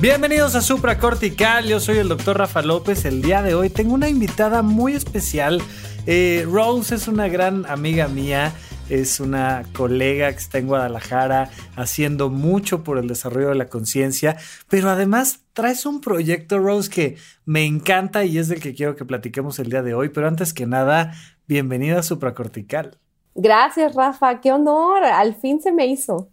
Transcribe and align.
Bienvenidos 0.00 0.54
a 0.54 0.60
Supracortical, 0.60 1.66
yo 1.66 1.80
soy 1.80 1.98
el 1.98 2.08
doctor 2.08 2.38
Rafa 2.38 2.62
López. 2.62 3.04
El 3.04 3.22
día 3.22 3.42
de 3.42 3.54
hoy 3.54 3.70
tengo 3.70 3.94
una 3.94 4.08
invitada 4.08 4.62
muy 4.62 4.92
especial. 4.92 5.62
Eh, 6.06 6.46
Rose 6.50 6.94
es 6.94 7.08
una 7.08 7.28
gran 7.28 7.64
amiga 7.66 8.06
mía 8.06 8.52
es 8.88 9.20
una 9.20 9.64
colega 9.74 10.30
que 10.30 10.38
está 10.38 10.58
en 10.58 10.68
Guadalajara 10.68 11.50
haciendo 11.74 12.30
mucho 12.30 12.84
por 12.84 12.98
el 12.98 13.08
desarrollo 13.08 13.48
de 13.48 13.56
la 13.56 13.68
conciencia, 13.68 14.36
pero 14.68 14.90
además 14.90 15.44
traes 15.52 15.86
un 15.86 16.00
proyecto, 16.00 16.58
Rose, 16.58 16.90
que 16.90 17.16
me 17.44 17.64
encanta 17.64 18.24
y 18.24 18.38
es 18.38 18.48
del 18.48 18.60
que 18.60 18.74
quiero 18.74 18.94
que 18.94 19.04
platiquemos 19.04 19.58
el 19.58 19.70
día 19.70 19.82
de 19.82 19.94
hoy, 19.94 20.10
pero 20.10 20.28
antes 20.28 20.54
que 20.54 20.66
nada, 20.66 21.12
bienvenida 21.46 21.98
a 21.98 22.02
Supracortical. 22.02 22.98
Gracias, 23.34 23.94
Rafa, 23.94 24.40
qué 24.40 24.52
honor, 24.52 25.04
al 25.04 25.34
fin 25.34 25.60
se 25.60 25.72
me 25.72 25.86
hizo. 25.86 26.30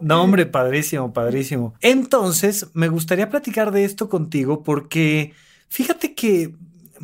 No, 0.00 0.22
hombre, 0.22 0.46
padrísimo, 0.46 1.12
padrísimo. 1.12 1.74
Entonces, 1.80 2.68
me 2.74 2.88
gustaría 2.88 3.30
platicar 3.30 3.70
de 3.72 3.84
esto 3.84 4.08
contigo 4.08 4.62
porque 4.62 5.32
fíjate 5.68 6.14
que 6.14 6.54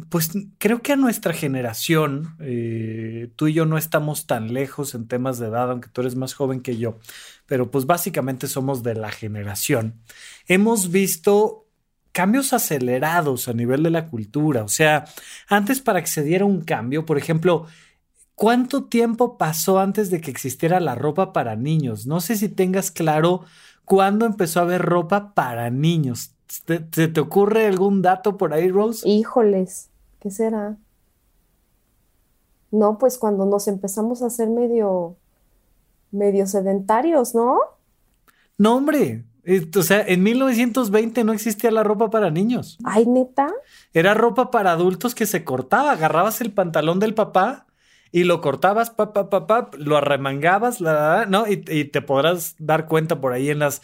pues 0.08 0.30
creo 0.58 0.80
que 0.80 0.92
a 0.92 0.96
nuestra 0.96 1.32
generación, 1.32 2.36
eh, 2.40 3.30
tú 3.36 3.48
y 3.48 3.52
yo 3.52 3.66
no 3.66 3.78
estamos 3.78 4.26
tan 4.26 4.52
lejos 4.52 4.94
en 4.94 5.08
temas 5.08 5.38
de 5.38 5.48
edad, 5.48 5.70
aunque 5.70 5.88
tú 5.88 6.02
eres 6.02 6.14
más 6.14 6.34
joven 6.34 6.60
que 6.60 6.76
yo, 6.76 6.98
pero 7.46 7.70
pues 7.70 7.86
básicamente 7.86 8.46
somos 8.46 8.82
de 8.82 8.94
la 8.94 9.10
generación. 9.10 9.94
Hemos 10.46 10.90
visto 10.90 11.66
cambios 12.12 12.52
acelerados 12.52 13.48
a 13.48 13.52
nivel 13.52 13.82
de 13.82 13.90
la 13.90 14.06
cultura. 14.06 14.62
O 14.64 14.68
sea, 14.68 15.04
antes 15.48 15.80
para 15.80 16.00
que 16.00 16.08
se 16.08 16.22
diera 16.22 16.44
un 16.44 16.62
cambio, 16.62 17.04
por 17.04 17.18
ejemplo, 17.18 17.66
¿cuánto 18.38 18.84
tiempo 18.84 19.36
pasó 19.36 19.80
antes 19.80 20.10
de 20.10 20.20
que 20.20 20.30
existiera 20.30 20.78
la 20.78 20.94
ropa 20.94 21.32
para 21.32 21.56
niños? 21.56 22.06
No 22.06 22.20
sé 22.20 22.36
si 22.36 22.48
tengas 22.48 22.92
claro 22.92 23.42
cuándo 23.84 24.24
empezó 24.24 24.60
a 24.60 24.62
haber 24.62 24.80
ropa 24.80 25.34
para 25.34 25.68
niños. 25.70 26.30
¿Se 26.46 26.78
te 26.78 27.20
ocurre 27.20 27.66
algún 27.66 28.00
dato 28.00 28.38
por 28.38 28.54
ahí, 28.54 28.70
Rose? 28.70 29.06
Híjoles, 29.06 29.90
¿qué 30.20 30.30
será? 30.30 30.76
No, 32.70 32.96
pues 32.96 33.18
cuando 33.18 33.44
nos 33.44 33.66
empezamos 33.66 34.22
a 34.22 34.26
hacer 34.26 34.48
medio, 34.48 35.16
medio 36.12 36.46
sedentarios, 36.46 37.34
¿no? 37.34 37.58
No, 38.56 38.76
hombre. 38.76 39.24
O 39.76 39.82
sea, 39.82 40.06
en 40.06 40.22
1920 40.22 41.24
no 41.24 41.32
existía 41.32 41.70
la 41.70 41.82
ropa 41.82 42.10
para 42.10 42.30
niños. 42.30 42.78
Ay, 42.84 43.06
neta. 43.06 43.52
Era 43.94 44.14
ropa 44.14 44.50
para 44.50 44.72
adultos 44.72 45.14
que 45.14 45.26
se 45.26 45.42
cortaba. 45.42 45.92
Agarrabas 45.92 46.40
el 46.40 46.52
pantalón 46.52 47.00
del 47.00 47.14
papá 47.14 47.67
y 48.12 48.24
lo 48.24 48.40
cortabas, 48.40 48.90
pa, 48.90 49.12
pa, 49.12 49.28
pa, 49.28 49.70
lo 49.78 49.96
arremangabas, 49.96 50.80
la, 50.80 51.26
¿no? 51.28 51.46
Y, 51.46 51.56
te 51.56 52.02
podrás 52.02 52.56
dar 52.58 52.86
cuenta 52.86 53.20
por 53.20 53.32
ahí 53.32 53.50
en 53.50 53.58
las, 53.58 53.82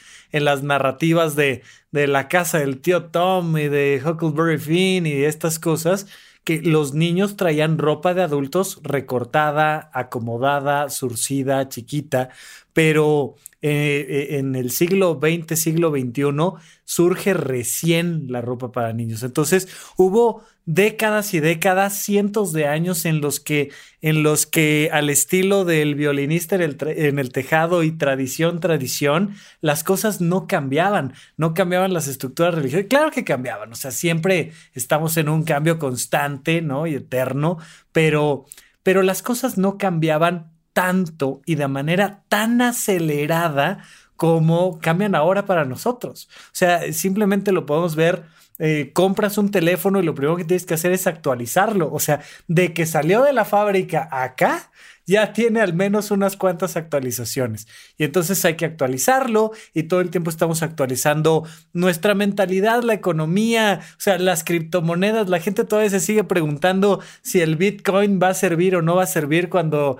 narrativas 0.62 1.36
de 1.36 1.62
la 1.92 2.28
casa 2.28 2.58
del 2.58 2.81
tío 2.81 3.04
Tom 3.04 3.56
y 3.59 3.69
de 3.69 4.03
Huckleberry 4.04 4.59
Finn 4.59 5.06
y 5.06 5.25
estas 5.25 5.59
cosas, 5.59 6.06
que 6.44 6.60
los 6.60 6.93
niños 6.93 7.37
traían 7.37 7.78
ropa 7.78 8.12
de 8.12 8.22
adultos 8.22 8.81
recortada, 8.82 9.91
acomodada, 9.94 10.91
surcida, 10.91 11.69
chiquita, 11.70 12.28
pero 12.75 13.37
eh, 13.62 14.05
eh, 14.07 14.39
en 14.39 14.57
el 14.57 14.71
siglo 14.71 15.19
XX, 15.19 15.59
siglo 15.59 15.91
XXI, 15.91 16.62
surge 16.85 17.33
recién 17.33 18.27
la 18.29 18.43
ropa 18.43 18.73
para 18.73 18.93
niños. 18.93 19.23
Entonces 19.23 19.69
hubo 19.97 20.43
décadas 20.67 21.33
y 21.33 21.41
décadas, 21.41 21.97
cientos 21.97 22.53
de 22.53 22.67
años 22.67 23.07
en 23.07 23.23
los 23.23 23.41
que, 23.41 23.71
en 24.03 24.23
los 24.23 24.47
que 24.47 24.91
al 24.93 25.09
estilo 25.09 25.65
del 25.65 25.95
violinista 25.95 26.57
en 26.57 26.61
el, 26.61 26.77
en 26.81 27.19
el 27.19 27.33
tejado 27.33 27.83
y 27.85 27.93
tradición, 27.93 28.61
tradición, 28.61 29.35
las 29.62 29.83
cosas 29.83 30.21
no 30.21 30.47
cambiaban, 30.47 31.15
no 31.39 31.55
cambiaban 31.55 31.95
las 31.95 32.06
estructuras 32.06 32.55
religiosas. 32.55 32.89
Claro 32.91 33.11
que 33.11 33.25
cambiaban, 33.25 33.73
o 33.73 33.77
sea, 33.77 33.93
siempre 33.93 34.53
estamos 34.75 35.17
en 35.17 35.31
un 35.31 35.45
cambio 35.45 35.79
constante, 35.79 36.61
¿no? 36.61 36.87
Y 36.87 36.97
eterno, 36.97 37.56
pero, 37.93 38.45
pero 38.83 39.03
las 39.03 39.23
cosas 39.23 39.56
no 39.56 39.79
cambiaban 39.79 40.53
tanto 40.75 41.41
y 41.47 41.55
de 41.55 41.69
manera 41.69 42.23
tan 42.29 42.61
acelerada 42.61 43.79
como 44.17 44.79
cambian 44.81 45.15
ahora 45.15 45.47
para 45.47 45.65
nosotros. 45.65 46.29
O 46.47 46.51
sea, 46.53 46.93
simplemente 46.93 47.53
lo 47.53 47.65
podemos 47.65 47.97
ver. 47.97 48.25
Eh, 48.61 48.93
compras 48.93 49.37
un 49.37 49.51
teléfono 49.51 49.99
y 49.99 50.05
lo 50.05 50.15
primero 50.15 50.37
que 50.37 50.45
tienes 50.45 50.65
que 50.65 50.75
hacer 50.75 50.93
es 50.93 51.07
actualizarlo. 51.07 51.93
O 51.93 51.99
sea, 51.99 52.21
de 52.47 52.73
que 52.73 52.87
salió 52.87 53.23
de 53.25 53.33
la 53.33 53.45
fábrica 53.45 54.09
acá, 54.12 54.71
ya 55.07 55.33
tiene 55.33 55.61
al 55.61 55.75
menos 55.75 56.11
unas 56.11 56.37
cuantas 56.37 56.77
actualizaciones. 56.77 57.67
Y 57.99 58.05
entonces 58.05 58.45
hay 58.45 58.55
que 58.55 58.65
actualizarlo 58.65 59.53
y 59.75 59.85
todo 59.85 60.01
el 60.01 60.11
tiempo 60.11 60.31
estamos 60.31 60.62
actualizando 60.62 61.45
nuestra 61.73 62.15
mentalidad, 62.15 62.83
la 62.83 62.95
economía, 62.95 63.81
o 63.83 64.01
sea, 64.01 64.19
las 64.19 64.45
criptomonedas. 64.45 65.29
La 65.29 65.41
gente 65.41 65.65
todavía 65.65 65.91
se 65.91 66.01
sigue 66.01 66.25
preguntando 66.25 67.01
si 67.23 67.41
el 67.41 67.56
Bitcoin 67.56 68.19
va 68.23 68.29
a 68.29 68.35
servir 68.35 68.77
o 68.77 68.83
no 68.83 68.97
va 68.97 69.03
a 69.05 69.06
servir 69.06 69.49
cuando 69.49 69.99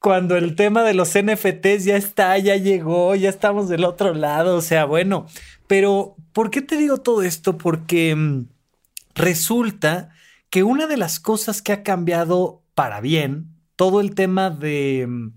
cuando 0.00 0.36
el 0.36 0.54
tema 0.54 0.84
de 0.84 0.94
los 0.94 1.14
NFTs 1.18 1.84
ya 1.84 1.96
está, 1.96 2.38
ya 2.38 2.56
llegó, 2.56 3.14
ya 3.14 3.28
estamos 3.28 3.68
del 3.68 3.84
otro 3.84 4.14
lado, 4.14 4.56
o 4.56 4.62
sea, 4.62 4.84
bueno, 4.84 5.26
pero 5.66 6.16
¿por 6.32 6.50
qué 6.50 6.62
te 6.62 6.76
digo 6.76 6.98
todo 6.98 7.22
esto? 7.22 7.58
Porque 7.58 8.14
mm, 8.14 8.46
resulta 9.14 10.10
que 10.50 10.62
una 10.62 10.86
de 10.86 10.96
las 10.96 11.20
cosas 11.20 11.62
que 11.62 11.72
ha 11.72 11.82
cambiado 11.82 12.62
para 12.74 13.00
bien, 13.00 13.48
todo 13.76 14.00
el 14.00 14.14
tema 14.14 14.50
de 14.50 15.06
mm, 15.08 15.32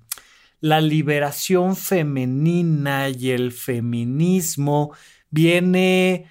la 0.62 0.80
liberación 0.80 1.76
femenina 1.76 3.10
y 3.10 3.32
el 3.32 3.52
feminismo 3.52 4.94
viene 5.32 6.28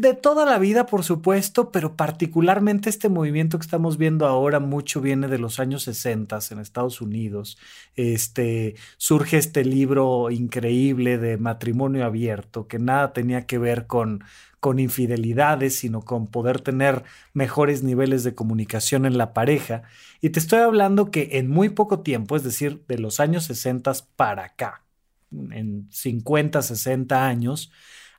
de 0.00 0.14
toda 0.14 0.44
la 0.44 0.58
vida, 0.58 0.86
por 0.86 1.02
supuesto, 1.02 1.72
pero 1.72 1.96
particularmente 1.96 2.88
este 2.88 3.08
movimiento 3.08 3.58
que 3.58 3.64
estamos 3.64 3.98
viendo 3.98 4.26
ahora 4.26 4.60
mucho 4.60 5.00
viene 5.00 5.26
de 5.26 5.38
los 5.38 5.58
años 5.58 5.82
60 5.82 6.38
en 6.50 6.58
Estados 6.60 7.00
Unidos. 7.00 7.58
Este 7.96 8.76
surge 8.96 9.38
este 9.38 9.64
libro 9.64 10.30
increíble 10.30 11.18
de 11.18 11.36
matrimonio 11.36 12.04
abierto 12.04 12.68
que 12.68 12.78
nada 12.78 13.12
tenía 13.12 13.46
que 13.46 13.58
ver 13.58 13.86
con 13.86 14.22
con 14.60 14.80
infidelidades, 14.80 15.76
sino 15.78 16.02
con 16.02 16.26
poder 16.26 16.60
tener 16.60 17.04
mejores 17.32 17.82
niveles 17.82 18.24
de 18.24 18.34
comunicación 18.34 19.06
en 19.06 19.16
la 19.16 19.32
pareja. 19.32 19.82
Y 20.20 20.30
te 20.30 20.40
estoy 20.40 20.60
hablando 20.60 21.10
que 21.10 21.30
en 21.38 21.48
muy 21.48 21.68
poco 21.68 22.00
tiempo, 22.00 22.36
es 22.36 22.42
decir, 22.42 22.84
de 22.88 22.98
los 22.98 23.20
años 23.20 23.44
60 23.44 23.92
para 24.16 24.44
acá, 24.44 24.82
en 25.30 25.88
50, 25.92 26.62
60 26.62 27.26
años, 27.26 27.70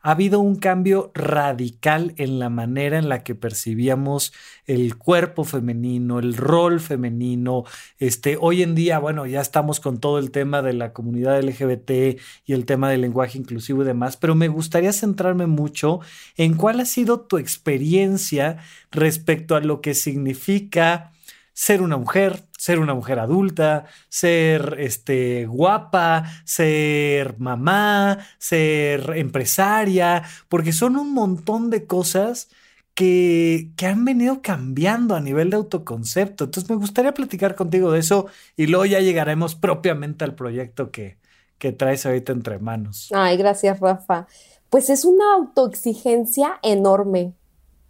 ha 0.01 0.11
habido 0.11 0.39
un 0.39 0.55
cambio 0.55 1.11
radical 1.13 2.13
en 2.17 2.39
la 2.39 2.49
manera 2.49 2.97
en 2.97 3.09
la 3.09 3.23
que 3.23 3.35
percibíamos 3.35 4.33
el 4.65 4.97
cuerpo 4.97 5.43
femenino, 5.43 6.19
el 6.19 6.35
rol 6.35 6.79
femenino. 6.79 7.65
Este, 7.97 8.37
hoy 8.39 8.63
en 8.63 8.75
día, 8.75 8.99
bueno, 8.99 9.25
ya 9.25 9.41
estamos 9.41 9.79
con 9.79 9.99
todo 9.99 10.19
el 10.19 10.31
tema 10.31 10.61
de 10.61 10.73
la 10.73 10.93
comunidad 10.93 11.41
LGBT 11.41 12.19
y 12.45 12.53
el 12.53 12.65
tema 12.65 12.89
del 12.89 13.01
lenguaje 13.01 13.37
inclusivo 13.37 13.83
y 13.83 13.85
demás, 13.85 14.15
pero 14.15 14.35
me 14.35 14.47
gustaría 14.47 14.93
centrarme 14.93 15.47
mucho 15.47 15.99
en 16.37 16.55
cuál 16.55 16.79
ha 16.79 16.85
sido 16.85 17.21
tu 17.21 17.37
experiencia 17.37 18.57
respecto 18.91 19.55
a 19.55 19.59
lo 19.61 19.81
que 19.81 19.93
significa 19.93 21.11
ser 21.59 21.81
una 21.81 21.97
mujer, 21.97 22.45
ser 22.57 22.79
una 22.79 22.93
mujer 22.93 23.19
adulta, 23.19 23.83
ser 24.07 24.77
este, 24.79 25.45
guapa, 25.45 26.23
ser 26.45 27.37
mamá, 27.37 28.19
ser 28.37 29.17
empresaria, 29.17 30.23
porque 30.47 30.71
son 30.71 30.95
un 30.95 31.13
montón 31.13 31.69
de 31.69 31.85
cosas 31.85 32.47
que, 32.93 33.71
que, 33.75 33.87
han 33.87 34.05
venido 34.05 34.41
cambiando 34.41 35.15
a 35.15 35.19
nivel 35.19 35.49
de 35.49 35.57
autoconcepto. 35.57 36.45
Entonces 36.45 36.69
me 36.69 36.77
gustaría 36.77 37.13
platicar 37.13 37.55
contigo 37.55 37.91
de 37.91 37.99
eso 37.99 38.27
y 38.55 38.67
luego 38.67 38.85
ya 38.85 39.01
llegaremos 39.01 39.55
propiamente 39.55 40.23
al 40.23 40.35
proyecto 40.35 40.91
que, 40.91 41.17
que 41.57 41.73
traes 41.73 42.05
ahorita 42.05 42.31
entre 42.31 42.59
manos. 42.59 43.09
Ay, 43.13 43.35
gracias, 43.35 43.81
Rafa. 43.81 44.27
Pues 44.69 44.89
es 44.89 45.03
una 45.03 45.33
autoexigencia 45.35 46.57
enorme, 46.63 47.33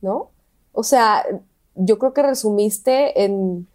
¿no? 0.02 0.32
O 0.72 0.84
sea, 0.84 1.24
yo 1.80 1.98
creo 1.98 2.14
que 2.14 2.24
resumiste 2.24 3.24
en 3.24 3.68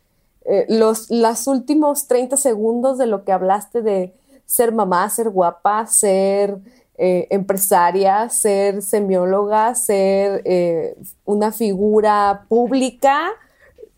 eh, 0.44 0.66
los 0.68 1.10
los 1.10 1.46
últimos 1.46 2.06
30 2.06 2.36
segundos 2.36 2.98
de 2.98 3.06
lo 3.06 3.24
que 3.24 3.32
hablaste 3.32 3.82
de 3.82 4.12
ser 4.46 4.72
mamá, 4.72 5.08
ser 5.08 5.30
guapa, 5.30 5.86
ser 5.86 6.58
eh, 6.96 7.26
empresaria, 7.30 8.28
ser 8.28 8.82
semióloga, 8.82 9.74
ser 9.74 10.42
eh, 10.44 10.96
una 11.24 11.50
figura 11.50 12.44
pública. 12.48 13.32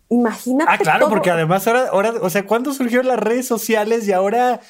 Imagínate. 0.09 0.71
Ah, 0.73 0.79
claro, 0.79 1.09
porque 1.09 1.31
además 1.31 1.67
ahora, 1.67 1.89
ahora, 1.89 2.15
o 2.23 2.31
sea, 2.31 2.47
¿cuándo 2.47 2.73
surgieron 2.73 3.09
las 3.09 3.19
redes 3.19 3.47
sociales 3.47 4.07
y 4.07 4.13
ahora 4.13 4.61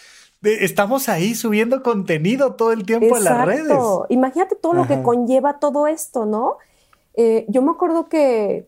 estamos 0.42 1.08
ahí 1.08 1.34
subiendo 1.34 1.82
contenido 1.82 2.54
todo 2.54 2.72
el 2.72 2.84
tiempo 2.84 3.16
a 3.16 3.20
las 3.20 3.44
redes? 3.44 3.76
Imagínate 4.08 4.56
todo 4.56 4.72
lo 4.72 4.86
que 4.86 5.02
conlleva 5.02 5.58
todo 5.58 5.86
esto, 5.86 6.26
¿no? 6.26 6.56
Eh, 7.14 7.46
yo 7.48 7.62
me 7.62 7.70
acuerdo 7.70 8.08
que 8.08 8.66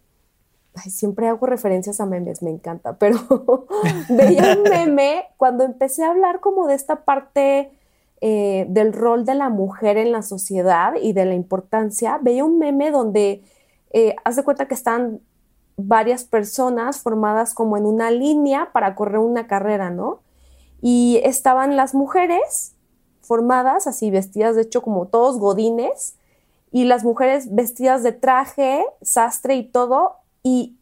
siempre 0.79 1.29
hago 1.29 1.47
referencias 1.47 2.01
a 2.01 2.07
memes, 2.07 2.43
me 2.43 2.51
encanta, 2.51 2.97
pero 2.99 3.19
veía 4.09 4.57
un 4.57 4.63
meme 4.63 5.25
cuando 5.37 5.65
empecé 5.65 6.05
a 6.05 6.11
hablar 6.11 6.41
como 6.41 6.67
de 6.67 6.75
esta 6.75 7.05
parte 7.05 7.71
eh, 8.21 8.67
del 8.69 8.93
rol 8.93 9.25
de 9.25 9.35
la 9.35 9.49
mujer 9.49 9.97
en 9.97 10.13
la 10.13 10.23
sociedad 10.23 10.95
y 11.01 11.13
de 11.13 11.25
la 11.25 11.35
importancia, 11.35 12.19
veía 12.21 12.45
un 12.45 12.59
meme 12.59 12.91
donde 12.91 13.43
eh, 13.91 14.17
haz 14.25 14.37
de 14.37 14.45
cuenta 14.45 14.67
que 14.67 14.75
están 14.75 15.21
varias 15.77 16.25
personas 16.25 17.01
formadas 17.01 17.55
como 17.55 17.77
en 17.77 17.87
una 17.87 18.11
línea 18.11 18.71
para 18.73 18.95
correr 18.97 19.21
una 19.21 19.47
carrera, 19.47 19.91
¿no? 19.91 20.21
Y 20.83 21.21
estaban 21.23 21.77
las 21.77 21.95
mujeres 21.95 22.75
formadas 23.21 23.87
así 23.87 24.11
vestidas, 24.11 24.57
de 24.57 24.63
hecho 24.63 24.83
como 24.83 25.07
todos 25.07 25.39
godines, 25.39 26.17
y 26.73 26.85
las 26.85 27.05
mujeres 27.05 27.55
vestidas 27.55 28.03
de 28.03 28.13
traje, 28.13 28.85
sastre 29.01 29.57
y 29.57 29.65
todo, 29.65 30.17
y 30.43 30.77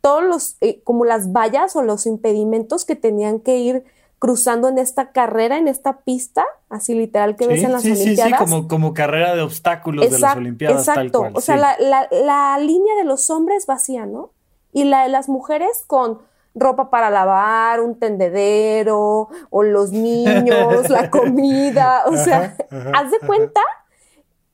todos 0.00 0.22
los, 0.22 0.56
eh, 0.60 0.82
como 0.84 1.04
las 1.04 1.32
vallas 1.32 1.76
o 1.76 1.82
los 1.82 2.06
impedimentos 2.06 2.84
que 2.84 2.96
tenían 2.96 3.40
que 3.40 3.56
ir 3.58 3.84
cruzando 4.18 4.68
en 4.68 4.78
esta 4.78 5.12
carrera, 5.12 5.58
en 5.58 5.68
esta 5.68 5.98
pista, 5.98 6.44
así 6.70 6.94
literal 6.94 7.36
que 7.36 7.46
ves 7.46 7.62
en 7.62 7.72
las 7.72 7.84
Olimpiadas. 7.84 8.26
Sí, 8.26 8.32
sí, 8.32 8.38
como, 8.38 8.68
como 8.68 8.94
carrera 8.94 9.34
de 9.34 9.42
obstáculos 9.42 10.10
de 10.10 10.18
las 10.18 10.36
Olimpiadas. 10.36 10.88
Exacto, 10.88 11.28
o 11.32 11.40
sea, 11.40 11.56
la, 11.56 11.76
la, 11.78 12.08
la, 12.10 12.58
línea 12.58 12.94
de 12.96 13.04
los 13.04 13.28
hombres 13.30 13.66
vacía, 13.66 14.06
¿no? 14.06 14.30
Y 14.72 14.84
la 14.84 15.02
de 15.02 15.08
las 15.10 15.28
mujeres 15.28 15.84
con 15.86 16.20
ropa 16.54 16.88
para 16.88 17.10
lavar, 17.10 17.80
un 17.80 17.98
tendedero, 17.98 19.28
o 19.50 19.62
los 19.62 19.92
niños, 19.92 20.88
la 20.88 21.10
comida, 21.10 22.04
o 22.06 22.16
sea, 22.16 22.56
haz 22.94 23.10
de 23.10 23.18
cuenta, 23.26 23.60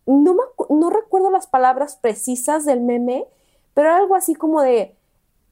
no, 0.07 0.35
me, 0.35 0.43
no 0.71 0.91
recuerdo 0.91 1.31
las 1.31 1.47
palabras 1.47 1.99
precisas 2.01 2.65
del 2.65 2.81
meme, 2.81 3.27
pero 3.81 3.95
algo 3.95 4.15
así 4.15 4.35
como 4.35 4.61
de 4.61 4.95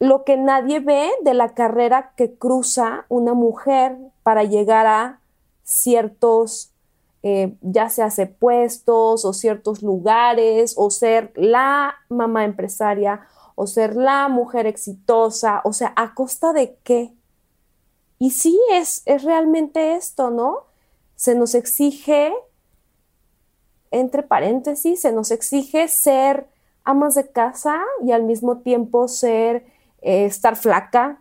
lo 0.01 0.23
que 0.25 0.37
nadie 0.37 0.81
ve 0.81 1.11
de 1.23 1.33
la 1.33 1.55
carrera 1.55 2.13
que 2.15 2.35
cruza 2.35 3.07
una 3.09 3.33
mujer 3.33 3.97
para 4.23 4.45
llegar 4.45 4.87
a 4.87 5.21
ciertos, 5.63 6.71
eh, 7.23 7.57
ya 7.63 7.89
sea 7.89 8.11
puestos 8.39 9.25
o 9.25 9.33
ciertos 9.33 9.83
lugares, 9.83 10.75
o 10.77 10.91
ser 10.91 11.33
la 11.37 11.95
mamá 12.11 12.45
empresaria, 12.45 13.27
o 13.55 13.67
ser 13.67 13.97
la 13.97 14.29
mujer 14.29 14.67
exitosa, 14.67 15.63
o 15.65 15.73
sea, 15.73 15.95
¿a 15.97 16.13
costa 16.13 16.53
de 16.53 16.77
qué? 16.85 17.15
Y 18.19 18.33
sí, 18.33 18.61
es, 18.73 19.01
es 19.07 19.25
realmente 19.25 19.95
esto, 19.95 20.29
¿no? 20.29 20.65
Se 21.17 21.35
nos 21.35 21.55
exige, 21.55 22.35
entre 23.91 24.23
paréntesis, 24.23 25.01
se 25.01 25.13
nos 25.13 25.31
exige 25.31 25.89
ser 25.89 26.47
amas 26.88 27.14
de 27.14 27.29
casa 27.29 27.82
y 28.02 28.12
al 28.12 28.23
mismo 28.23 28.61
tiempo 28.61 29.08
ser 29.08 29.67
eh, 30.00 30.25
estar 30.25 30.56
flaca, 30.56 31.20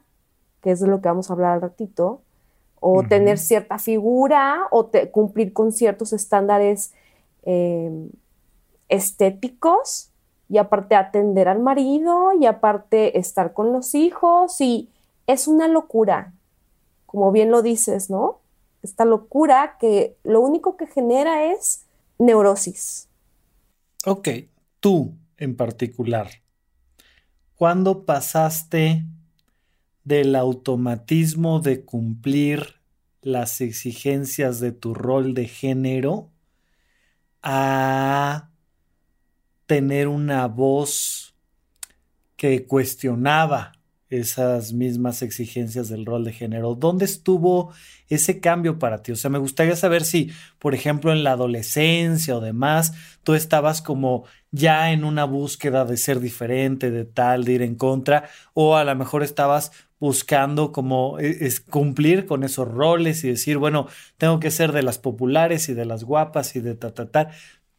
que 0.62 0.72
es 0.72 0.80
de 0.80 0.88
lo 0.88 1.02
que 1.02 1.10
vamos 1.10 1.30
a 1.30 1.34
hablar 1.34 1.56
al 1.56 1.62
ratito, 1.62 2.22
o 2.80 3.04
tener 3.04 3.38
cierta 3.38 3.78
figura, 3.78 4.68
o 4.72 4.90
cumplir 5.12 5.52
con 5.52 5.74
ciertos 5.74 6.14
estándares 6.14 6.94
em, 7.44 8.10
estéticos, 8.88 10.10
y 10.48 10.58
aparte 10.58 10.96
atender 10.96 11.50
al 11.50 11.60
marido, 11.60 12.32
y 12.40 12.46
aparte 12.46 13.20
estar 13.20 13.52
con 13.52 13.74
los 13.74 13.94
hijos, 13.94 14.62
y 14.62 14.90
es 15.26 15.50
una 15.50 15.68
locura, 15.68 16.32
como 17.06 17.34
bien 17.34 17.52
lo 17.52 17.62
dices, 17.62 18.10
¿no? 18.10 18.40
Esta 18.84 19.04
locura 19.04 19.76
que 19.82 20.16
lo 20.24 20.40
único 20.40 20.78
que 20.78 20.88
genera 20.88 21.52
es 21.52 21.84
neurosis. 22.20 23.10
Ok, 24.06 24.30
tú 24.80 25.12
en 25.38 25.56
particular, 25.56 26.30
¿Cuándo 27.58 28.06
pasaste 28.06 29.04
del 30.04 30.36
automatismo 30.36 31.60
de 31.60 31.84
cumplir 31.84 32.76
las 33.24 33.62
exigencias 33.62 34.60
de 34.60 34.72
tu 34.72 34.94
rol 34.94 35.34
de 35.34 35.48
género 35.48 36.30
a 37.42 38.52
tener 39.66 40.08
una 40.08 40.46
voz 40.48 41.36
que 42.36 42.68
cuestionaba 42.68 43.72
esas 44.10 44.72
mismas 44.72 45.22
exigencias 45.22 45.90
del 45.90 46.06
rol 46.06 46.24
de 46.24 46.32
género. 46.32 46.76
¿Dónde 46.76 47.06
estuvo 47.06 47.74
ese 48.08 48.40
cambio 48.40 48.80
para 48.80 49.02
ti? 49.04 49.12
O 49.12 49.16
sea, 49.16 49.30
me 49.30 49.38
gustaría 49.38 49.76
saber 49.76 50.06
si, 50.06 50.32
por 50.60 50.74
ejemplo, 50.74 51.12
en 51.12 51.24
la 51.24 51.32
adolescencia 51.32 52.38
o 52.38 52.42
demás, 52.42 52.94
tú 53.24 53.34
estabas 53.34 53.82
como 53.82 54.24
ya 54.52 54.92
en 54.92 55.04
una 55.04 55.26
búsqueda 55.26 55.86
de 55.86 55.98
ser 55.98 56.20
diferente, 56.20 56.92
de 56.92 57.06
tal, 57.06 57.44
de 57.44 57.54
ir 57.54 57.62
en 57.62 57.76
contra, 57.76 58.30
o 58.54 58.76
a 58.76 58.84
lo 58.84 58.96
mejor 58.96 59.24
estabas 59.24 59.72
buscando 60.00 60.72
como 60.72 61.20
e, 61.20 61.46
es 61.46 61.60
cumplir 61.60 62.26
con 62.26 62.44
esos 62.44 62.68
roles 62.68 63.24
y 63.24 63.30
decir, 63.30 63.58
bueno, 63.58 63.88
tengo 64.18 64.40
que 64.40 64.52
ser 64.52 64.72
de 64.72 64.84
las 64.84 64.98
populares 65.00 65.70
y 65.70 65.74
de 65.74 65.86
las 65.86 66.04
guapas 66.04 66.56
y 66.56 66.62
de 66.62 66.76
ta, 66.76 66.94
ta, 66.94 67.10
ta. 67.10 67.30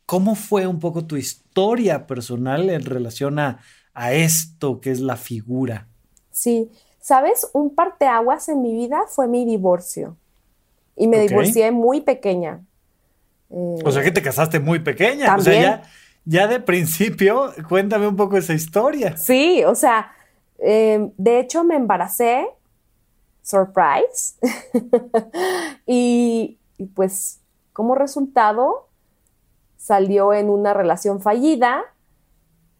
¿Cómo 0.06 0.34
fue 0.34 0.66
un 0.66 0.78
poco 0.78 1.06
tu 1.06 1.16
historia 1.16 2.06
personal 2.06 2.70
en 2.70 2.84
relación 2.84 3.38
a, 3.38 3.60
a 3.94 4.12
esto 4.12 4.80
que 4.80 4.90
es 4.90 5.00
la 5.00 5.16
figura? 5.16 5.86
Sí, 6.30 6.70
sabes, 7.00 7.48
un 7.52 7.74
parteaguas 7.74 8.48
en 8.48 8.62
mi 8.62 8.74
vida 8.74 9.00
fue 9.08 9.28
mi 9.28 9.44
divorcio. 9.44 10.16
Y 10.96 11.06
me 11.06 11.20
divorcié 11.20 11.70
muy 11.70 12.00
pequeña. 12.00 12.60
o 13.48 13.90
sea 13.92 14.02
que 14.02 14.10
te 14.10 14.22
casaste 14.22 14.58
muy 14.58 14.80
pequeña. 14.80 15.36
O 15.36 15.40
sea, 15.40 15.60
ya, 15.60 15.82
de 16.28 16.60
principio, 16.60 17.52
cuéntame 17.68 18.06
un 18.06 18.16
poco 18.16 18.36
esa 18.36 18.52
historia. 18.52 19.16
Sí, 19.16 19.64
o 19.64 19.74
sea, 19.74 20.12
em, 20.58 21.10
de 21.16 21.40
hecho 21.40 21.64
me 21.64 21.74
embaracé, 21.74 22.46
surprise, 23.42 24.34
y, 25.86 26.58
y, 26.76 26.84
pues 26.86 27.40
como 27.72 27.94
resultado 27.94 28.88
salió 29.78 30.34
en 30.34 30.50
una 30.50 30.74
relación 30.74 31.22
fallida, 31.22 31.82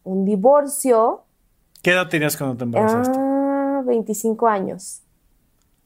un 0.03 0.25
divorcio. 0.25 1.23
¿Qué 1.81 1.91
edad 1.91 2.07
tenías 2.07 2.37
cuando 2.37 2.55
te 2.55 2.65
embarazaste? 2.65 3.17
Ah, 3.17 3.81
25 3.83 4.47
años. 4.47 5.01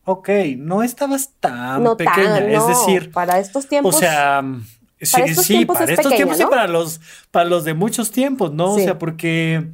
Ok, 0.05 0.29
no 0.58 0.84
estabas 0.84 1.32
tan 1.39 1.96
pequeña, 1.96 2.39
es 2.39 2.67
decir, 2.67 3.12
para 3.12 3.39
estos 3.39 3.70
tiempos. 3.70 3.96
O 3.96 4.00
sea, 4.00 4.43
sí, 5.03 5.36
sí, 5.36 5.65
para 5.65 5.91
estos 5.91 6.13
tiempos 6.15 6.39
y 6.39 6.45
para 6.45 6.67
los, 6.67 7.01
para 7.31 7.50
los 7.50 7.63
de 7.63 7.74
muchos 7.74 8.12
tiempos, 8.12 8.53
¿no? 8.53 8.74
O 8.74 8.79
sea, 8.79 8.98
porque 8.98 9.72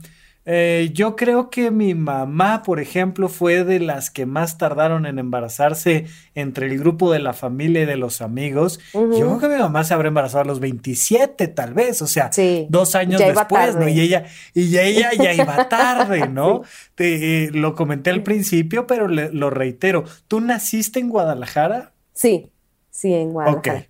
eh, 0.52 0.90
yo 0.94 1.16
creo 1.16 1.52
que 1.52 1.70
mi 1.70 1.94
mamá, 1.94 2.64
por 2.64 2.80
ejemplo, 2.80 3.30
fue 3.30 3.64
de 3.64 3.80
las 3.80 4.10
que 4.10 4.26
más 4.26 4.58
tardaron 4.58 5.06
en 5.06 5.20
embarazarse 5.20 6.08
entre 6.34 6.66
el 6.66 6.80
grupo 6.80 7.12
de 7.12 7.20
la 7.20 7.34
familia 7.34 7.84
y 7.84 7.86
de 7.86 7.98
los 7.98 8.20
amigos. 8.22 8.80
Yo 8.94 9.10
creo 9.10 9.40
que 9.40 9.48
mi 9.48 9.62
mamá 9.62 9.84
se 9.84 9.94
habrá 9.94 10.08
embarazado 10.08 10.42
a 10.42 10.48
los 10.48 10.60
27, 10.60 11.50
tal 11.50 11.76
vez, 11.76 12.02
o 12.02 12.08
sea, 12.08 12.32
dos 12.68 12.96
años 12.96 13.22
después, 13.22 13.76
¿no? 13.76 13.88
Y 13.88 14.00
ella, 14.00 14.26
y 14.56 14.76
ella 14.76 15.12
ya 15.14 15.34
iba 15.40 15.70
tarde, 15.70 16.28
¿no? 16.28 16.64
Te, 16.96 17.44
eh, 17.44 17.52
lo 17.52 17.76
comenté 17.76 18.10
al 18.10 18.24
principio, 18.24 18.88
pero 18.88 19.08
lo 19.08 19.50
reitero. 19.52 20.06
¿Tú 20.28 20.42
naciste 20.42 21.00
en 21.00 21.10
Guadalajara? 21.10 21.92
Sí, 22.14 22.50
sí, 22.90 23.14
en 23.14 23.34
Guadalajara. 23.34 23.82
Ok. 23.82 23.86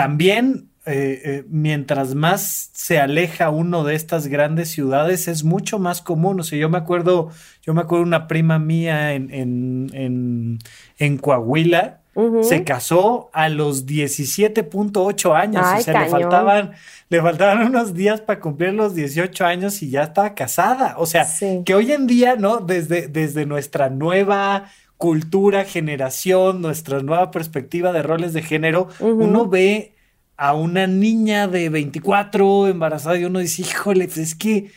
También 0.00 0.70
eh, 0.86 1.20
eh, 1.24 1.44
mientras 1.50 2.14
más 2.14 2.70
se 2.72 2.98
aleja 2.98 3.50
uno 3.50 3.84
de 3.84 3.94
estas 3.94 4.28
grandes 4.28 4.70
ciudades, 4.70 5.28
es 5.28 5.44
mucho 5.44 5.78
más 5.78 6.00
común. 6.00 6.40
O 6.40 6.42
sea, 6.42 6.58
yo 6.58 6.70
me 6.70 6.78
acuerdo, 6.78 7.28
yo 7.60 7.74
me 7.74 7.82
acuerdo 7.82 8.04
una 8.04 8.26
prima 8.26 8.58
mía 8.58 9.12
en, 9.12 9.30
en, 9.30 10.58
en, 10.98 11.18
Coahuila, 11.18 12.00
se 12.40 12.64
casó 12.64 13.28
a 13.34 13.50
los 13.50 13.84
17.8 13.84 15.38
años. 15.38 15.66
o 15.78 15.82
sea, 15.82 16.04
le 16.04 16.08
faltaban, 16.08 16.70
le 17.10 17.20
faltaban 17.20 17.66
unos 17.66 17.92
días 17.92 18.22
para 18.22 18.40
cumplir 18.40 18.72
los 18.72 18.94
18 18.94 19.44
años 19.44 19.82
y 19.82 19.90
ya 19.90 20.04
estaba 20.04 20.34
casada. 20.34 20.94
O 20.96 21.04
sea, 21.04 21.26
que 21.62 21.74
hoy 21.74 21.92
en 21.92 22.06
día, 22.06 22.36
¿no? 22.36 22.56
Desde, 22.56 23.06
desde 23.06 23.44
nuestra 23.44 23.90
nueva 23.90 24.64
cultura, 25.00 25.64
generación, 25.64 26.60
nuestra 26.60 27.00
nueva 27.00 27.30
perspectiva 27.30 27.90
de 27.90 28.02
roles 28.02 28.34
de 28.34 28.42
género, 28.42 28.88
uno 29.00 29.48
ve 29.48 29.94
a 30.36 30.52
una 30.52 30.86
niña 30.86 31.48
de 31.48 31.70
24 31.70 32.68
embarazada 32.68 33.16
y 33.16 33.24
uno 33.24 33.38
dice, 33.38 33.62
híjole, 33.62 34.04
es 34.04 34.34
que 34.34 34.70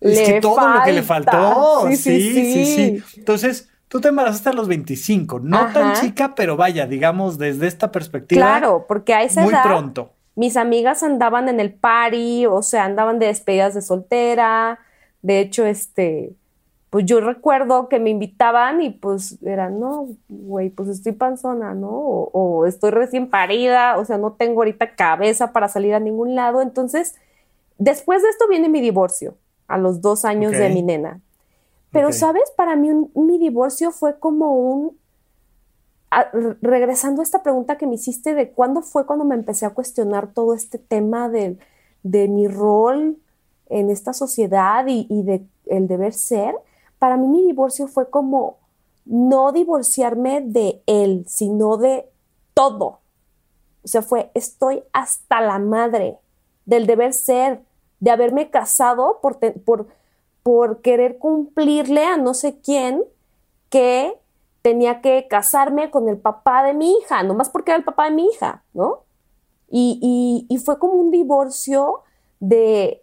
es 0.00 0.20
que 0.22 0.40
todo 0.40 0.66
lo 0.66 0.82
que 0.84 0.92
le 0.92 1.02
faltó. 1.02 1.86
Sí 1.90 1.96
sí, 1.98 2.32
sí 2.32 2.64
sí, 2.64 3.02
Entonces, 3.18 3.68
tú 3.88 4.00
te 4.00 4.08
embarazaste 4.08 4.48
a 4.48 4.52
los 4.54 4.68
25, 4.68 5.40
no 5.40 5.70
tan 5.70 6.00
chica, 6.00 6.34
pero 6.34 6.56
vaya, 6.56 6.86
digamos, 6.86 7.36
desde 7.36 7.66
esta 7.66 7.92
perspectiva. 7.92 8.40
Claro, 8.40 8.86
porque 8.88 9.12
a 9.12 9.22
esa 9.22 9.42
muy 9.42 9.52
pronto. 9.62 10.14
mis 10.34 10.56
amigas 10.56 11.02
andaban 11.02 11.50
en 11.50 11.60
el 11.60 11.74
party, 11.74 12.46
o 12.46 12.62
sea, 12.62 12.86
andaban 12.86 13.18
de 13.18 13.26
despedidas 13.26 13.74
de 13.74 13.82
soltera. 13.82 14.78
De 15.20 15.40
hecho, 15.40 15.66
este, 15.66 16.30
pues 16.90 17.04
yo 17.04 17.20
recuerdo 17.20 17.88
que 17.88 17.98
me 17.98 18.10
invitaban 18.10 18.80
y 18.80 18.90
pues 18.90 19.36
era, 19.42 19.68
no, 19.68 20.08
güey, 20.28 20.70
pues 20.70 20.88
estoy 20.88 21.12
panzona, 21.12 21.74
¿no? 21.74 21.90
O, 21.90 22.64
estoy 22.66 22.90
recién 22.90 23.28
parida, 23.28 23.98
o 23.98 24.04
sea, 24.04 24.16
no 24.16 24.32
tengo 24.32 24.60
ahorita 24.60 24.94
cabeza 24.94 25.52
para 25.52 25.68
salir 25.68 25.94
a 25.94 26.00
ningún 26.00 26.34
lado. 26.34 26.62
Entonces, 26.62 27.14
después 27.76 28.22
de 28.22 28.30
esto 28.30 28.48
viene 28.48 28.70
mi 28.70 28.80
divorcio, 28.80 29.34
a 29.66 29.76
los 29.76 30.00
dos 30.00 30.24
años 30.24 30.52
de 30.52 30.70
mi 30.70 30.82
nena. 30.82 31.20
Pero, 31.90 32.12
¿sabes? 32.12 32.50
Para 32.56 32.74
mí 32.74 32.90
mi 33.14 33.38
divorcio 33.38 33.90
fue 33.90 34.18
como 34.18 34.54
un... 34.54 34.98
regresando 36.62 37.20
a 37.20 37.24
esta 37.24 37.42
pregunta 37.42 37.76
que 37.76 37.86
me 37.86 37.96
hiciste 37.96 38.34
de 38.34 38.50
cuándo 38.50 38.80
fue 38.80 39.04
cuando 39.04 39.26
me 39.26 39.34
empecé 39.34 39.66
a 39.66 39.70
cuestionar 39.70 40.32
todo 40.32 40.54
este 40.54 40.78
tema 40.78 41.28
de, 41.28 41.58
de 42.02 42.28
mi 42.28 42.48
rol 42.48 43.18
en 43.68 43.90
esta 43.90 44.14
sociedad 44.14 44.86
y, 44.86 45.06
y 45.10 45.22
de 45.22 45.44
el 45.66 45.86
deber 45.86 46.14
ser, 46.14 46.54
para 46.98 47.16
mí 47.16 47.28
mi 47.28 47.46
divorcio 47.46 47.88
fue 47.88 48.10
como 48.10 48.58
no 49.04 49.52
divorciarme 49.52 50.42
de 50.42 50.82
él, 50.86 51.24
sino 51.26 51.76
de 51.76 52.08
todo. 52.54 53.00
O 53.84 53.88
sea, 53.88 54.02
fue, 54.02 54.30
estoy 54.34 54.82
hasta 54.92 55.40
la 55.40 55.58
madre 55.58 56.18
del 56.66 56.86
deber 56.86 57.14
ser, 57.14 57.62
de 58.00 58.10
haberme 58.10 58.50
casado 58.50 59.20
por, 59.22 60.82
querer 60.82 61.18
cumplirle 61.18 62.04
a 62.04 62.16
no 62.16 62.34
sé 62.34 62.58
quién 62.60 63.02
que 63.70 64.18
tenía 64.62 65.00
que 65.00 65.26
casarme 65.28 65.90
con 65.90 66.08
el 66.08 66.18
papá 66.18 66.62
de 66.62 66.74
mi 66.74 66.92
hija, 66.98 67.22
nomás 67.22 67.48
porque 67.48 67.70
era 67.70 67.78
el 67.78 67.84
papá 67.84 68.04
de 68.04 68.16
mi 68.16 68.26
hija, 68.26 68.62
¿no? 68.74 69.04
Y 69.70 70.58
fue 70.64 70.78
como 70.78 70.94
un 70.94 71.10
divorcio 71.10 72.02
de 72.40 73.02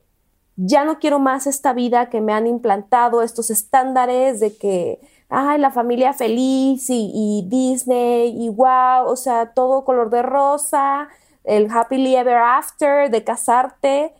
ya 0.55 0.85
no 0.85 1.00
quiero 1.00 1.19
más 1.19 1.47
esta 1.47 1.74
vida 1.74 2.09
que 2.09 2.21
me 2.21 2.33
han 2.33 2.47
implantado, 2.47 3.21
estos 3.21 3.50
estándares 3.50 4.39
de 4.39 4.55
que, 4.55 5.00
ay, 5.29 5.59
la 5.59 5.71
familia 5.71 6.13
feliz 6.13 6.85
y, 6.89 7.45
Disney 7.47 8.35
y 8.38 8.50
wow, 8.50 9.05
o 9.07 9.15
sea, 9.15 9.53
todo 9.53 9.83
color 9.83 10.09
de 10.09 10.21
rosa, 10.21 11.09
el 11.43 11.69
happily 11.69 12.15
ever 12.15 12.38
after 12.38 13.09
de 13.09 13.24
casarte, 13.24 14.13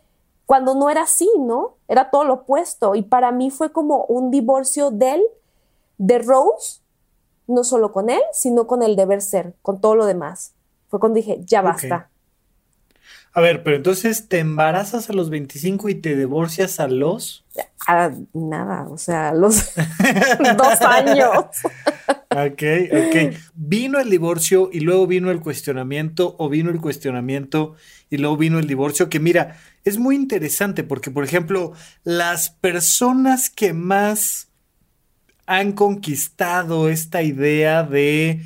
cuando 0.44 0.74
no 0.74 0.90
era 0.90 1.02
así, 1.02 1.28
¿no? 1.38 1.74
Era 1.88 2.10
todo 2.10 2.24
lo 2.24 2.34
opuesto. 2.34 2.94
Y 2.94 3.02
para 3.02 3.32
mí 3.32 3.50
fue 3.50 3.72
como 3.72 4.04
un 4.04 4.30
divorcio 4.30 4.90
de 4.90 5.22
de 5.98 6.18
Rose, 6.18 6.80
no 7.46 7.64
solo 7.64 7.92
con 7.92 8.10
él, 8.10 8.20
sino 8.32 8.66
con 8.66 8.82
el 8.82 8.96
deber 8.96 9.22
ser, 9.22 9.54
con 9.62 9.80
todo 9.80 9.94
lo 9.94 10.06
demás. 10.06 10.52
Fue 10.88 11.00
cuando 11.00 11.16
dije, 11.16 11.40
ya 11.44 11.62
basta. 11.62 12.10
A 13.36 13.42
ver, 13.42 13.62
pero 13.62 13.76
entonces 13.76 14.28
te 14.28 14.38
embarazas 14.38 15.10
a 15.10 15.12
los 15.12 15.28
25 15.28 15.90
y 15.90 15.96
te 15.96 16.16
divorcias 16.16 16.80
a 16.80 16.88
los... 16.88 17.44
A 17.86 18.10
nada, 18.32 18.88
o 18.88 18.96
sea, 18.96 19.28
a 19.28 19.34
los 19.34 19.56
dos 20.56 20.80
años. 20.80 21.28
ok, 22.30 22.62
ok. 22.92 23.36
Vino 23.54 24.00
el 24.00 24.08
divorcio 24.08 24.70
y 24.72 24.80
luego 24.80 25.06
vino 25.06 25.30
el 25.30 25.40
cuestionamiento 25.40 26.34
o 26.38 26.48
vino 26.48 26.70
el 26.70 26.80
cuestionamiento 26.80 27.74
y 28.08 28.16
luego 28.16 28.38
vino 28.38 28.58
el 28.58 28.66
divorcio, 28.66 29.10
que 29.10 29.20
mira, 29.20 29.58
es 29.84 29.98
muy 29.98 30.16
interesante 30.16 30.82
porque, 30.82 31.10
por 31.10 31.22
ejemplo, 31.22 31.74
las 32.04 32.48
personas 32.48 33.50
que 33.50 33.74
más 33.74 34.48
han 35.44 35.72
conquistado 35.72 36.88
esta 36.88 37.22
idea 37.22 37.82
de 37.82 38.40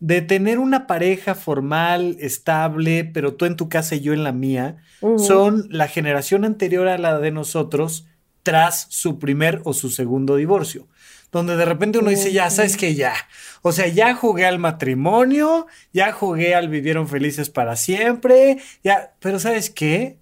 de 0.00 0.22
tener 0.22 0.58
una 0.58 0.86
pareja 0.86 1.34
formal, 1.34 2.16
estable, 2.20 3.04
pero 3.04 3.34
tú 3.34 3.46
en 3.46 3.56
tu 3.56 3.68
casa 3.68 3.96
y 3.96 4.00
yo 4.00 4.12
en 4.12 4.22
la 4.22 4.32
mía, 4.32 4.76
son 5.16 5.66
la 5.70 5.88
generación 5.88 6.44
anterior 6.44 6.88
a 6.88 6.98
la 6.98 7.18
de 7.18 7.30
nosotros 7.30 8.06
tras 8.42 8.86
su 8.90 9.18
primer 9.18 9.60
o 9.64 9.74
su 9.74 9.90
segundo 9.90 10.36
divorcio. 10.36 10.86
Donde 11.30 11.56
de 11.56 11.64
repente 11.64 11.98
uno 11.98 12.10
dice, 12.10 12.32
ya, 12.32 12.48
sabes 12.48 12.76
que 12.76 12.94
ya. 12.94 13.12
O 13.60 13.72
sea, 13.72 13.86
ya 13.88 14.14
jugué 14.14 14.46
al 14.46 14.58
matrimonio, 14.58 15.66
ya 15.92 16.12
jugué 16.12 16.54
al 16.54 16.68
vivieron 16.68 17.06
felices 17.06 17.50
para 17.50 17.76
siempre, 17.76 18.58
ya, 18.82 19.14
pero 19.20 19.38
¿sabes 19.38 19.68
qué? 19.68 20.16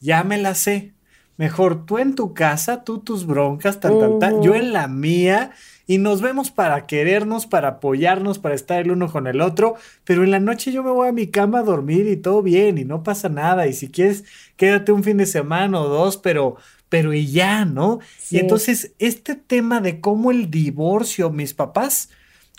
Ya 0.00 0.24
me 0.24 0.36
la 0.36 0.54
sé. 0.54 0.92
Mejor 1.38 1.86
tú 1.86 1.98
en 1.98 2.14
tu 2.14 2.34
casa, 2.34 2.84
tú 2.84 2.98
tus 2.98 3.26
broncas, 3.26 3.80
tal, 3.80 3.98
tal, 3.98 4.18
tal, 4.18 4.42
yo 4.42 4.54
en 4.54 4.72
la 4.72 4.86
mía 4.86 5.52
y 5.86 5.98
nos 5.98 6.20
vemos 6.20 6.50
para 6.50 6.86
querernos, 6.86 7.46
para 7.46 7.68
apoyarnos, 7.68 8.38
para 8.38 8.54
estar 8.54 8.80
el 8.80 8.90
uno 8.90 9.10
con 9.10 9.26
el 9.26 9.40
otro, 9.40 9.74
pero 10.04 10.24
en 10.24 10.30
la 10.30 10.40
noche 10.40 10.72
yo 10.72 10.82
me 10.82 10.90
voy 10.90 11.08
a 11.08 11.12
mi 11.12 11.26
cama 11.28 11.60
a 11.60 11.62
dormir 11.62 12.06
y 12.06 12.16
todo 12.16 12.42
bien 12.42 12.78
y 12.78 12.84
no 12.84 13.02
pasa 13.02 13.28
nada 13.28 13.66
y 13.66 13.72
si 13.72 13.90
quieres 13.90 14.24
quédate 14.56 14.92
un 14.92 15.04
fin 15.04 15.16
de 15.16 15.26
semana 15.26 15.80
o 15.80 15.88
dos, 15.88 16.16
pero 16.16 16.56
pero 16.92 17.14
y 17.14 17.26
ya, 17.26 17.64
¿no? 17.64 18.00
Y 18.30 18.36
entonces 18.36 18.92
este 18.98 19.34
tema 19.34 19.80
de 19.80 19.98
cómo 20.00 20.30
el 20.30 20.50
divorcio, 20.50 21.30
mis 21.30 21.54
papás, 21.54 22.10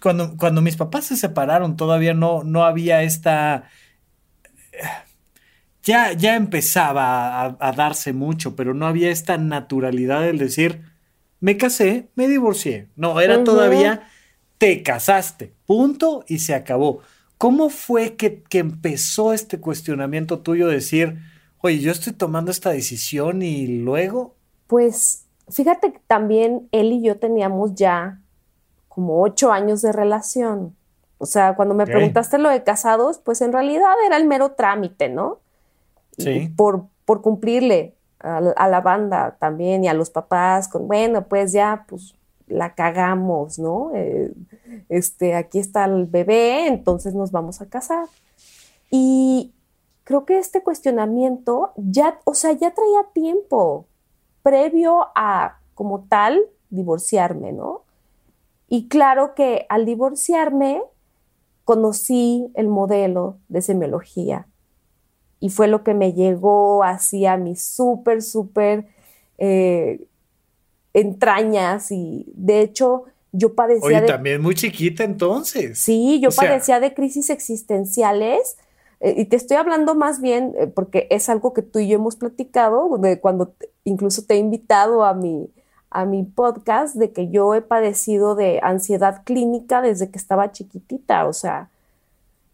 cuando, 0.01 0.35
cuando 0.37 0.59
mis 0.63 0.75
papás 0.75 1.05
se 1.05 1.17
separaron 1.17 1.77
todavía 1.77 2.15
no, 2.15 2.43
no 2.43 2.65
había 2.65 3.03
esta... 3.03 3.69
Ya, 5.83 6.13
ya 6.13 6.35
empezaba 6.35 7.43
a, 7.43 7.57
a 7.59 7.71
darse 7.73 8.11
mucho, 8.11 8.55
pero 8.55 8.73
no 8.73 8.87
había 8.87 9.11
esta 9.11 9.37
naturalidad 9.37 10.21
del 10.21 10.39
decir, 10.39 10.81
me 11.43 11.57
casé, 11.57 12.07
me 12.15 12.29
divorcié. 12.29 12.87
No, 12.95 13.19
era 13.19 13.43
todavía 13.43 14.07
te 14.57 14.81
casaste, 14.81 15.53
punto 15.65 16.23
y 16.25 16.39
se 16.39 16.55
acabó. 16.55 17.01
¿Cómo 17.37 17.67
fue 17.67 18.15
que, 18.15 18.43
que, 18.43 18.59
empezó 18.59 19.33
este 19.33 19.59
cuestionamiento 19.59 20.39
tuyo 20.39 20.67
de 20.69 20.75
decir, 20.75 21.17
oye, 21.59 21.79
yo 21.79 21.91
estoy 21.91 22.13
tomando 22.13 22.49
esta 22.49 22.69
decisión 22.69 23.41
y 23.41 23.67
luego? 23.67 24.35
Pues 24.67 25.25
fíjate 25.49 25.91
que 25.91 25.99
también 26.07 26.69
él 26.71 26.93
y 26.93 27.01
yo 27.01 27.17
teníamos 27.17 27.75
ya 27.75 28.21
como 28.87 29.21
ocho 29.21 29.51
años 29.51 29.81
de 29.81 29.91
relación. 29.91 30.73
O 31.17 31.25
sea, 31.25 31.57
cuando 31.57 31.75
me 31.75 31.85
preguntaste 31.85 32.37
lo 32.37 32.47
de 32.47 32.63
casados, 32.63 33.17
pues 33.17 33.41
en 33.41 33.51
realidad 33.51 33.91
era 34.07 34.15
el 34.15 34.27
mero 34.27 34.53
trámite, 34.53 35.09
¿no? 35.09 35.39
Sí. 36.17 36.53
por, 36.55 36.85
por 37.03 37.21
cumplirle 37.21 37.95
a, 38.23 38.67
la 38.67 38.81
banda 38.81 39.35
también 39.39 39.83
y 39.83 39.87
a 39.87 39.93
los 39.93 40.09
papás 40.09 40.67
con, 40.67 40.87
bueno, 40.87 41.27
pues 41.27 41.51
ya, 41.51 41.85
pues 41.87 42.15
la 42.47 42.73
cagamos, 42.73 43.59
¿no? 43.59 43.91
Eh, 43.93 44.33
este, 44.89 45.35
aquí 45.35 45.59
está 45.59 45.85
el 45.85 46.05
bebé, 46.05 46.67
entonces 46.67 47.13
nos 47.13 47.31
vamos 47.31 47.61
a 47.61 47.67
casar. 47.67 48.07
Y 48.89 49.53
creo 50.03 50.25
que 50.25 50.39
este 50.39 50.63
cuestionamiento 50.63 51.71
ya, 51.75 52.19
o 52.23 52.33
sea, 52.33 52.53
ya 52.53 52.71
traía 52.71 53.03
tiempo 53.13 53.85
previo 54.41 55.07
a, 55.15 55.59
como 55.73 56.05
tal, 56.09 56.41
divorciarme, 56.69 57.51
¿no? 57.51 57.83
Y 58.67 58.87
claro 58.87 59.35
que 59.35 59.65
al 59.69 59.85
divorciarme, 59.85 60.81
conocí 61.65 62.51
el 62.55 62.67
modelo 62.67 63.37
de 63.47 63.61
semiología 63.61 64.47
y 65.43 65.49
fue 65.49 65.67
lo 65.67 65.83
que 65.83 65.93
me 65.93 66.13
llegó 66.13 66.85
así 66.85 67.25
a 67.25 67.35
mis 67.35 67.61
súper, 67.61 68.21
súper 68.21 68.85
eh, 69.37 69.99
entrañas 70.93 71.91
y 71.91 72.31
de 72.33 72.61
hecho 72.61 73.03
yo 73.33 73.53
padecía... 73.53 73.99
Oye, 73.99 74.01
también 74.03 74.41
muy 74.41 74.55
chiquita 74.55 75.03
entonces. 75.03 75.77
Sí, 75.77 76.21
yo 76.21 76.29
padecía 76.29 76.79
de 76.79 76.93
crisis 76.93 77.29
existenciales 77.29 78.55
eh, 79.01 79.15
y 79.17 79.25
te 79.25 79.35
estoy 79.35 79.57
hablando 79.57 79.95
más 79.95 80.21
bien 80.21 80.55
eh, 80.57 80.67
porque 80.67 81.07
es 81.09 81.27
algo 81.27 81.51
que 81.51 81.61
tú 81.61 81.79
y 81.79 81.89
yo 81.89 81.95
hemos 81.95 82.15
platicado, 82.15 82.97
de 82.97 83.19
cuando 83.19 83.53
incluso 83.83 84.23
te 84.23 84.35
he 84.35 84.37
invitado 84.37 85.03
a 85.03 85.13
mi, 85.13 85.49
a 85.89 86.05
mi 86.05 86.23
podcast, 86.23 86.95
de 86.95 87.11
que 87.11 87.31
yo 87.31 87.53
he 87.53 87.61
padecido 87.61 88.35
de 88.35 88.61
ansiedad 88.63 89.23
clínica 89.25 89.81
desde 89.81 90.09
que 90.09 90.17
estaba 90.17 90.53
chiquitita, 90.53 91.27
o 91.27 91.33
sea, 91.33 91.69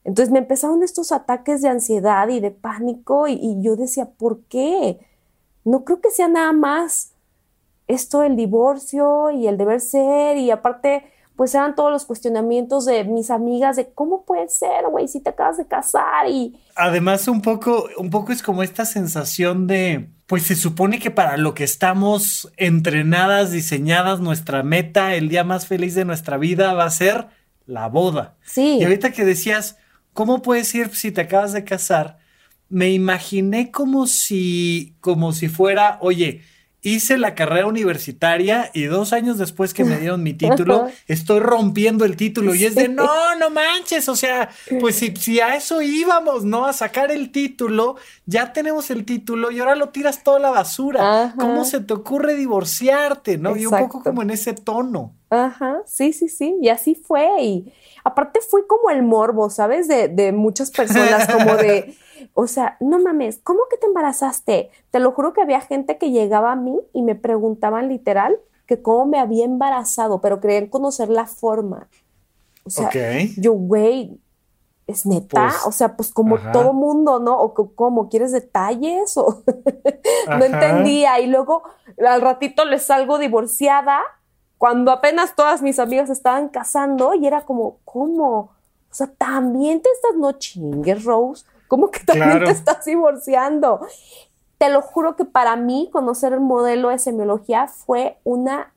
entonces 0.10 0.32
me 0.32 0.40
empezaron 0.40 0.82
estos 0.82 1.12
ataques 1.12 1.62
de 1.62 1.70
ansiedad 1.70 2.28
y 2.30 2.40
de 2.40 2.50
pánico 2.50 3.28
y, 3.28 3.62
yo 3.62 3.76
decía, 3.76 4.06
¿por 4.06 4.40
qué? 4.46 4.98
No 5.64 5.84
creo 5.84 6.02
que 6.02 6.10
sea 6.10 6.28
nada 6.28 6.52
más 6.52 7.12
esto 7.88 8.22
del 8.22 8.36
divorcio 8.36 9.30
y 9.30 9.48
el 9.48 9.56
deber 9.60 9.80
ser 9.80 10.38
y 10.38 10.50
aparte 10.50 11.04
pues 11.36 11.54
eran 11.54 11.76
todos 11.76 11.92
los 11.92 12.06
cuestionamientos 12.06 12.86
de 12.86 13.04
mis 13.04 13.30
amigas 13.30 13.76
de 13.76 13.92
cómo 13.94 14.26
puede 14.26 14.50
ser, 14.50 14.88
güey, 14.90 15.08
si 15.08 15.22
te 15.22 15.30
acabas 15.30 15.58
de 15.58 15.68
casar 15.68 16.28
y... 16.28 16.60
Además 16.76 17.28
un 17.28 17.42
poco, 17.42 17.88
un 17.98 18.10
poco 18.10 18.32
es 18.32 18.42
como 18.42 18.64
esta 18.64 18.86
sensación 18.86 19.68
de, 19.68 20.10
pues 20.26 20.48
se 20.48 20.56
supone 20.56 20.98
que 20.98 21.12
para 21.12 21.38
lo 21.38 21.54
que 21.54 21.64
estamos 21.64 22.52
entrenadas, 22.58 23.52
diseñadas, 23.52 24.22
nuestra 24.22 24.64
meta, 24.64 25.14
el 25.14 25.30
día 25.30 25.44
más 25.44 25.68
feliz 25.68 25.94
de 25.94 26.04
nuestra 26.04 26.38
vida 26.38 26.74
va 26.74 26.86
a 26.86 26.90
ser 26.90 27.28
la 27.68 27.88
boda. 27.88 28.38
Sí. 28.44 28.80
Y 28.80 28.84
ahorita 28.84 29.12
que 29.12 29.24
decías, 29.24 29.78
¿Cómo 30.20 30.42
puedes 30.42 30.76
ir 30.76 30.94
si 30.98 31.14
te 31.14 31.22
acabas 31.22 31.54
de 31.54 31.64
casar? 31.64 32.18
Me 32.68 32.92
imaginé 32.92 33.72
como 33.72 34.06
si, 34.06 34.94
como 35.00 35.32
si 35.32 35.48
fuera, 35.48 35.98
oye, 36.02 36.42
hice 36.82 37.18
la 37.18 37.36
carrera 37.36 37.68
universitaria 37.68 38.70
y 38.74 38.84
dos 38.84 39.14
años 39.14 39.38
después 39.38 39.74
que 39.74 39.86
me 39.86 39.98
dieron 40.02 40.22
mi 40.22 40.34
título, 40.34 40.90
estoy 41.08 41.40
rompiendo 41.40 42.04
el 42.04 42.18
título 42.18 42.54
y 42.54 42.66
es 42.66 42.76
de 42.76 42.90
no, 42.90 43.34
no 43.40 43.50
manches, 43.50 44.10
o 44.10 44.16
sea, 44.18 44.50
pues 44.82 44.98
si, 44.98 45.16
si, 45.16 45.40
a 45.40 45.56
eso 45.56 45.82
íbamos, 45.82 46.44
¿no? 46.44 46.66
A 46.66 46.74
sacar 46.74 47.12
el 47.12 47.32
título, 47.32 47.96
ya 48.26 48.52
tenemos 48.52 48.92
el 48.92 49.06
título 49.06 49.52
y 49.52 49.60
ahora 49.62 49.76
lo 49.76 49.88
tiras 49.88 50.22
toda 50.26 50.40
la 50.40 50.50
basura. 50.50 51.34
¿Cómo 51.40 51.64
se 51.64 51.80
te 51.80 51.94
ocurre 51.94 52.36
divorciarte, 52.36 53.38
no? 53.38 53.56
Y 53.56 53.66
un 53.66 53.78
poco 53.78 54.04
como 54.04 54.22
en 54.22 54.32
ese 54.32 54.52
tono. 54.52 55.16
Ajá, 55.30 55.78
sí, 55.86 56.12
sí, 56.12 56.28
sí, 56.28 56.58
y 56.62 56.68
así 56.68 56.96
fue. 56.96 57.42
Y 57.42 57.74
aparte 58.04 58.42
fui 58.42 58.66
como 58.68 58.90
el 58.90 59.04
morbo, 59.04 59.50
¿sabes? 59.50 59.88
De, 59.88 60.08
de 60.08 60.32
muchas 60.32 60.72
personas, 60.72 61.28
como 61.32 61.56
de... 61.56 61.96
O 62.34 62.48
sea, 62.48 62.76
no 62.82 63.00
mames, 63.00 63.40
¿cómo 63.44 63.62
que 63.70 63.78
te 63.78 63.86
embarazaste? 63.86 64.72
Te 64.92 65.00
lo 65.00 65.14
juro 65.14 65.32
que 65.32 65.42
había 65.42 65.62
gente 65.62 65.98
que 65.98 66.12
llegaba 66.12 66.52
a 66.52 66.56
mí 66.58 66.78
y 66.92 67.02
me 67.02 67.16
preguntaban 67.16 67.88
literal 67.88 68.38
que 68.66 68.82
cómo 68.82 69.06
me 69.06 69.20
había 69.20 69.46
embarazado, 69.46 70.20
pero 70.20 70.42
querían 70.42 70.68
conocer 70.68 71.10
la 71.10 71.26
forma. 71.26 71.88
O 72.66 72.70
sea, 72.70 72.92
yo, 73.38 73.54
güey, 73.54 74.20
es 74.86 75.06
neta, 75.06 75.48
pues, 75.50 75.66
o 75.66 75.72
sea, 75.72 75.96
pues 75.96 76.12
como 76.12 76.38
todo 76.52 76.74
mundo, 76.74 77.20
¿no? 77.20 77.40
O 77.40 77.54
como, 77.54 78.10
¿quieres 78.10 78.32
detalles? 78.32 79.18
O 79.18 79.44
no 80.38 80.46
entendía. 80.46 81.20
Y 81.20 81.28
luego 81.28 81.64
al 82.06 82.22
ratito 82.22 82.66
le 82.66 82.80
salgo 82.80 83.18
divorciada 83.18 84.02
cuando 84.60 84.92
apenas 84.92 85.36
todas 85.36 85.62
mis 85.62 85.80
amigas 85.80 86.10
estaban 86.10 86.50
casando 86.50 87.14
y 87.16 87.26
era 87.26 87.42
como, 87.46 87.78
¿cómo? 87.86 88.52
O 88.92 88.94
sea, 88.94 89.08
también 89.08 89.82
te 89.82 89.90
estás 89.90 90.18
no 90.18 90.34
chingues, 90.34 91.06
Rose. 91.06 91.46
¿Cómo 91.70 91.90
que 91.90 92.02
también 92.02 92.44
te 92.44 92.52
estás 92.52 92.84
divorciando? 92.84 93.80
Te 94.58 94.70
lo 94.70 94.82
juro 94.82 95.16
que 95.16 95.24
para 95.24 95.56
mí 95.56 95.90
conocer 95.94 96.34
el 96.34 96.42
modelo 96.42 96.90
de 96.90 97.00
semiología 97.00 97.68
fue 97.68 98.18
una 98.26 98.74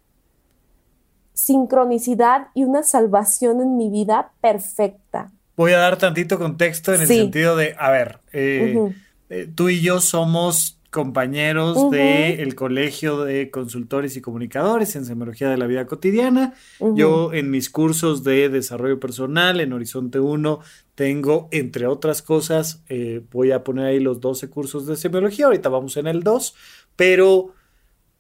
sincronicidad 1.32 2.46
y 2.54 2.62
una 2.62 2.84
salvación 2.84 3.60
en 3.60 3.76
mi 3.76 3.90
vida 3.90 4.30
perfecta. 4.40 5.32
Voy 5.56 5.72
a 5.72 5.78
dar 5.78 5.96
tantito 5.96 6.38
contexto 6.38 6.94
en 6.94 7.00
el 7.00 7.08
sentido 7.08 7.56
de, 7.56 7.74
a 7.76 7.90
ver, 7.90 8.20
eh, 8.32 8.94
eh, 9.30 9.48
tú 9.52 9.68
y 9.68 9.80
yo 9.80 10.00
somos 10.00 10.78
compañeros 10.92 11.90
del 11.90 12.54
Colegio 12.54 13.25
de 13.25 13.50
Consultores 13.50 14.14
y 14.18 14.20
Comunicadores 14.20 14.94
en 14.94 15.06
Semiología 15.06 15.49
de 15.49 15.56
la 15.56 15.66
Vida 15.66 15.87
Cotidiana. 15.87 16.52
Yo 16.94 17.32
en 17.32 17.50
mis 17.50 17.70
cursos 17.70 18.25
de 18.25 18.50
desarrollo 18.50 19.00
personal 19.00 19.62
en 19.62 19.72
Horizonte 19.72 20.20
1 20.20 20.61
tengo, 20.94 21.49
entre 21.50 21.87
otras 21.87 22.20
cosas, 22.20 22.82
eh, 22.90 23.22
voy 23.30 23.52
a 23.52 23.64
poner 23.64 23.87
ahí 23.87 24.00
los 24.00 24.20
12 24.20 24.50
cursos 24.50 24.87
de 24.87 24.96
semiología, 24.96 25.46
ahorita 25.46 25.70
vamos 25.70 25.96
en 25.96 26.08
el 26.08 26.22
2, 26.22 26.54
pero, 26.94 27.54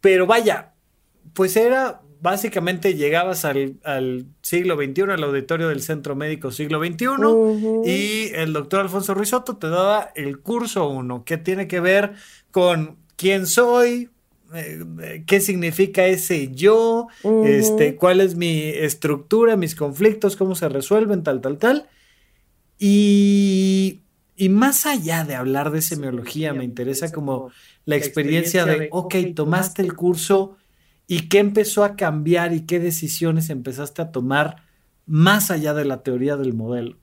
pero 0.00 0.26
vaya, 0.26 0.72
pues 1.34 1.58
era 1.58 2.00
básicamente 2.22 2.94
llegabas 2.94 3.44
al, 3.44 4.26
siglo 4.42 4.76
XXI, 4.76 5.02
al 5.02 5.24
auditorio 5.24 5.68
del 5.68 5.82
Centro 5.82 6.14
Médico 6.14 6.52
Siglo 6.52 6.78
XXI, 6.78 7.06
y 7.84 8.32
el 8.34 8.52
doctor 8.52 8.80
Alfonso 8.80 9.12
Ruizotto 9.12 9.56
te 9.56 9.68
daba 9.68 10.12
el 10.14 10.38
curso 10.38 10.88
1, 10.88 11.24
que 11.24 11.36
tiene 11.36 11.66
que 11.66 11.80
ver 11.80 12.12
con 12.52 12.98
quién 13.16 13.46
soy, 13.46 14.10
eh, 14.54 15.24
qué 15.26 15.40
significa 15.40 16.06
ese 16.06 16.52
yo, 16.52 17.08
este, 17.44 17.96
cuál 17.96 18.20
es 18.20 18.36
mi 18.36 18.60
estructura, 18.68 19.56
mis 19.56 19.74
conflictos, 19.74 20.36
cómo 20.36 20.54
se 20.54 20.68
resuelven, 20.68 21.24
tal, 21.24 21.40
tal, 21.40 21.58
tal. 21.58 21.88
Y, 22.78 24.02
y 24.36 24.48
más 24.50 24.86
allá 24.86 25.24
de 25.24 25.34
hablar 25.34 25.70
de 25.70 25.82
semiología, 25.82 26.52
me 26.52 26.64
interesa 26.64 27.10
como 27.10 27.50
la 27.86 27.96
experiencia 27.96 28.64
de, 28.66 28.88
ok, 28.92 29.14
tomaste 29.34 29.82
el 29.82 29.94
curso 29.94 30.56
y 31.06 31.28
qué 31.28 31.38
empezó 31.38 31.84
a 31.84 31.96
cambiar 31.96 32.52
y 32.52 32.66
qué 32.66 32.78
decisiones 32.78 33.50
empezaste 33.50 34.02
a 34.02 34.12
tomar 34.12 34.64
más 35.06 35.50
allá 35.50 35.72
de 35.74 35.84
la 35.84 36.02
teoría 36.02 36.36
del 36.36 36.52
modelo. 36.52 36.96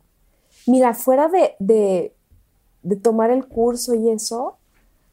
Mira, 0.68 0.94
fuera 0.94 1.30
de, 1.30 1.56
de, 1.60 2.14
de 2.84 2.96
tomar 2.96 3.32
el 3.32 3.48
curso 3.48 3.96
y 3.96 4.12
eso, 4.12 4.59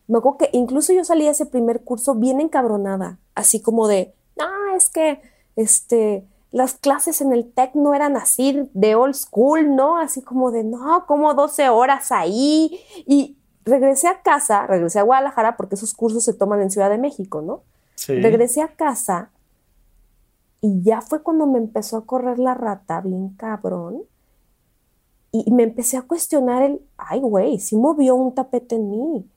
me 0.08 0.18
acuerdo 0.18 0.38
que 0.38 0.50
incluso 0.52 0.92
yo 0.92 1.04
salí 1.04 1.24
de 1.24 1.30
ese 1.30 1.46
primer 1.46 1.82
curso 1.82 2.14
bien 2.14 2.40
encabronada, 2.40 3.18
así 3.34 3.60
como 3.60 3.88
de, 3.88 4.14
ah, 4.38 4.74
es 4.76 4.88
que, 4.88 5.20
este, 5.56 6.24
las 6.52 6.74
clases 6.74 7.20
en 7.20 7.32
el 7.32 7.52
TEC 7.52 7.74
no 7.74 7.94
eran 7.94 8.16
así 8.16 8.68
de 8.72 8.94
old 8.94 9.14
school, 9.14 9.74
¿no? 9.74 9.98
Así 9.98 10.22
como 10.22 10.50
de, 10.50 10.64
no, 10.64 11.04
como 11.06 11.34
12 11.34 11.68
horas 11.68 12.12
ahí. 12.12 12.80
Y 13.06 13.36
regresé 13.64 14.08
a 14.08 14.22
casa, 14.22 14.66
regresé 14.66 14.98
a 14.98 15.02
Guadalajara 15.02 15.56
porque 15.56 15.74
esos 15.74 15.92
cursos 15.92 16.24
se 16.24 16.32
toman 16.32 16.62
en 16.62 16.70
Ciudad 16.70 16.88
de 16.88 16.98
México, 16.98 17.42
¿no? 17.42 17.62
Sí. 17.96 18.14
Regresé 18.20 18.62
a 18.62 18.68
casa 18.68 19.30
y 20.60 20.82
ya 20.82 21.00
fue 21.00 21.22
cuando 21.22 21.46
me 21.46 21.58
empezó 21.58 21.98
a 21.98 22.06
correr 22.06 22.38
la 22.38 22.54
rata, 22.54 23.00
bien 23.00 23.30
cabrón. 23.30 24.02
Y 25.32 25.50
me 25.52 25.64
empecé 25.64 25.98
a 25.98 26.02
cuestionar 26.02 26.62
el, 26.62 26.80
ay, 26.96 27.20
güey, 27.20 27.58
sí 27.58 27.76
movió 27.76 28.14
un 28.14 28.34
tapete 28.34 28.76
en 28.76 28.90
mí. 28.90 29.30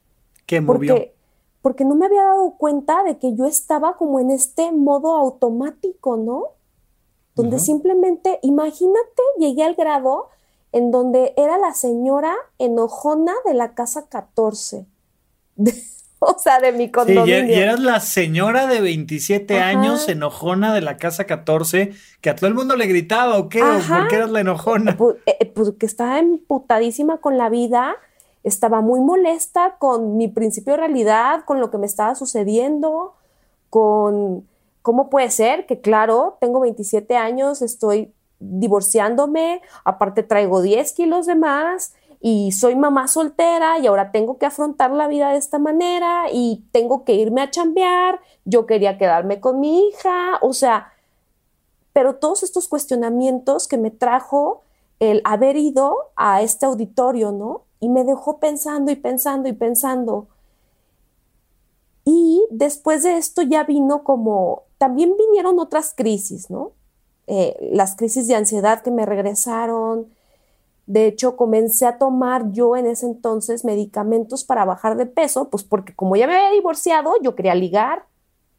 ¿Qué 0.49 0.61
movió? 0.61 0.95
Porque, 0.95 1.13
porque 1.61 1.85
no 1.85 1.93
me 1.93 2.07
había 2.07 2.23
dado 2.23 2.55
cuenta 2.57 3.03
de 3.03 3.19
que 3.19 3.35
yo 3.35 3.45
estaba 3.45 3.97
como 3.97 4.19
en 4.19 4.31
este 4.31 4.71
modo 4.71 5.13
automático, 5.15 6.17
¿no? 6.17 6.45
Donde 7.35 7.59
simplemente, 7.59 8.39
imagínate, 8.41 9.21
llegué 9.37 9.63
al 9.63 9.75
grado 9.75 10.29
en 10.71 10.89
donde 10.89 11.35
era 11.37 11.59
la 11.59 11.75
señora 11.75 12.35
enojona 12.57 13.35
de 13.45 13.53
la 13.53 13.75
casa 13.75 14.07
14. 14.09 14.87
o 16.19 16.35
sea, 16.39 16.59
de 16.59 16.71
mi 16.71 16.89
condominio. 16.89 17.45
Sí, 17.45 17.51
y 17.51 17.53
eras 17.53 17.79
la 17.79 17.99
señora 17.99 18.65
de 18.65 18.81
27 18.81 19.59
años 19.59 20.09
enojona 20.09 20.73
de 20.73 20.81
la 20.81 20.97
casa 20.97 21.25
14, 21.25 21.91
que 22.21 22.31
a 22.31 22.35
todo 22.35 22.47
el 22.47 22.55
mundo 22.55 22.75
le 22.75 22.87
gritaba, 22.87 23.37
¿o 23.37 23.49
qué? 23.49 23.59
¿Por 23.59 24.07
qué 24.07 24.15
eras 24.15 24.31
la 24.31 24.39
enojona? 24.39 24.97
Pues, 24.97 25.17
eh, 25.27 25.45
pues 25.53 25.73
que 25.79 25.85
estaba 25.85 26.17
emputadísima 26.17 27.19
con 27.19 27.37
la 27.37 27.49
vida, 27.49 27.95
estaba 28.43 28.81
muy 28.81 28.99
molesta 28.99 29.75
con 29.79 30.17
mi 30.17 30.27
principio 30.27 30.73
de 30.73 30.77
realidad, 30.77 31.43
con 31.45 31.59
lo 31.59 31.69
que 31.69 31.77
me 31.77 31.85
estaba 31.85 32.15
sucediendo, 32.15 33.13
con 33.69 34.47
cómo 34.81 35.09
puede 35.09 35.29
ser 35.29 35.65
que, 35.65 35.81
claro, 35.81 36.37
tengo 36.39 36.59
27 36.61 37.15
años, 37.17 37.61
estoy 37.61 38.13
divorciándome, 38.39 39.61
aparte 39.83 40.23
traigo 40.23 40.61
10 40.61 40.93
kilos 40.93 41.25
de 41.25 41.35
más 41.35 41.93
y 42.21 42.51
soy 42.51 42.75
mamá 42.75 43.07
soltera 43.07 43.79
y 43.79 43.87
ahora 43.87 44.11
tengo 44.11 44.37
que 44.37 44.45
afrontar 44.45 44.91
la 44.91 45.07
vida 45.07 45.31
de 45.31 45.37
esta 45.37 45.59
manera 45.59 46.25
y 46.31 46.63
tengo 46.71 47.03
que 47.03 47.13
irme 47.13 47.41
a 47.41 47.49
chambear, 47.49 48.19
yo 48.45 48.65
quería 48.65 48.97
quedarme 48.97 49.39
con 49.39 49.59
mi 49.59 49.87
hija, 49.87 50.37
o 50.41 50.53
sea, 50.53 50.93
pero 51.93 52.15
todos 52.15 52.43
estos 52.43 52.67
cuestionamientos 52.67 53.67
que 53.67 53.77
me 53.77 53.91
trajo 53.91 54.63
el 54.99 55.21
haber 55.23 55.55
ido 55.55 55.95
a 56.15 56.41
este 56.41 56.65
auditorio, 56.65 57.31
¿no? 57.31 57.63
Y 57.79 57.89
me 57.89 58.03
dejó 58.03 58.39
pensando 58.39 58.91
y 58.91 58.95
pensando 58.95 59.47
y 59.49 59.53
pensando. 59.53 60.27
Y 62.05 62.45
después 62.49 63.03
de 63.03 63.17
esto 63.17 63.41
ya 63.41 63.63
vino 63.63 64.03
como, 64.03 64.63
también 64.77 65.15
vinieron 65.17 65.59
otras 65.59 65.93
crisis, 65.95 66.49
¿no? 66.49 66.71
Eh, 67.27 67.69
las 67.71 67.95
crisis 67.95 68.27
de 68.27 68.35
ansiedad 68.35 68.81
que 68.81 68.89
me 68.89 69.05
regresaron. 69.05 70.07
De 70.87 71.05
hecho, 71.05 71.35
comencé 71.37 71.85
a 71.85 71.99
tomar 71.99 72.51
yo 72.51 72.75
en 72.75 72.87
ese 72.87 73.05
entonces 73.05 73.63
medicamentos 73.63 74.43
para 74.43 74.65
bajar 74.65 74.97
de 74.97 75.05
peso, 75.05 75.49
pues 75.49 75.63
porque 75.63 75.93
como 75.95 76.15
ya 76.15 76.25
me 76.25 76.35
había 76.35 76.51
divorciado, 76.51 77.13
yo 77.21 77.35
quería 77.35 77.53
ligar, 77.53 78.05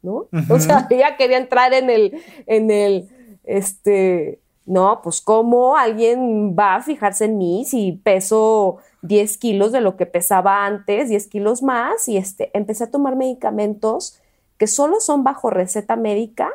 ¿no? 0.01 0.27
O 0.49 0.59
sea, 0.59 0.87
ya 0.89 1.17
quería 1.17 1.37
entrar 1.37 1.73
en 1.73 1.89
el, 1.89 2.21
en 2.47 2.71
el, 2.71 3.09
este, 3.43 4.39
no, 4.65 5.01
pues 5.03 5.19
cómo 5.19 5.75
alguien 5.75 6.55
va 6.57 6.75
a 6.75 6.81
fijarse 6.81 7.25
en 7.25 7.37
mí 7.37 7.65
si 7.65 7.99
peso 8.03 8.77
10 9.01 9.37
kilos 9.37 9.71
de 9.71 9.81
lo 9.81 9.97
que 9.97 10.05
pesaba 10.05 10.65
antes, 10.65 11.09
10 11.09 11.27
kilos 11.27 11.63
más, 11.63 12.07
y 12.07 12.17
este, 12.17 12.51
empecé 12.53 12.85
a 12.85 12.91
tomar 12.91 13.15
medicamentos 13.15 14.19
que 14.57 14.67
solo 14.67 14.99
son 14.99 15.23
bajo 15.23 15.49
receta 15.49 15.95
médica. 15.95 16.49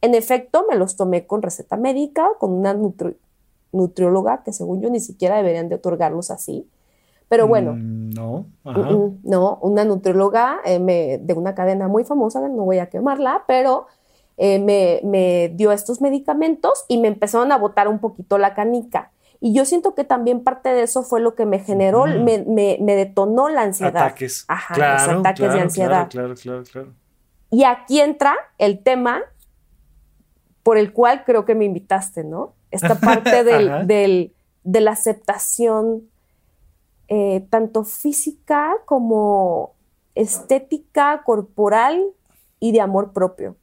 En 0.00 0.14
efecto, 0.14 0.64
me 0.68 0.76
los 0.76 0.96
tomé 0.96 1.26
con 1.26 1.42
receta 1.42 1.76
médica, 1.76 2.30
con 2.38 2.52
una 2.52 2.74
nutrióloga, 3.72 4.42
que 4.42 4.52
según 4.52 4.80
yo 4.80 4.90
ni 4.90 5.00
siquiera 5.00 5.36
deberían 5.36 5.68
de 5.68 5.74
otorgarlos 5.76 6.30
así. 6.30 6.66
Pero 7.28 7.46
bueno. 7.46 7.74
Mm, 7.74 8.10
no, 8.10 8.46
no, 9.22 9.58
una 9.62 9.84
nutrióloga 9.84 10.60
eh, 10.64 11.18
de 11.20 11.34
una 11.34 11.54
cadena 11.54 11.88
muy 11.88 12.04
famosa, 12.04 12.46
no 12.46 12.64
voy 12.64 12.78
a 12.78 12.90
quemarla, 12.90 13.44
pero 13.46 13.86
eh, 14.36 14.58
me, 14.58 15.00
me, 15.02 15.50
dio 15.54 15.72
estos 15.72 16.00
medicamentos 16.00 16.84
y 16.88 16.98
me 16.98 17.08
empezaron 17.08 17.52
a 17.52 17.58
botar 17.58 17.88
un 17.88 18.00
poquito 18.00 18.38
la 18.38 18.54
canica. 18.54 19.12
Y 19.44 19.52
yo 19.52 19.64
siento 19.64 19.96
que 19.96 20.04
también 20.04 20.44
parte 20.44 20.68
de 20.68 20.84
eso 20.84 21.02
fue 21.02 21.20
lo 21.20 21.34
que 21.34 21.46
me 21.46 21.58
generó, 21.58 22.06
me, 22.06 22.44
me, 22.46 22.78
me, 22.80 22.94
detonó 22.94 23.48
la 23.48 23.62
ansiedad. 23.62 24.04
Ataques. 24.04 24.44
Ajá, 24.46 24.76
los 25.08 25.18
ataques 25.18 25.52
de 25.52 25.60
ansiedad. 25.60 26.08
Claro, 26.08 26.34
claro, 26.36 26.62
claro, 26.62 26.92
Y 27.50 27.64
aquí 27.64 28.00
entra 28.00 28.36
el 28.58 28.84
tema 28.84 29.20
por 30.62 30.78
el 30.78 30.92
cual 30.92 31.24
creo 31.24 31.44
que 31.44 31.56
me 31.56 31.64
invitaste, 31.64 32.22
¿no? 32.22 32.54
Esta 32.70 32.94
parte 32.94 33.42
del, 33.44 33.88
del, 33.88 34.32
de 34.62 34.80
la 34.80 34.92
aceptación 34.92 36.04
eh, 37.08 37.44
tanto 37.50 37.82
física 37.82 38.74
como 38.84 39.74
estética, 40.14 41.22
corporal 41.24 42.00
y 42.60 42.70
de 42.70 42.80
amor 42.80 43.12
propio. 43.12 43.56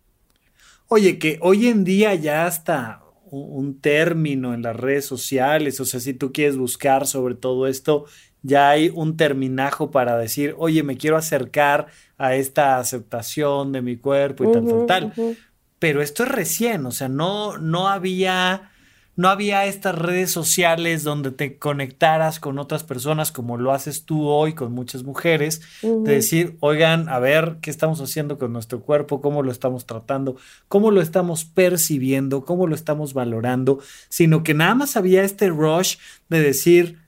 Oye, 0.90 1.18
que 1.20 1.40
hoy 1.42 1.70
en 1.70 1.86
día 1.86 2.16
ya 2.16 2.46
está 2.48 3.02
un 3.32 3.80
término 3.80 4.54
en 4.54 4.62
las 4.62 4.76
redes 4.76 5.06
sociales, 5.06 5.80
o 5.80 5.86
sea, 5.86 6.00
si 6.00 6.14
tú 6.14 6.32
quieres 6.32 6.58
buscar 6.58 7.08
sobre 7.08 7.36
todo 7.36 7.68
esto, 7.68 8.06
ya 8.42 8.70
hay 8.70 8.92
un 8.94 9.18
terminajo 9.18 9.92
para 9.92 10.18
decir, 10.18 10.56
oye, 10.58 10.84
me 10.84 10.98
quiero 10.98 11.18
acercar 11.18 11.88
a 12.18 12.36
esta 12.36 12.78
aceptación 12.78 13.72
de 13.72 13.82
mi 13.82 13.98
cuerpo 13.98 14.44
y 14.44 14.52
tal, 14.52 14.66
tal, 14.66 14.86
tal. 14.86 15.38
Pero 15.80 16.02
esto 16.02 16.24
es 16.24 16.30
recién, 16.30 16.86
o 16.86 16.92
sea, 16.92 17.10
no, 17.10 17.58
no 17.58 17.88
había 17.88 18.72
no 19.20 19.28
había 19.28 19.66
estas 19.66 19.96
redes 19.96 20.32
sociales 20.32 21.04
donde 21.04 21.32
te 21.32 21.58
conectaras 21.58 22.40
con 22.40 22.58
otras 22.58 22.86
personas 22.86 23.34
como 23.34 23.58
lo 23.58 23.74
haces 23.74 24.06
tú 24.06 24.26
hoy 24.30 24.54
con 24.54 24.72
muchas 24.72 25.04
mujeres, 25.04 25.60
de 25.82 26.14
decir, 26.14 26.56
oigan, 26.62 27.10
a 27.10 27.20
ver 27.20 27.58
qué 27.60 27.70
estamos 27.70 28.00
haciendo 28.00 28.38
con 28.38 28.54
nuestro 28.54 28.80
cuerpo, 28.80 29.20
cómo 29.20 29.44
lo 29.44 29.52
estamos 29.52 29.86
tratando, 29.86 30.38
cómo 30.70 30.90
lo 30.90 31.02
estamos 31.02 31.44
percibiendo, 31.44 32.46
cómo 32.46 32.66
lo 32.66 32.76
estamos 32.76 33.14
valorando, 33.14 33.80
sino 34.08 34.42
que 34.42 34.54
nada 34.54 34.74
más 34.74 34.96
había 34.96 35.24
este 35.24 35.50
rush 35.50 35.98
de 36.30 36.40
decir, 36.40 37.00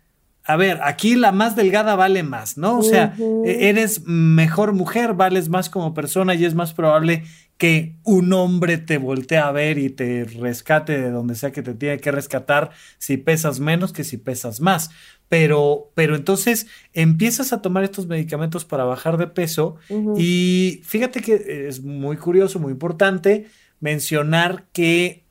a 0.43 0.57
ver, 0.57 0.81
aquí 0.83 1.15
la 1.15 1.31
más 1.31 1.55
delgada 1.55 1.95
vale 1.95 2.23
más, 2.23 2.57
¿no? 2.57 2.79
O 2.79 2.83
sea, 2.83 3.15
e-, 3.45 3.69
eres 3.69 4.01
mejor 4.05 4.73
mujer, 4.73 5.13
vales 5.13 5.47
más 5.47 5.69
como 5.69 5.93
persona 5.93 6.35
y 6.35 6.43
es 6.43 6.55
más 6.55 6.73
probable 6.73 7.23
que 7.61 7.93
un 8.03 8.33
hombre 8.33 8.79
te 8.79 8.97
voltee 8.97 9.37
a 9.37 9.51
ver 9.51 9.77
y 9.77 9.91
te 9.91 10.23
rescate 10.23 10.99
de 10.99 11.11
donde 11.11 11.35
sea 11.35 11.51
que 11.51 11.61
te 11.61 11.75
tiene 11.75 11.99
que 11.99 12.09
rescatar 12.09 12.71
si 12.97 13.17
pesas 13.17 13.59
menos 13.59 13.93
que 13.93 14.03
si 14.03 14.17
pesas 14.17 14.61
más. 14.61 14.89
Pero, 15.29 15.91
pero 15.93 16.15
entonces 16.15 16.65
empiezas 16.91 17.53
a 17.53 17.61
tomar 17.61 17.83
estos 17.83 18.07
medicamentos 18.07 18.65
para 18.65 18.83
bajar 18.85 19.17
de 19.17 19.27
peso 19.27 19.75
y 20.17 20.81
fíjate 20.83 21.21
que 21.21 21.67
es 21.67 21.83
muy 21.83 22.17
curioso, 22.17 22.57
muy 22.57 22.71
importante 22.71 23.45
mencionar 23.79 24.65
que 24.73 25.23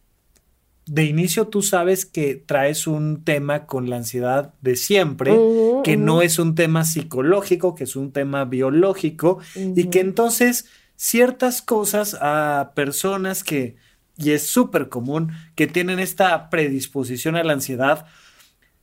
de 0.86 1.06
inicio 1.06 1.48
tú 1.48 1.62
sabes 1.62 2.06
que 2.06 2.36
traes 2.36 2.86
un 2.86 3.24
tema 3.24 3.66
con 3.66 3.90
la 3.90 3.96
ansiedad 3.96 4.54
de 4.60 4.76
siempre, 4.76 5.36
que 5.82 5.96
no 5.96 6.22
es 6.22 6.38
un 6.38 6.54
tema 6.54 6.84
psicológico, 6.84 7.74
que 7.74 7.82
es 7.82 7.96
un 7.96 8.12
tema 8.12 8.44
biológico 8.44 9.40
y 9.56 9.86
que 9.88 9.98
entonces 9.98 10.66
ciertas 11.00 11.62
cosas 11.62 12.14
a 12.20 12.72
personas 12.74 13.42
que, 13.42 13.76
y 14.18 14.32
es 14.32 14.46
súper 14.46 14.90
común, 14.90 15.32
que 15.54 15.66
tienen 15.66 15.98
esta 15.98 16.50
predisposición 16.50 17.36
a 17.36 17.42
la 17.42 17.54
ansiedad, 17.54 18.04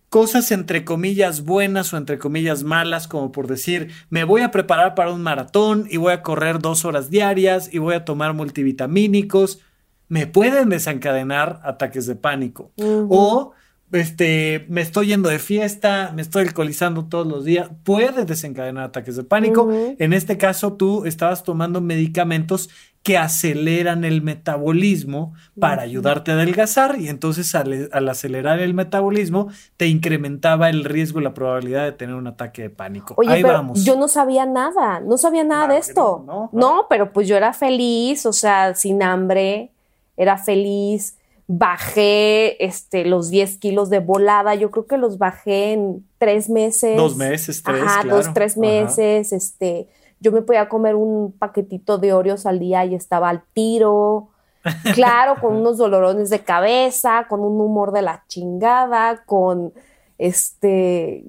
cosas 0.09 0.51
entre 0.51 0.83
comillas 0.83 1.43
buenas 1.43 1.93
o 1.93 1.97
entre 1.97 2.17
comillas 2.17 2.63
malas, 2.63 3.07
como 3.07 3.31
por 3.31 3.45
decir, 3.45 3.91
me 4.09 4.23
voy 4.23 4.41
a 4.41 4.49
preparar 4.49 4.95
para 4.95 5.11
un 5.11 5.21
maratón 5.21 5.85
y 5.91 5.97
voy 5.97 6.11
a 6.11 6.23
correr 6.23 6.57
dos 6.57 6.85
horas 6.85 7.11
diarias 7.11 7.71
y 7.71 7.77
voy 7.77 7.93
a 7.93 8.03
tomar 8.03 8.33
multivitamínicos, 8.33 9.59
me 10.07 10.25
pueden 10.25 10.69
desencadenar 10.69 11.59
ataques 11.63 12.07
de 12.07 12.15
pánico. 12.15 12.71
O 12.77 13.51
este, 13.91 14.65
me 14.67 14.81
estoy 14.81 15.07
yendo 15.07 15.29
de 15.29 15.39
fiesta, 15.39 16.11
me 16.13 16.21
estoy 16.21 16.43
alcoholizando 16.43 17.05
todos 17.05 17.25
los 17.25 17.45
días, 17.45 17.69
puede 17.83 18.25
desencadenar 18.25 18.85
ataques 18.85 19.15
de 19.15 19.23
pánico. 19.23 19.69
En 19.71 20.13
este 20.13 20.37
caso, 20.37 20.73
tú 20.73 21.05
estabas 21.05 21.43
tomando 21.43 21.79
medicamentos 21.79 22.69
que 23.01 23.17
aceleran 23.17 24.03
el 24.03 24.21
metabolismo 24.21 25.33
para 25.57 25.83
ayudarte 25.83 26.31
a 26.31 26.33
adelgazar 26.33 26.99
y 26.99 27.07
entonces 27.07 27.55
al, 27.55 28.09
acelerar 28.09 28.59
el 28.59 28.73
metabolismo 28.73 29.47
te 29.77 29.87
incrementaba 29.87 30.69
el 30.69 30.83
riesgo 30.83 31.21
y 31.21 31.23
la 31.23 31.33
probabilidad 31.33 31.85
de 31.85 31.93
tener 31.93 32.15
un 32.15 32.27
ataque 32.27 32.63
de 32.63 32.69
pánico. 32.69 33.13
Oye, 33.15 33.31
Ahí 33.31 33.43
vamos. 33.43 33.85
yo 33.85 33.95
no 33.95 34.09
sabía 34.09 34.45
nada, 34.45 34.99
no 34.99 35.17
sabía 35.17 35.45
nada 35.45 35.69
de 35.69 35.77
esto. 35.77 36.49
no, 36.51 36.87
pero 36.89 37.13
pues 37.13 37.29
yo 37.29 37.37
era 37.37 37.53
feliz, 37.53 38.25
o 38.25 38.33
sea, 38.33 38.75
sin 38.75 39.01
hambre, 39.01 39.71
era 40.17 40.37
feliz 40.37 41.16
bajé 41.47 42.63
este, 42.63 43.05
los 43.05 43.29
10 43.29 43.57
kilos 43.57 43.89
de 43.89 43.99
volada. 43.99 44.53
Yo 44.55 44.69
creo 44.69 44.85
que 44.85 44.97
los 44.97 45.17
bajé 45.17 45.73
en 45.73 46.05
tres 46.17 46.49
meses. 46.49 46.97
Dos 46.97 47.15
meses, 47.15 47.63
tres. 47.63 47.81
Ajá, 47.81 48.03
dos, 48.03 48.33
tres 48.33 48.57
meses. 48.57 49.31
Este, 49.31 49.87
yo 50.19 50.31
me 50.31 50.41
podía 50.41 50.67
comer 50.69 50.95
un 50.95 51.31
paquetito 51.31 51.97
de 51.97 52.13
Oreos 52.13 52.45
al 52.45 52.59
día 52.59 52.85
y 52.85 52.95
estaba 52.95 53.29
al 53.29 53.43
tiro. 53.53 54.29
Claro, 54.95 55.39
con 55.39 55.55
unos 55.55 55.77
dolorones 55.77 56.29
de 56.29 56.39
cabeza, 56.39 57.27
con 57.29 57.39
un 57.39 57.61
humor 57.61 57.93
de 57.93 58.01
la 58.01 58.25
chingada, 58.27 59.23
con 59.25 59.71
este 60.17 61.23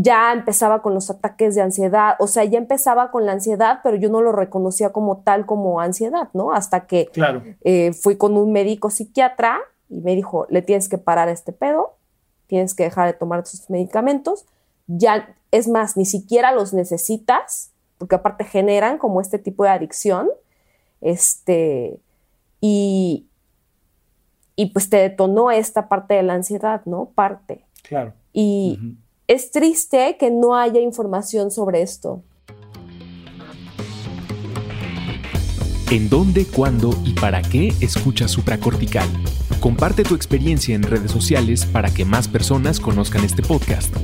ya 0.00 0.32
empezaba 0.32 0.82
con 0.82 0.94
los 0.94 1.10
ataques 1.10 1.54
de 1.54 1.62
ansiedad, 1.62 2.16
o 2.18 2.26
sea, 2.26 2.44
ya 2.44 2.58
empezaba 2.58 3.10
con 3.10 3.26
la 3.26 3.32
ansiedad, 3.32 3.80
pero 3.82 3.96
yo 3.96 4.10
no 4.10 4.20
lo 4.20 4.32
reconocía 4.32 4.90
como 4.90 5.18
tal 5.18 5.46
como 5.46 5.80
ansiedad, 5.80 6.28
¿no? 6.34 6.52
Hasta 6.52 6.86
que 6.86 7.10
eh, 7.62 7.92
fui 7.92 8.16
con 8.16 8.36
un 8.36 8.52
médico 8.52 8.90
psiquiatra 8.90 9.60
y 9.88 10.00
me 10.00 10.14
dijo, 10.14 10.46
le 10.50 10.62
tienes 10.62 10.88
que 10.88 10.98
parar 10.98 11.28
este 11.28 11.52
pedo, 11.52 11.96
tienes 12.46 12.74
que 12.74 12.84
dejar 12.84 13.06
de 13.06 13.12
tomar 13.14 13.44
tus 13.44 13.68
medicamentos, 13.70 14.46
ya, 14.86 15.34
es 15.50 15.68
más, 15.68 15.96
ni 15.96 16.04
siquiera 16.04 16.52
los 16.52 16.74
necesitas, 16.74 17.72
porque 17.98 18.16
aparte 18.16 18.44
generan 18.44 18.98
como 18.98 19.20
este 19.20 19.38
tipo 19.38 19.64
de 19.64 19.70
adicción, 19.70 20.28
este, 21.00 21.98
y, 22.60 23.26
y 24.56 24.66
pues 24.66 24.90
te 24.90 24.98
detonó 24.98 25.50
esta 25.50 25.88
parte 25.88 26.14
de 26.14 26.22
la 26.22 26.34
ansiedad, 26.34 26.82
¿no? 26.84 27.06
Parte. 27.14 27.64
Claro. 27.82 28.12
Y, 28.32 28.96
es 29.32 29.50
triste 29.50 30.16
que 30.18 30.30
no 30.30 30.54
haya 30.54 30.78
información 30.80 31.50
sobre 31.50 31.80
esto. 31.80 32.22
¿En 35.90 36.10
dónde, 36.10 36.44
cuándo 36.44 36.94
y 37.02 37.14
para 37.14 37.40
qué 37.40 37.72
escucha 37.80 38.28
supracortical? 38.28 39.08
Comparte 39.60 40.04
tu 40.04 40.14
experiencia 40.14 40.74
en 40.74 40.82
redes 40.82 41.10
sociales 41.10 41.64
para 41.64 41.92
que 41.92 42.04
más 42.04 42.28
personas 42.28 42.78
conozcan 42.78 43.24
este 43.24 43.42
podcast. 43.42 43.94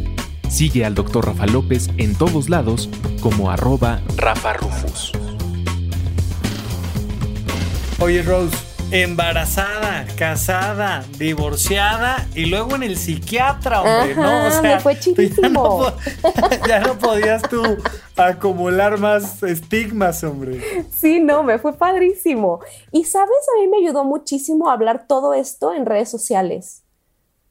Sigue 0.48 0.86
al 0.86 0.94
Dr. 0.94 1.26
Rafa 1.26 1.46
López 1.46 1.90
en 1.98 2.14
todos 2.16 2.48
lados 2.48 2.88
como 3.20 3.50
arroba 3.50 4.02
Rafa 4.16 4.54
Rufus. 4.54 5.12
Oye 8.00 8.22
Rose, 8.22 8.56
embarazada, 8.90 10.06
casada, 10.16 11.04
divorciada 11.18 12.26
y 12.34 12.46
luego 12.46 12.74
en 12.74 12.82
el 12.82 12.96
psiquiatra, 12.96 13.82
hombre, 13.82 14.14
¿no? 14.14 14.46
O 14.46 14.50
sea, 14.50 14.80
fue 14.80 14.98
chiquísimo. 15.00 15.92
Ya, 16.66 16.80
no, 16.80 16.98
podías 16.98 17.42
tú 17.42 17.62
acumular 18.16 18.98
más 18.98 19.42
estigmas, 19.42 20.22
hombre. 20.24 20.86
Sí, 20.94 21.20
no, 21.20 21.42
me 21.42 21.58
fue 21.58 21.72
padrísimo. 21.72 22.60
Y 22.92 23.04
sabes, 23.04 23.30
a 23.54 23.60
mí 23.60 23.68
me 23.68 23.78
ayudó 23.78 24.04
muchísimo 24.04 24.70
hablar 24.70 25.06
todo 25.06 25.34
esto 25.34 25.72
en 25.72 25.86
redes 25.86 26.10
sociales. 26.10 26.82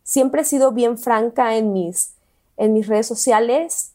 Siempre 0.03 0.41
he 0.41 0.45
sido 0.45 0.71
bien 0.71 0.97
franca 0.97 1.55
en 1.55 1.73
mis, 1.73 2.13
en 2.57 2.73
mis 2.73 2.87
redes 2.87 3.07
sociales 3.07 3.93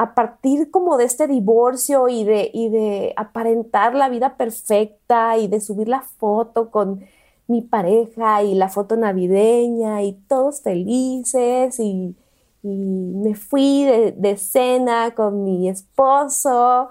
a 0.00 0.14
partir 0.14 0.70
como 0.70 0.96
de 0.96 1.04
este 1.04 1.28
divorcio 1.28 2.08
y 2.08 2.24
de, 2.24 2.50
y 2.54 2.70
de 2.70 3.12
aparentar 3.18 3.94
la 3.94 4.08
vida 4.08 4.38
perfecta 4.38 5.36
y 5.36 5.46
de 5.46 5.60
subir 5.60 5.88
la 5.88 6.00
foto 6.00 6.70
con 6.70 7.04
mi 7.48 7.60
pareja 7.60 8.42
y 8.42 8.54
la 8.54 8.70
foto 8.70 8.96
navideña 8.96 10.02
y 10.02 10.14
todos 10.26 10.62
felices 10.62 11.78
y, 11.80 12.16
me 12.62 13.34
fui 13.34 13.84
de, 13.84 14.36
cena 14.38 15.14
con 15.14 15.44
mi 15.44 15.68
esposo 15.68 16.88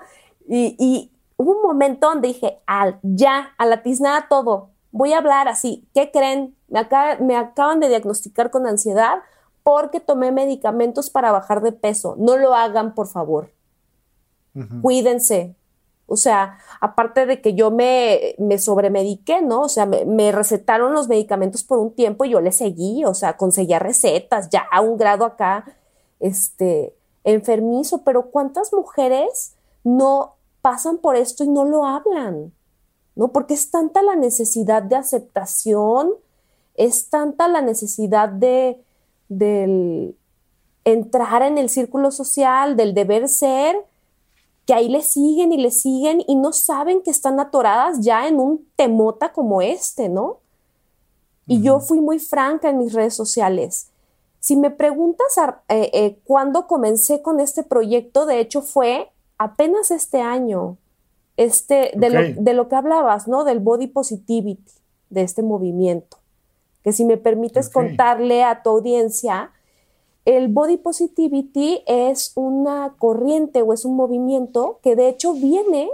y, 0.48 1.12
hubo 1.36 1.56
un 1.56 1.64
momento 1.64 2.10
donde 2.10 2.28
dije, 2.28 2.60
al, 2.68 3.00
ya, 3.02 3.56
a 3.58 3.66
la 3.66 3.82
tiznada 3.82 4.28
todo, 4.30 4.70
voy 4.92 5.14
a 5.14 5.18
hablar 5.18 5.48
así, 5.48 5.88
¿qué 5.96 6.12
creen? 6.12 6.56
Me, 6.68 6.88
me 7.22 7.36
acaban 7.36 7.80
de 7.80 7.90
diagnosticar 7.90 8.52
con 8.52 8.68
ansiedad, 8.68 9.20
porque 9.70 10.00
tomé 10.00 10.32
medicamentos 10.32 11.12
para 11.12 11.32
bajar 11.32 11.62
de 11.62 11.72
peso. 11.72 12.16
No 12.18 12.38
lo 12.38 12.56
hagan, 12.56 12.96
por 12.96 13.06
favor. 13.06 13.52
Cuídense. 14.82 15.56
O 16.08 16.18
sea, 16.18 16.58
aparte 16.82 17.28
de 17.28 17.40
que 17.40 17.54
yo 17.54 17.70
me, 17.70 18.34
me 18.40 18.58
sobremediqué, 18.58 19.44
¿no? 19.44 19.62
O 19.62 19.70
sea, 19.70 19.86
me, 19.86 20.32
recetaron 20.32 20.92
los 20.92 21.08
medicamentos 21.08 21.64
por 21.64 21.78
un 21.78 21.94
tiempo 21.94 22.26
y 22.26 22.32
yo 22.32 22.42
le 22.42 22.52
seguí, 22.52 23.06
o 23.06 23.14
sea, 23.14 23.38
conseguía 23.38 23.78
recetas, 23.78 24.50
ya 24.50 24.66
a 24.72 24.82
un 24.82 24.98
grado 24.98 25.24
acá, 25.24 25.66
este, 26.20 26.96
enfermizo, 27.24 28.02
pero 28.04 28.32
¿cuántas 28.32 28.74
mujeres 28.74 29.54
no 29.84 30.34
pasan 30.64 30.98
por 30.98 31.16
esto 31.16 31.44
y 31.44 31.48
no 31.48 31.64
lo 31.64 31.86
hablan? 31.86 32.54
¿No? 33.16 33.28
Porque 33.28 33.54
es 33.54 33.70
tanta 33.70 34.02
la 34.02 34.16
necesidad 34.16 34.82
de 34.82 34.96
aceptación, 34.96 36.14
es 36.74 37.12
tanta 37.12 37.48
la 37.48 37.62
necesidad 37.62 38.30
de, 38.30 38.84
del 39.30 40.16
entrar 40.84 41.42
en 41.44 41.58
el 41.58 41.70
círculo 41.70 42.12
social, 42.12 42.76
del 42.76 42.94
deber 42.94 43.30
ser, 43.30 43.78
que 44.66 44.74
ahí 44.74 44.90
le 44.90 45.02
siguen 45.02 45.52
y 45.52 45.58
le 45.58 45.72
siguen 45.72 46.24
y 46.28 46.36
no 46.36 46.52
saben 46.52 47.02
que 47.02 47.12
están 47.12 47.40
atoradas 47.40 48.02
ya 48.02 48.28
en 48.28 48.40
un 48.40 48.68
temota 48.76 49.32
como 49.32 49.62
este, 49.62 50.10
¿no? 50.10 50.40
Y 51.48 51.64
yo 51.64 51.80
fui 51.80 52.00
muy 52.00 52.20
franca 52.20 52.70
en 52.70 52.78
mis 52.78 52.94
redes 52.94 53.16
sociales. 53.16 53.90
Si 54.40 54.56
me 54.56 54.70
preguntas 54.70 55.36
eh, 55.70 55.90
eh, 55.94 56.20
cuándo 56.24 56.68
comencé 56.68 57.24
con 57.24 57.40
este 57.40 57.64
proyecto, 57.64 58.28
de 58.28 58.40
hecho 58.40 58.62
fue 58.62 59.10
apenas 59.38 59.90
este 59.90 60.22
año. 60.22 60.78
este, 61.36 61.92
de, 61.96 62.10
lo, 62.10 62.42
de 62.44 62.54
lo 62.54 62.68
que 62.68 62.76
hablabas, 62.76 63.28
¿no? 63.28 63.46
Del 63.46 63.60
body 63.60 63.88
positivity, 63.88 64.72
de 65.10 65.22
este 65.22 65.42
movimiento. 65.42 66.19
Que 66.84 66.94
si 66.94 67.06
me 67.06 67.18
permites 67.18 67.70
contarle 67.70 68.44
a 68.44 68.64
tu 68.64 68.70
audiencia, 68.70 69.52
el 70.26 70.48
body 70.48 70.78
positivity 70.78 71.82
es 71.88 72.34
una 72.36 72.96
corriente 72.98 73.62
o 73.62 73.74
es 73.74 73.86
un 73.86 73.96
movimiento 73.96 74.80
que 74.84 74.96
de 74.96 75.10
hecho 75.10 75.34
viene 75.34 75.90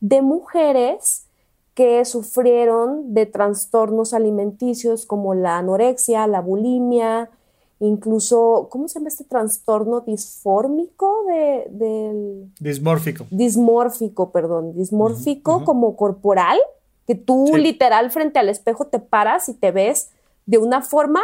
de 0.00 0.22
mujeres 0.22 1.26
que 1.74 2.04
sufrieron 2.04 3.14
de 3.14 3.26
trastornos 3.26 4.14
alimenticios 4.14 5.06
como 5.06 5.34
la 5.34 5.58
anorexia, 5.58 6.26
la 6.26 6.40
bulimia, 6.40 7.30
incluso, 7.80 8.68
¿cómo 8.70 8.88
se 8.88 8.98
llama 8.98 9.08
este 9.08 9.24
trastorno 9.24 10.00
disfórmico 10.00 11.24
de, 11.26 11.66
del... 11.70 12.52
Dismórfico. 12.60 13.26
Dismórfico, 13.30 14.30
perdón, 14.30 14.74
dismórfico 14.76 15.64
como 15.64 15.96
corporal, 15.96 16.58
que 17.06 17.16
tú 17.16 17.56
literal 17.56 18.10
frente 18.10 18.38
al 18.38 18.48
espejo 18.48 18.86
te 18.86 19.00
paras 19.00 19.48
y 19.48 19.54
te 19.54 19.72
ves 19.72 20.10
de 20.46 20.58
una 20.58 20.82
forma 20.82 21.20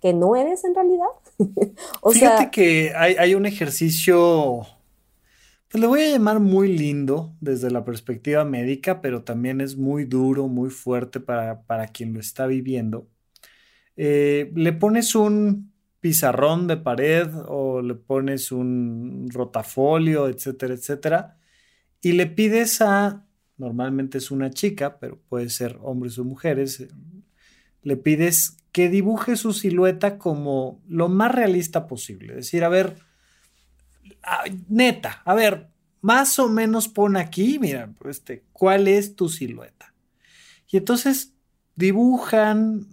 que 0.00 0.12
no 0.12 0.36
eres 0.36 0.64
en 0.64 0.74
realidad. 0.74 1.06
o 2.00 2.10
Fíjate 2.10 2.50
que 2.50 2.92
hay, 2.94 3.14
hay 3.14 3.34
un 3.34 3.46
ejercicio 3.46 4.66
pues 5.74 5.80
le 5.80 5.88
voy 5.88 6.02
a 6.02 6.10
llamar 6.12 6.38
muy 6.38 6.68
lindo 6.68 7.34
desde 7.40 7.68
la 7.68 7.84
perspectiva 7.84 8.44
médica, 8.44 9.00
pero 9.00 9.24
también 9.24 9.60
es 9.60 9.76
muy 9.76 10.04
duro, 10.04 10.46
muy 10.46 10.70
fuerte 10.70 11.18
para, 11.18 11.62
para 11.62 11.88
quien 11.88 12.14
lo 12.14 12.20
está 12.20 12.46
viviendo. 12.46 13.08
Eh, 13.96 14.52
le 14.54 14.72
pones 14.72 15.16
un 15.16 15.72
pizarrón 15.98 16.68
de 16.68 16.76
pared 16.76 17.28
o 17.48 17.82
le 17.82 17.96
pones 17.96 18.52
un 18.52 19.26
rotafolio, 19.32 20.28
etcétera, 20.28 20.74
etcétera, 20.74 21.38
y 22.00 22.12
le 22.12 22.26
pides 22.26 22.80
a, 22.80 23.26
normalmente 23.56 24.18
es 24.18 24.30
una 24.30 24.50
chica, 24.50 25.00
pero 25.00 25.18
puede 25.28 25.48
ser 25.48 25.76
hombres 25.82 26.16
o 26.20 26.24
mujeres, 26.24 26.86
le 27.84 27.96
pides 27.96 28.56
que 28.72 28.88
dibuje 28.88 29.36
su 29.36 29.52
silueta 29.52 30.18
como 30.18 30.82
lo 30.88 31.08
más 31.08 31.32
realista 31.32 31.86
posible. 31.86 32.34
Decir, 32.34 32.64
a 32.64 32.68
ver, 32.68 32.96
neta, 34.68 35.22
a 35.24 35.34
ver, 35.34 35.68
más 36.00 36.38
o 36.40 36.48
menos 36.48 36.88
pon 36.88 37.16
aquí, 37.16 37.58
mira, 37.60 37.94
este, 38.08 38.42
¿cuál 38.52 38.88
es 38.88 39.14
tu 39.14 39.28
silueta? 39.28 39.94
Y 40.68 40.78
entonces 40.78 41.34
dibujan 41.76 42.88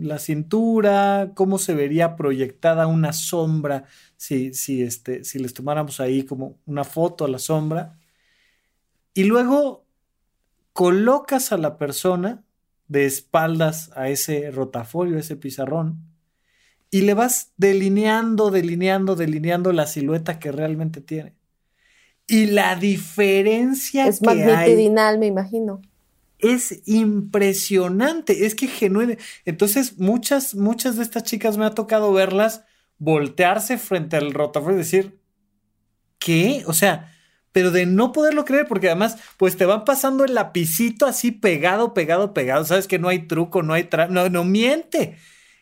la 0.00 0.18
cintura, 0.18 1.32
cómo 1.34 1.58
se 1.58 1.74
vería 1.74 2.16
proyectada 2.16 2.86
una 2.86 3.12
sombra, 3.12 3.84
si, 4.16 4.54
si, 4.54 4.82
este, 4.82 5.24
si 5.24 5.38
les 5.38 5.52
tomáramos 5.52 6.00
ahí 6.00 6.22
como 6.22 6.58
una 6.64 6.84
foto 6.84 7.24
a 7.24 7.28
la 7.28 7.38
sombra. 7.38 7.98
Y 9.12 9.24
luego 9.24 9.84
colocas 10.72 11.52
a 11.52 11.58
la 11.58 11.76
persona 11.76 12.45
de 12.88 13.06
espaldas 13.06 13.90
a 13.94 14.08
ese 14.08 14.50
rotafolio, 14.50 15.16
a 15.16 15.20
ese 15.20 15.36
pizarrón, 15.36 15.98
y 16.90 17.02
le 17.02 17.14
vas 17.14 17.52
delineando, 17.56 18.50
delineando, 18.50 19.16
delineando 19.16 19.72
la 19.72 19.86
silueta 19.86 20.38
que 20.38 20.52
realmente 20.52 21.00
tiene. 21.00 21.34
Y 22.26 22.46
la 22.46 22.76
diferencia 22.76 24.06
es 24.06 24.22
magnitudinal, 24.22 25.18
me 25.18 25.26
imagino. 25.26 25.82
Es 26.38 26.82
impresionante, 26.86 28.46
es 28.46 28.54
que 28.54 28.66
genuino. 28.66 29.14
Entonces, 29.44 29.98
muchas, 29.98 30.54
muchas 30.54 30.96
de 30.96 31.02
estas 31.02 31.22
chicas 31.22 31.56
me 31.56 31.64
ha 31.64 31.70
tocado 31.70 32.12
verlas 32.12 32.64
voltearse 32.98 33.78
frente 33.78 34.16
al 34.16 34.32
rotafolio 34.32 34.76
y 34.76 34.82
decir, 34.82 35.18
¿qué? 36.18 36.64
O 36.66 36.72
sea, 36.72 37.15
pero 37.56 37.70
de 37.70 37.86
no 37.86 38.12
poderlo 38.12 38.44
creer, 38.44 38.66
porque 38.68 38.88
además, 38.88 39.16
pues 39.38 39.56
te 39.56 39.64
van 39.64 39.86
pasando 39.86 40.26
el 40.26 40.34
lapicito 40.34 41.06
así 41.06 41.32
pegado, 41.32 41.94
pegado, 41.94 42.34
pegado. 42.34 42.66
Sabes 42.66 42.86
que 42.86 42.98
no 42.98 43.08
hay 43.08 43.20
truco, 43.20 43.62
no 43.62 43.72
hay 43.72 43.84
tra 43.84 44.08
no, 44.08 44.28
no 44.28 44.44
miente 44.44 45.16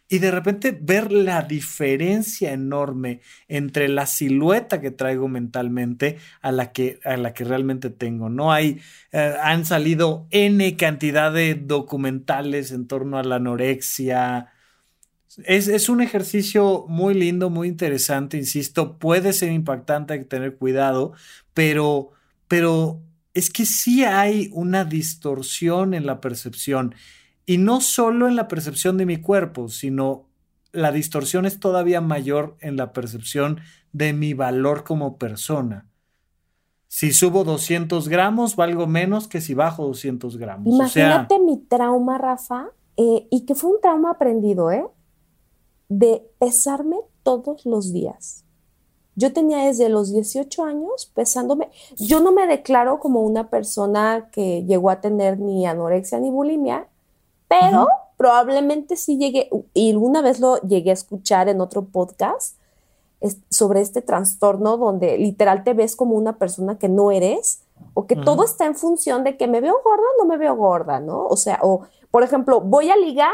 y 0.09 0.19
de 0.19 0.33
repente 0.33 0.77
ver 0.77 1.13
la 1.13 1.43
diferencia 1.43 2.53
enorme 2.53 3.21
entre 3.47 3.87
la 3.87 4.07
silueta 4.07 4.81
que 4.81 4.91
traigo 4.91 5.29
mentalmente 5.29 6.19
a 6.41 6.51
la 6.51 6.73
que, 6.73 6.99
a 7.05 7.17
la 7.17 7.33
que 7.33 7.45
realmente 7.45 7.91
tengo. 7.91 8.29
No 8.29 8.53
hay, 8.53 8.81
eh, 9.13 9.37
han 9.41 9.65
salido 9.65 10.27
N 10.33 10.77
cantidad 10.77 11.33
de 11.33 11.55
documentales 11.55 12.73
en 12.73 12.89
torno 12.89 13.19
a 13.19 13.23
la 13.23 13.37
anorexia. 13.37 14.49
Es, 15.45 15.69
es, 15.69 15.89
un 15.89 16.01
ejercicio 16.01 16.85
muy 16.89 17.15
lindo, 17.15 17.51
muy 17.51 17.69
interesante, 17.69 18.37
insisto, 18.37 18.99
puede 18.99 19.33
ser 19.33 19.51
impactante, 19.53 20.15
hay 20.15 20.19
que 20.21 20.25
tener 20.27 20.57
cuidado, 20.57 21.13
pero, 21.55 22.11
pero 22.47 23.01
es 23.35 23.51
que 23.51 23.67
sí 23.67 24.05
hay 24.05 24.49
una 24.53 24.85
distorsión 24.85 25.93
en 25.93 26.07
la 26.07 26.21
percepción 26.21 26.95
y 27.47 27.59
no 27.59 27.81
solo 27.81 28.29
en 28.29 28.37
la 28.37 28.49
percepción 28.49 28.97
de 28.97 29.07
mi 29.07 29.19
cuerpo, 29.19 29.69
sino 29.69 30.29
la 30.73 30.93
distorsión 30.93 31.47
es 31.47 31.61
todavía 31.61 32.01
mayor 32.01 32.57
en 32.61 32.77
la 32.77 32.93
percepción 32.93 33.61
de 33.93 34.13
mi 34.13 34.35
valor 34.35 34.85
como 34.85 35.19
persona. 35.19 35.87
Si 36.89 37.13
subo 37.13 37.45
200 37.45 38.09
gramos, 38.09 38.57
valgo 38.57 38.87
menos 38.87 39.27
que 39.27 39.41
si 39.41 39.55
bajo 39.55 39.85
200 39.87 40.37
gramos. 40.37 40.73
Imagínate 40.73 41.39
mi 41.41 41.59
trauma, 41.59 42.19
Rafa, 42.19 42.69
eh, 42.97 43.27
y 43.31 43.45
que 43.47 43.55
fue 43.55 43.71
un 43.71 43.81
trauma 43.81 44.13
aprendido, 44.13 44.71
¿eh? 44.71 44.85
De 45.89 46.29
pesarme 46.39 46.99
todos 47.23 47.67
los 47.67 47.93
días. 47.93 48.45
Yo 49.17 49.33
tenía 49.33 49.67
desde 49.67 49.89
los 49.89 50.13
18 50.13 50.65
años 50.65 51.11
pesándome. 51.15 51.71
Yo 51.97 52.21
no 52.21 52.33
me 52.33 52.47
declaro 52.47 52.99
como 52.99 53.21
una 53.23 53.49
persona 53.49 54.29
que 54.33 54.65
llegó 54.65 54.91
a 54.91 55.01
tener 55.01 55.39
ni 55.39 55.67
anorexia 55.67 56.19
ni 56.19 56.31
bulimia, 56.31 56.89
pero 57.47 57.87
probablemente 58.17 58.97
sí 58.97 59.19
llegué, 59.19 59.51
y 59.73 59.93
alguna 59.93 60.23
vez 60.23 60.41
lo 60.41 60.61
llegué 60.63 60.91
a 60.91 60.95
escuchar 60.95 61.49
en 61.49 61.61
otro 61.61 61.85
podcast 61.85 62.57
sobre 63.51 63.81
este 63.81 64.03
trastorno 64.03 64.77
donde 64.77 65.17
literal 65.17 65.65
te 65.65 65.73
ves 65.73 65.97
como 65.97 66.15
una 66.15 66.39
persona 66.39 66.79
que 66.79 66.89
no 66.89 67.11
eres 67.11 67.63
o 67.95 68.07
que 68.07 68.17
todo 68.17 68.45
está 68.45 68.67
en 68.67 68.75
función 68.75 69.25
de 69.25 69.37
que 69.37 69.47
me 69.47 69.61
veo 69.61 69.81
gorda 69.83 70.03
o 70.03 70.23
no 70.23 70.29
me 70.29 70.37
veo 70.37 70.55
gorda, 70.57 71.01
¿no? 71.01 71.27
O 71.27 71.37
sea, 71.37 71.59
o 71.63 71.83
por 72.11 72.23
ejemplo, 72.23 72.61
voy 72.61 72.91
a 72.91 72.97
ligar, 72.97 73.33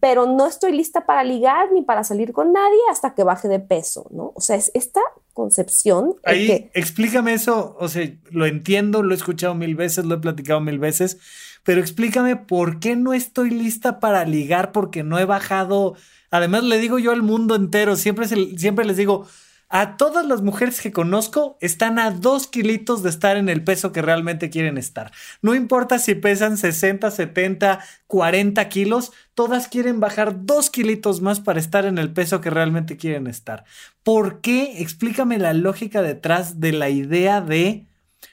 pero 0.00 0.26
no 0.26 0.46
estoy 0.46 0.72
lista 0.72 1.06
para 1.06 1.24
ligar 1.24 1.72
ni 1.72 1.82
para 1.82 2.04
salir 2.04 2.32
con 2.32 2.52
nadie 2.52 2.78
hasta 2.90 3.14
que 3.14 3.24
baje 3.24 3.48
de 3.48 3.58
peso, 3.58 4.06
¿no? 4.10 4.32
O 4.34 4.40
sea, 4.40 4.56
es 4.56 4.70
esta 4.74 5.00
concepción. 5.32 6.14
Ahí, 6.24 6.70
explícame 6.74 7.34
eso, 7.34 7.76
o 7.78 7.88
sea, 7.88 8.08
lo 8.30 8.46
entiendo, 8.46 9.02
lo 9.02 9.12
he 9.12 9.16
escuchado 9.16 9.54
mil 9.54 9.74
veces, 9.74 10.04
lo 10.04 10.14
he 10.14 10.18
platicado 10.18 10.60
mil 10.60 10.78
veces, 10.78 11.18
pero 11.64 11.80
explícame 11.80 12.36
por 12.36 12.78
qué 12.78 12.96
no 12.96 13.12
estoy 13.12 13.50
lista 13.50 13.98
para 13.98 14.24
ligar 14.24 14.72
porque 14.72 15.02
no 15.02 15.18
he 15.18 15.24
bajado. 15.24 15.94
Además, 16.30 16.64
le 16.64 16.78
digo 16.78 16.98
yo 16.98 17.12
al 17.12 17.22
mundo 17.22 17.54
entero, 17.54 17.96
siempre, 17.96 18.26
siempre 18.26 18.84
les 18.84 18.96
digo, 18.96 19.26
a 19.74 19.96
todas 19.96 20.26
las 20.26 20.42
mujeres 20.42 20.82
que 20.82 20.92
conozco 20.92 21.56
están 21.60 21.98
a 21.98 22.10
dos 22.10 22.46
kilitos 22.46 23.02
de 23.02 23.08
estar 23.08 23.38
en 23.38 23.48
el 23.48 23.64
peso 23.64 23.90
que 23.90 24.02
realmente 24.02 24.50
quieren 24.50 24.76
estar. 24.76 25.12
No 25.40 25.54
importa 25.54 25.98
si 25.98 26.14
pesan 26.14 26.58
60, 26.58 27.10
70, 27.10 27.80
40 28.06 28.68
kilos, 28.68 29.12
todas 29.32 29.68
quieren 29.68 29.98
bajar 29.98 30.44
dos 30.44 30.68
kilitos 30.68 31.22
más 31.22 31.40
para 31.40 31.58
estar 31.58 31.86
en 31.86 31.96
el 31.96 32.12
peso 32.12 32.42
que 32.42 32.50
realmente 32.50 32.98
quieren 32.98 33.26
estar. 33.26 33.64
¿Por 34.02 34.42
qué? 34.42 34.82
Explícame 34.82 35.38
la 35.38 35.54
lógica 35.54 36.02
detrás 36.02 36.60
de 36.60 36.72
la 36.72 36.90
idea 36.90 37.40
de 37.40 37.86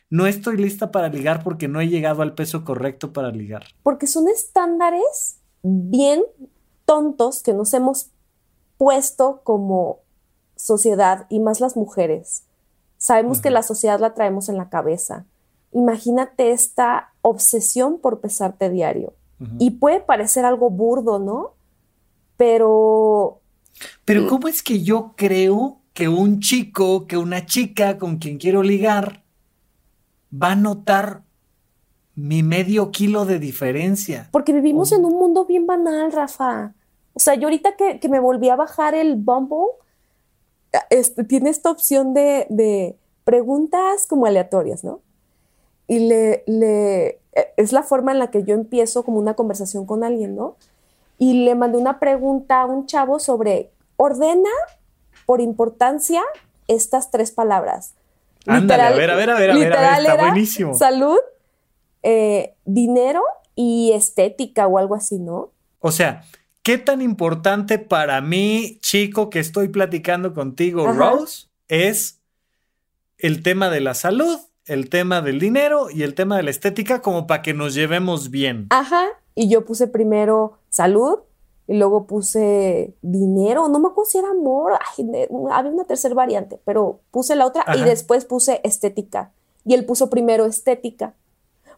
no 0.10 0.28
estoy 0.28 0.58
lista 0.58 0.92
para 0.92 1.08
ligar 1.08 1.42
porque 1.42 1.70
no 1.70 1.80
he 1.80 1.88
llegado 1.88 2.22
al 2.22 2.36
peso 2.36 2.66
correcto 2.66 3.14
para 3.14 3.32
ligar. 3.32 3.64
Porque 3.82 4.08
son 4.08 4.28
estándares 4.28 5.38
bien 5.64 6.22
tontos 6.84 7.44
que 7.44 7.54
nos 7.54 7.74
hemos 7.74 8.10
puesto 8.78 9.40
como 9.46 10.02
sociedad 10.60 11.26
y 11.30 11.40
más 11.40 11.60
las 11.60 11.76
mujeres. 11.76 12.44
Sabemos 12.98 13.42
que 13.42 13.50
la 13.50 13.64
sociedad 13.64 14.00
la 14.00 14.14
traemos 14.14 14.50
en 14.50 14.58
la 14.58 14.70
cabeza. 14.70 15.26
Imagínate 15.72 16.52
esta 16.52 17.14
obsesión 17.22 18.00
por 18.00 18.20
pesarte 18.20 18.70
diario. 18.70 19.14
Y 19.58 19.72
puede 19.72 20.02
parecer 20.02 20.44
algo 20.44 20.70
burdo, 20.70 21.18
¿no? 21.18 21.54
Pero... 22.36 23.40
Pero 24.04 24.28
¿cómo 24.28 24.50
es 24.50 24.62
que 24.62 24.84
yo 24.84 25.14
creo 25.16 25.78
que 25.94 26.10
un 26.10 26.42
chico, 26.42 27.08
que 27.08 27.16
una 27.16 27.46
chica 27.46 27.98
con 27.98 28.18
quien 28.18 28.38
quiero 28.38 28.64
ligar, 28.64 29.24
va 30.32 30.52
a 30.52 30.56
notar 30.58 31.24
mi 32.20 32.44
medio 32.44 32.92
kilo 32.92 33.26
de 33.26 33.40
diferencia. 33.40 34.28
Porque 34.32 34.52
vivimos 34.52 34.92
en 34.92 35.06
un 35.06 35.14
mundo 35.14 35.46
bien 35.46 35.66
banal, 35.66 36.12
Rafa. 36.12 36.74
O 37.14 37.20
sea, 37.20 37.36
yo 37.36 37.48
ahorita 37.48 37.76
que, 37.76 38.10
me 38.10 38.20
volví 38.20 38.50
a 38.50 38.56
bajar 38.56 38.94
el 38.94 39.16
Bumble, 39.16 39.74
este, 40.90 41.24
tiene 41.24 41.50
esta 41.50 41.72
opción 41.72 42.14
de, 42.14 42.96
preguntas 43.24 44.08
como 44.08 44.26
aleatorias, 44.26 44.84
¿no? 44.84 45.02
Y 45.88 46.00
le, 46.00 46.44
le, 46.48 47.20
es 47.58 47.72
la 47.72 47.84
forma 47.84 48.12
en 48.12 48.20
la 48.20 48.32
que 48.32 48.44
yo 48.44 48.56
empiezo 48.56 49.04
como 49.04 49.20
una 49.20 49.36
conversación 49.36 49.86
con 49.86 50.04
alguien, 50.04 50.36
¿no? 50.36 50.56
Y 51.20 51.46
le 51.46 51.54
mandé 51.54 51.78
una 51.78 52.00
pregunta 52.00 52.62
a 52.62 52.66
un 52.66 52.88
chavo 52.88 53.20
sobre, 53.20 53.72
ordena 53.98 54.50
por 55.26 55.42
importancia 55.42 56.24
estas 56.68 57.12
tres 57.12 57.32
palabras 57.32 57.94
Ándale, 58.46 58.84
a 58.84 58.92
ver, 58.92 59.12
a 59.12 59.16
ver, 59.16 59.30
a 59.30 59.36
ver, 59.36 59.52
a 59.52 59.56
ver, 59.56 59.74
está 60.00 60.16
buenísimo. 60.16 60.74
Salud, 60.74 61.18
eh, 62.04 62.56
dinero 62.66 63.22
y 63.56 63.92
estética 63.94 64.68
o 64.68 64.78
algo 64.78 64.96
así, 64.96 65.20
¿no? 65.20 65.52
O 65.80 65.92
sea, 65.92 66.24
¿qué 66.64 66.78
tan 66.78 67.02
importante 67.02 67.80
para 67.80 68.22
mí, 68.22 68.78
chico, 68.82 69.30
que 69.30 69.40
estoy 69.40 69.70
platicando 69.70 70.34
contigo, 70.34 70.92
Rose, 70.92 71.48
es 71.68 72.20
el 73.18 73.44
tema 73.44 73.70
de 73.70 73.82
la 73.82 73.94
salud, 73.94 74.40
el 74.66 74.90
tema 74.90 75.22
del 75.22 75.40
dinero 75.40 75.90
y 75.90 76.04
el 76.04 76.14
tema 76.14 76.38
de 76.38 76.44
la 76.44 76.52
estética 76.52 77.02
como 77.02 77.28
para 77.28 77.42
que 77.42 77.54
nos 77.54 77.74
llevemos 77.74 78.30
bien? 78.30 78.68
Ajá, 78.70 79.08
y 79.36 79.50
yo 79.50 79.66
puse 79.66 79.88
primero 79.88 80.60
salud 80.70 81.20
y 81.68 81.78
luego 81.78 82.08
puse 82.08 82.96
dinero, 83.02 83.68
no 83.68 83.80
me 83.80 83.90
acuerdo 83.90 84.10
si 84.10 84.18
era 84.18 84.30
amor, 84.32 84.74
había 85.52 85.72
una 85.72 85.84
tercera 85.86 86.16
variante, 86.16 86.60
pero 86.66 87.00
puse 87.12 87.36
la 87.36 87.46
otra 87.46 87.64
y 87.76 87.82
después 87.82 88.26
puse 88.26 88.60
estética. 88.64 89.32
Y 89.66 89.76
él 89.76 89.86
puso 89.86 90.10
primero 90.10 90.46
estética, 90.46 91.14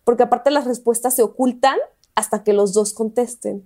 porque 0.06 0.24
aparte 0.24 0.50
las 0.50 0.65
respuestas 0.65 1.15
se 1.15 1.24
ocultan 1.24 1.78
hasta 2.15 2.44
que 2.44 2.54
los 2.54 2.74
dos 2.74 2.94
contesten. 2.94 3.65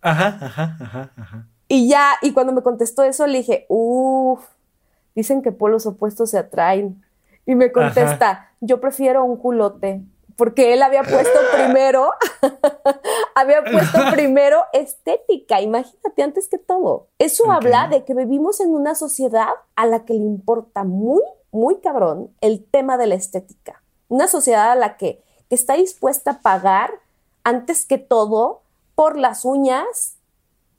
Ajá, 0.00 0.38
ajá, 0.40 0.76
ajá, 0.80 1.10
ajá. 1.16 1.46
Y 1.68 1.88
ya, 1.88 2.12
y 2.22 2.32
cuando 2.32 2.52
me 2.52 2.62
contestó 2.62 3.02
eso, 3.02 3.26
le 3.26 3.38
dije, 3.38 3.66
uff, 3.68 4.44
dicen 5.14 5.42
que 5.42 5.52
polos 5.52 5.86
opuestos 5.86 6.30
se 6.30 6.38
atraen. 6.38 7.02
Y 7.44 7.54
me 7.54 7.72
contesta, 7.72 8.50
yo 8.60 8.80
prefiero 8.80 9.24
un 9.24 9.36
culote 9.36 10.02
porque 10.36 10.74
él 10.74 10.82
había 10.82 11.02
puesto 11.02 11.38
primero, 11.54 12.10
había 13.34 13.64
puesto 13.64 13.98
primero 14.12 14.62
estética, 14.72 15.60
imagínate, 15.60 16.22
antes 16.22 16.48
que 16.48 16.58
todo. 16.58 17.08
Eso 17.18 17.50
habla 17.50 17.88
de 17.88 18.04
que 18.04 18.14
vivimos 18.14 18.60
en 18.60 18.70
una 18.70 18.94
sociedad 18.94 19.48
a 19.74 19.86
la 19.86 20.04
que 20.04 20.12
le 20.12 20.20
importa 20.20 20.84
muy, 20.84 21.22
muy 21.50 21.80
cabrón 21.80 22.30
el 22.40 22.64
tema 22.64 22.98
de 22.98 23.06
la 23.06 23.14
estética. 23.14 23.82
Una 24.08 24.28
sociedad 24.28 24.70
a 24.70 24.76
la 24.76 24.96
que, 24.96 25.22
que 25.48 25.54
está 25.54 25.74
dispuesta 25.74 26.32
a 26.32 26.40
pagar 26.40 26.92
antes 27.42 27.86
que 27.86 27.98
todo 27.98 28.62
por 28.96 29.16
las 29.16 29.44
uñas, 29.44 30.16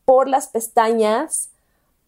por 0.04 0.28
las 0.28 0.48
pestañas, 0.48 1.52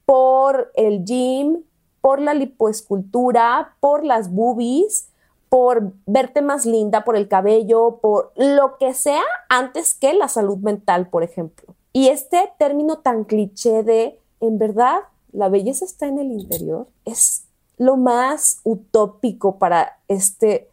por 0.06 0.72
el 0.76 1.06
gym, 1.06 1.64
por 2.02 2.20
la 2.20 2.34
lipoescultura, 2.34 3.76
por 3.80 4.04
las 4.04 4.32
boobies, 4.32 5.08
por 5.50 5.94
verte 6.06 6.42
más 6.42 6.66
linda, 6.66 7.06
por 7.06 7.16
el 7.16 7.28
cabello, 7.28 8.00
por 8.02 8.32
lo 8.36 8.78
que 8.78 8.94
sea, 8.94 9.24
antes 9.50 9.94
que 9.94 10.14
la 10.14 10.28
salud 10.28 10.58
mental, 10.58 11.08
por 11.10 11.24
ejemplo. 11.24 11.76
Y 11.94 12.08
este 12.10 12.52
término 12.58 12.98
tan 13.00 13.24
cliché 13.24 13.84
de, 13.84 14.20
en 14.42 14.58
verdad, 14.58 15.00
la 15.32 15.50
belleza 15.50 15.86
está 15.86 16.08
en 16.08 16.20
el 16.20 16.32
interior, 16.32 16.88
es 17.06 17.44
lo 17.78 17.98
más 17.98 18.60
utópico 18.64 19.58
para 19.58 20.00
este, 20.08 20.68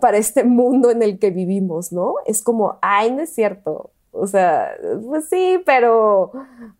para 0.00 0.18
este 0.18 0.44
mundo 0.44 0.90
en 0.90 1.02
el 1.02 1.18
que 1.18 1.30
vivimos, 1.30 1.92
¿no? 1.92 2.16
Es 2.26 2.42
como, 2.42 2.78
ay, 2.82 3.10
no 3.10 3.22
es 3.22 3.34
cierto, 3.34 3.90
o 4.18 4.26
sea, 4.26 4.76
pues 5.04 5.28
sí, 5.28 5.62
pero, 5.64 6.32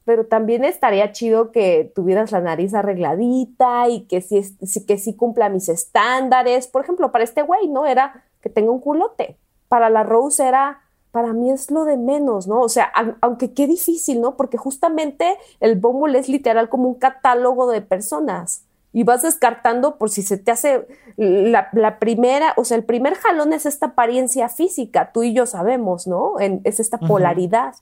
pero 0.04 0.26
también 0.26 0.64
estaría 0.64 1.12
chido 1.12 1.52
que 1.52 1.90
tuvieras 1.94 2.32
la 2.32 2.40
nariz 2.40 2.74
arregladita 2.74 3.88
y 3.88 4.06
que 4.06 4.20
sí, 4.20 4.42
que 4.86 4.98
sí 4.98 5.14
cumpla 5.14 5.48
mis 5.48 5.68
estándares. 5.68 6.66
Por 6.66 6.82
ejemplo, 6.82 7.12
para 7.12 7.24
este 7.24 7.42
güey, 7.42 7.68
¿no? 7.68 7.86
Era 7.86 8.24
que 8.40 8.50
tenga 8.50 8.70
un 8.70 8.80
culote. 8.80 9.38
Para 9.68 9.90
la 9.90 10.02
Rose 10.02 10.46
era, 10.46 10.80
para 11.10 11.32
mí 11.32 11.50
es 11.50 11.70
lo 11.70 11.84
de 11.84 11.96
menos, 11.96 12.46
¿no? 12.46 12.60
O 12.60 12.68
sea, 12.68 12.92
aunque 13.20 13.52
qué 13.52 13.66
difícil, 13.66 14.20
¿no? 14.20 14.36
Porque 14.36 14.56
justamente 14.56 15.36
el 15.60 15.76
Bumble 15.76 16.18
es 16.18 16.28
literal 16.28 16.68
como 16.68 16.88
un 16.88 16.94
catálogo 16.96 17.70
de 17.70 17.82
personas 17.82 18.65
y 18.92 19.04
vas 19.04 19.22
descartando 19.22 19.96
por 19.96 20.10
si 20.10 20.22
se 20.22 20.38
te 20.38 20.50
hace 20.50 20.86
la, 21.16 21.98
primera, 21.98 22.54
o 22.56 22.64
sea, 22.64 22.76
el 22.76 22.84
primer 22.84 23.14
jalón 23.14 23.52
es 23.52 23.66
esta 23.66 23.86
apariencia 23.86 24.48
física, 24.48 25.12
tú 25.12 25.22
y 25.22 25.34
yo 25.34 25.46
sabemos, 25.46 26.06
¿no? 26.06 26.38
es 26.38 26.80
esta 26.80 26.98
polaridad. 26.98 27.74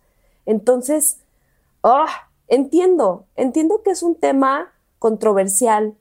Entonces, 0.47 1.19
oh, 1.83 2.07
entiendo, 2.49 3.27
entiendo 3.37 3.83
que 3.83 3.91
es 3.91 4.03
un 4.03 4.17
tema 4.17 4.73
controversial, 4.99 5.95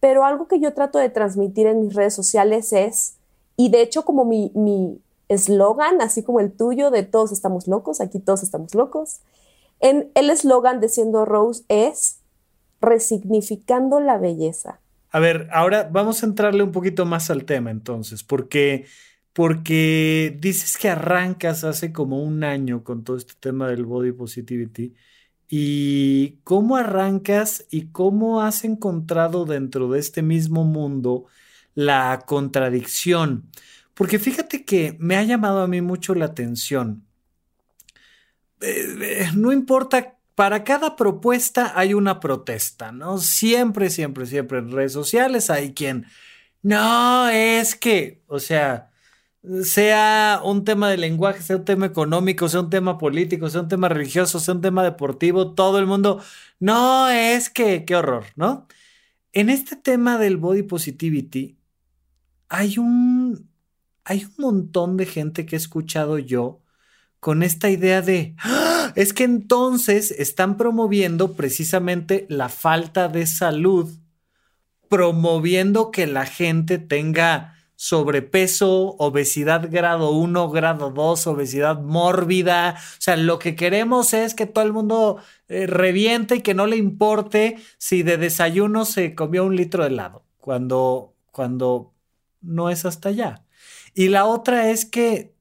pero 0.00 0.24
algo 0.24 0.48
que 0.48 0.60
yo 0.60 0.74
trato 0.74 0.98
de 0.98 1.08
transmitir 1.08 1.66
en 1.66 1.80
mis 1.80 1.94
redes 1.94 2.14
sociales 2.14 2.72
es, 2.72 3.16
y 3.56 3.70
de 3.70 3.82
hecho 3.82 4.04
como 4.04 4.24
mi 4.24 5.00
eslogan, 5.28 6.00
así 6.00 6.22
como 6.22 6.40
el 6.40 6.52
tuyo 6.52 6.90
de 6.90 7.02
todos 7.02 7.32
estamos 7.32 7.66
locos, 7.68 8.00
aquí 8.00 8.18
todos 8.18 8.42
estamos 8.42 8.74
locos, 8.74 9.20
en 9.80 10.10
el 10.14 10.30
eslogan 10.30 10.80
de 10.80 10.88
Siendo 10.88 11.24
Rose 11.24 11.64
es 11.68 12.20
resignificando 12.82 14.00
la 14.00 14.18
belleza. 14.18 14.80
A 15.10 15.20
ver, 15.20 15.48
ahora 15.52 15.88
vamos 15.90 16.22
a 16.22 16.26
entrarle 16.26 16.62
un 16.62 16.72
poquito 16.72 17.06
más 17.06 17.30
al 17.30 17.44
tema 17.44 17.70
entonces, 17.70 18.22
porque 18.22 18.86
porque 19.32 20.36
dices 20.38 20.76
que 20.76 20.90
arrancas 20.90 21.64
hace 21.64 21.92
como 21.92 22.22
un 22.22 22.44
año 22.44 22.84
con 22.84 23.02
todo 23.02 23.16
este 23.16 23.32
tema 23.40 23.68
del 23.68 23.86
body 23.86 24.12
positivity 24.12 24.94
y 25.48 26.38
cómo 26.44 26.76
arrancas 26.76 27.66
y 27.70 27.86
cómo 27.88 28.42
has 28.42 28.64
encontrado 28.64 29.44
dentro 29.44 29.90
de 29.90 30.00
este 30.00 30.22
mismo 30.22 30.64
mundo 30.64 31.26
la 31.74 32.24
contradicción. 32.26 33.50
Porque 33.94 34.18
fíjate 34.18 34.64
que 34.64 34.96
me 34.98 35.16
ha 35.16 35.24
llamado 35.24 35.62
a 35.62 35.68
mí 35.68 35.80
mucho 35.80 36.14
la 36.14 36.26
atención. 36.26 37.04
Eh, 38.60 38.96
eh, 39.00 39.30
no 39.34 39.52
importa 39.52 40.16
para 40.42 40.64
cada 40.64 40.96
propuesta 40.96 41.72
hay 41.76 41.94
una 41.94 42.18
protesta, 42.18 42.90
¿no? 42.90 43.18
Siempre, 43.18 43.90
siempre, 43.90 44.26
siempre 44.26 44.58
en 44.58 44.72
redes 44.72 44.92
sociales 44.92 45.50
hay 45.50 45.72
quien, 45.72 46.06
no, 46.62 47.28
es 47.28 47.76
que, 47.76 48.24
o 48.26 48.40
sea, 48.40 48.90
sea 49.62 50.40
un 50.42 50.64
tema 50.64 50.90
de 50.90 50.96
lenguaje, 50.96 51.42
sea 51.42 51.58
un 51.58 51.64
tema 51.64 51.86
económico, 51.86 52.48
sea 52.48 52.58
un 52.58 52.70
tema 52.70 52.98
político, 52.98 53.48
sea 53.50 53.60
un 53.60 53.68
tema 53.68 53.88
religioso, 53.88 54.40
sea 54.40 54.54
un 54.54 54.62
tema 54.62 54.82
deportivo, 54.82 55.54
todo 55.54 55.78
el 55.78 55.86
mundo, 55.86 56.20
no, 56.58 57.08
es 57.08 57.48
que, 57.48 57.84
qué 57.84 57.94
horror, 57.94 58.24
¿no? 58.34 58.66
En 59.32 59.48
este 59.48 59.76
tema 59.76 60.18
del 60.18 60.38
body 60.38 60.64
positivity, 60.64 61.56
hay 62.48 62.78
un, 62.78 63.48
hay 64.02 64.24
un 64.24 64.34
montón 64.38 64.96
de 64.96 65.06
gente 65.06 65.46
que 65.46 65.54
he 65.54 65.58
escuchado 65.58 66.18
yo 66.18 66.62
con 67.20 67.44
esta 67.44 67.70
idea 67.70 68.02
de, 68.02 68.34
¡Ah! 68.40 68.81
Es 68.94 69.12
que 69.12 69.24
entonces 69.24 70.10
están 70.10 70.56
promoviendo 70.56 71.34
precisamente 71.34 72.26
la 72.28 72.48
falta 72.48 73.08
de 73.08 73.26
salud, 73.26 73.90
promoviendo 74.88 75.90
que 75.90 76.06
la 76.06 76.26
gente 76.26 76.78
tenga 76.78 77.56
sobrepeso, 77.82 78.94
obesidad 78.98 79.68
grado 79.68 80.12
1, 80.12 80.50
grado 80.50 80.90
2, 80.90 81.26
obesidad 81.26 81.80
mórbida. 81.80 82.76
O 82.78 83.00
sea, 83.00 83.16
lo 83.16 83.40
que 83.40 83.56
queremos 83.56 84.14
es 84.14 84.34
que 84.34 84.46
todo 84.46 84.64
el 84.64 84.72
mundo 84.72 85.18
eh, 85.48 85.66
reviente 85.66 86.36
y 86.36 86.40
que 86.42 86.54
no 86.54 86.66
le 86.68 86.76
importe 86.76 87.56
si 87.78 88.04
de 88.04 88.18
desayuno 88.18 88.84
se 88.84 89.16
comió 89.16 89.44
un 89.44 89.56
litro 89.56 89.82
de 89.82 89.90
helado, 89.90 90.24
cuando, 90.38 91.14
cuando 91.32 91.92
no 92.40 92.70
es 92.70 92.84
hasta 92.84 93.08
allá. 93.08 93.44
Y 93.94 94.08
la 94.08 94.26
otra 94.26 94.70
es 94.70 94.84
que 94.84 95.31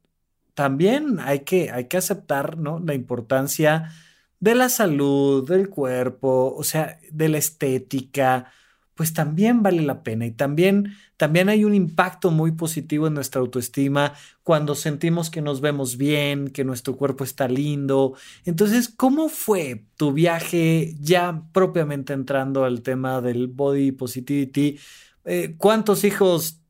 también 0.54 1.20
hay 1.20 1.42
que, 1.42 1.72
hay 1.72 1.86
que 1.86 1.98
aceptar 1.98 2.58
¿no? 2.58 2.80
la 2.80 2.94
importancia 2.94 3.92
de 4.40 4.56
la 4.56 4.70
salud, 4.70 5.48
del 5.48 5.70
cuerpo, 5.70 6.54
o 6.56 6.64
sea, 6.64 7.00
de 7.12 7.30
la 7.30 7.38
estética, 7.38 8.52
pues 8.96 9.14
también 9.14 9.64
vale 9.64 9.82
la 9.82 10.04
pena 10.04 10.26
y 10.26 10.32
también, 10.32 10.94
también 11.18 11.50
hay 11.50 11.64
un 11.64 11.74
impacto 11.74 12.32
muy 12.32 12.52
positivo 12.52 13.08
en 13.08 13.14
nuestra 13.14 13.42
autoestima 13.42 14.14
cuando 14.44 14.76
sentimos 14.76 15.30
que 15.30 15.42
nos 15.42 15.62
vemos 15.62 15.98
bien, 15.98 16.50
que 16.50 16.64
nuestro 16.64 16.98
cuerpo 16.98 17.24
está 17.24 17.48
lindo. 17.48 18.16
Entonces, 18.46 18.90
¿cómo 18.90 19.30
fue 19.30 19.86
tu 19.96 20.12
viaje 20.14 20.96
ya 21.00 21.44
propiamente 21.54 22.14
entrando 22.14 22.64
al 22.64 22.82
tema 22.82 23.22
del 23.22 23.48
body 23.48 23.92
positivity? 23.92 24.80
Eh, 25.26 25.56
¿Cuántos 25.58 26.04
hijos 26.04 26.61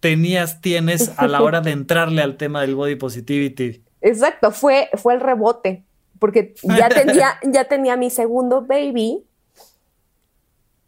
tenías, 0.00 0.60
tienes 0.60 1.12
a 1.18 1.26
la 1.26 1.42
hora 1.42 1.60
de 1.60 1.70
entrarle 1.72 2.22
al 2.22 2.36
tema 2.36 2.60
del 2.60 2.74
body 2.74 2.96
positivity. 2.96 3.82
Exacto, 4.00 4.50
fue, 4.50 4.88
fue 4.94 5.14
el 5.14 5.20
rebote, 5.20 5.84
porque 6.18 6.54
ya 6.62 6.88
tenía, 6.88 7.38
ya 7.42 7.64
tenía 7.64 7.96
mi 7.96 8.10
segundo 8.10 8.62
baby 8.62 9.24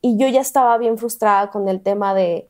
y 0.01 0.16
yo 0.16 0.28
ya 0.28 0.41
estaba 0.41 0.78
bien 0.78 0.99
frustrada 0.99 1.51
con 1.51 1.68
el 1.68 1.80
tema 1.80 2.14
de 2.14 2.49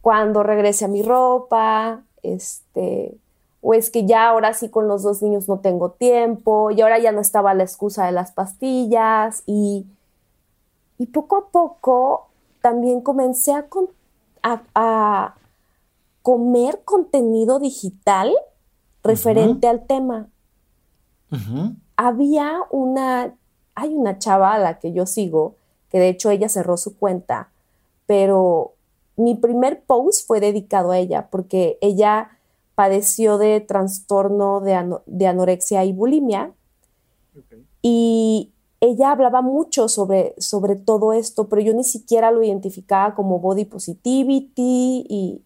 cuando 0.00 0.42
regrese 0.42 0.84
a 0.84 0.88
mi 0.88 1.02
ropa, 1.02 2.02
este, 2.22 3.16
o 3.62 3.72
es 3.72 3.90
que 3.90 4.04
ya 4.04 4.28
ahora 4.28 4.52
sí 4.52 4.68
con 4.68 4.86
los 4.88 5.02
dos 5.02 5.22
niños 5.22 5.48
no 5.48 5.60
tengo 5.60 5.92
tiempo, 5.92 6.70
y 6.70 6.82
ahora 6.82 6.98
ya 6.98 7.12
no 7.12 7.20
estaba 7.20 7.54
la 7.54 7.62
excusa 7.62 8.04
de 8.04 8.12
las 8.12 8.32
pastillas, 8.32 9.42
y, 9.46 9.86
y 10.98 11.06
poco 11.06 11.36
a 11.36 11.48
poco 11.48 12.28
también 12.60 13.00
comencé 13.00 13.52
a, 13.52 13.66
a, 14.74 15.34
comer 16.24 16.80
contenido 16.86 17.58
digital 17.58 18.32
referente 19.02 19.68
al 19.68 19.86
tema. 19.86 20.30
Había 21.98 22.60
una, 22.70 23.34
hay 23.74 23.94
una 23.94 24.18
chava 24.18 24.54
a 24.54 24.58
la 24.58 24.78
que 24.78 24.94
yo 24.94 25.04
sigo, 25.04 25.56
que 25.90 25.98
de 25.98 26.08
hecho 26.08 26.30
ella 26.30 26.48
cerró 26.48 26.78
su 26.78 26.96
cuenta, 26.96 27.50
pero 28.06 28.72
mi 29.16 29.34
primer 29.34 29.82
post 29.82 30.26
fue 30.26 30.40
dedicado 30.40 30.92
a 30.92 30.98
ella 30.98 31.28
porque 31.30 31.76
ella 31.82 32.38
padeció 32.74 33.36
de 33.36 33.60
trastorno 33.60 34.62
de, 34.62 35.26
anorexia 35.26 35.84
y 35.84 35.92
bulimia. 35.92 36.54
Y 37.82 38.50
ella 38.80 39.10
hablaba 39.10 39.42
mucho 39.42 39.88
sobre, 39.88 40.34
sobre 40.38 40.76
todo 40.76 41.12
esto, 41.12 41.50
pero 41.50 41.60
yo 41.60 41.74
ni 41.74 41.84
siquiera 41.84 42.30
lo 42.30 42.42
identificaba 42.42 43.14
como 43.14 43.40
body 43.40 43.66
positivity 43.66 45.04
y 45.06 45.42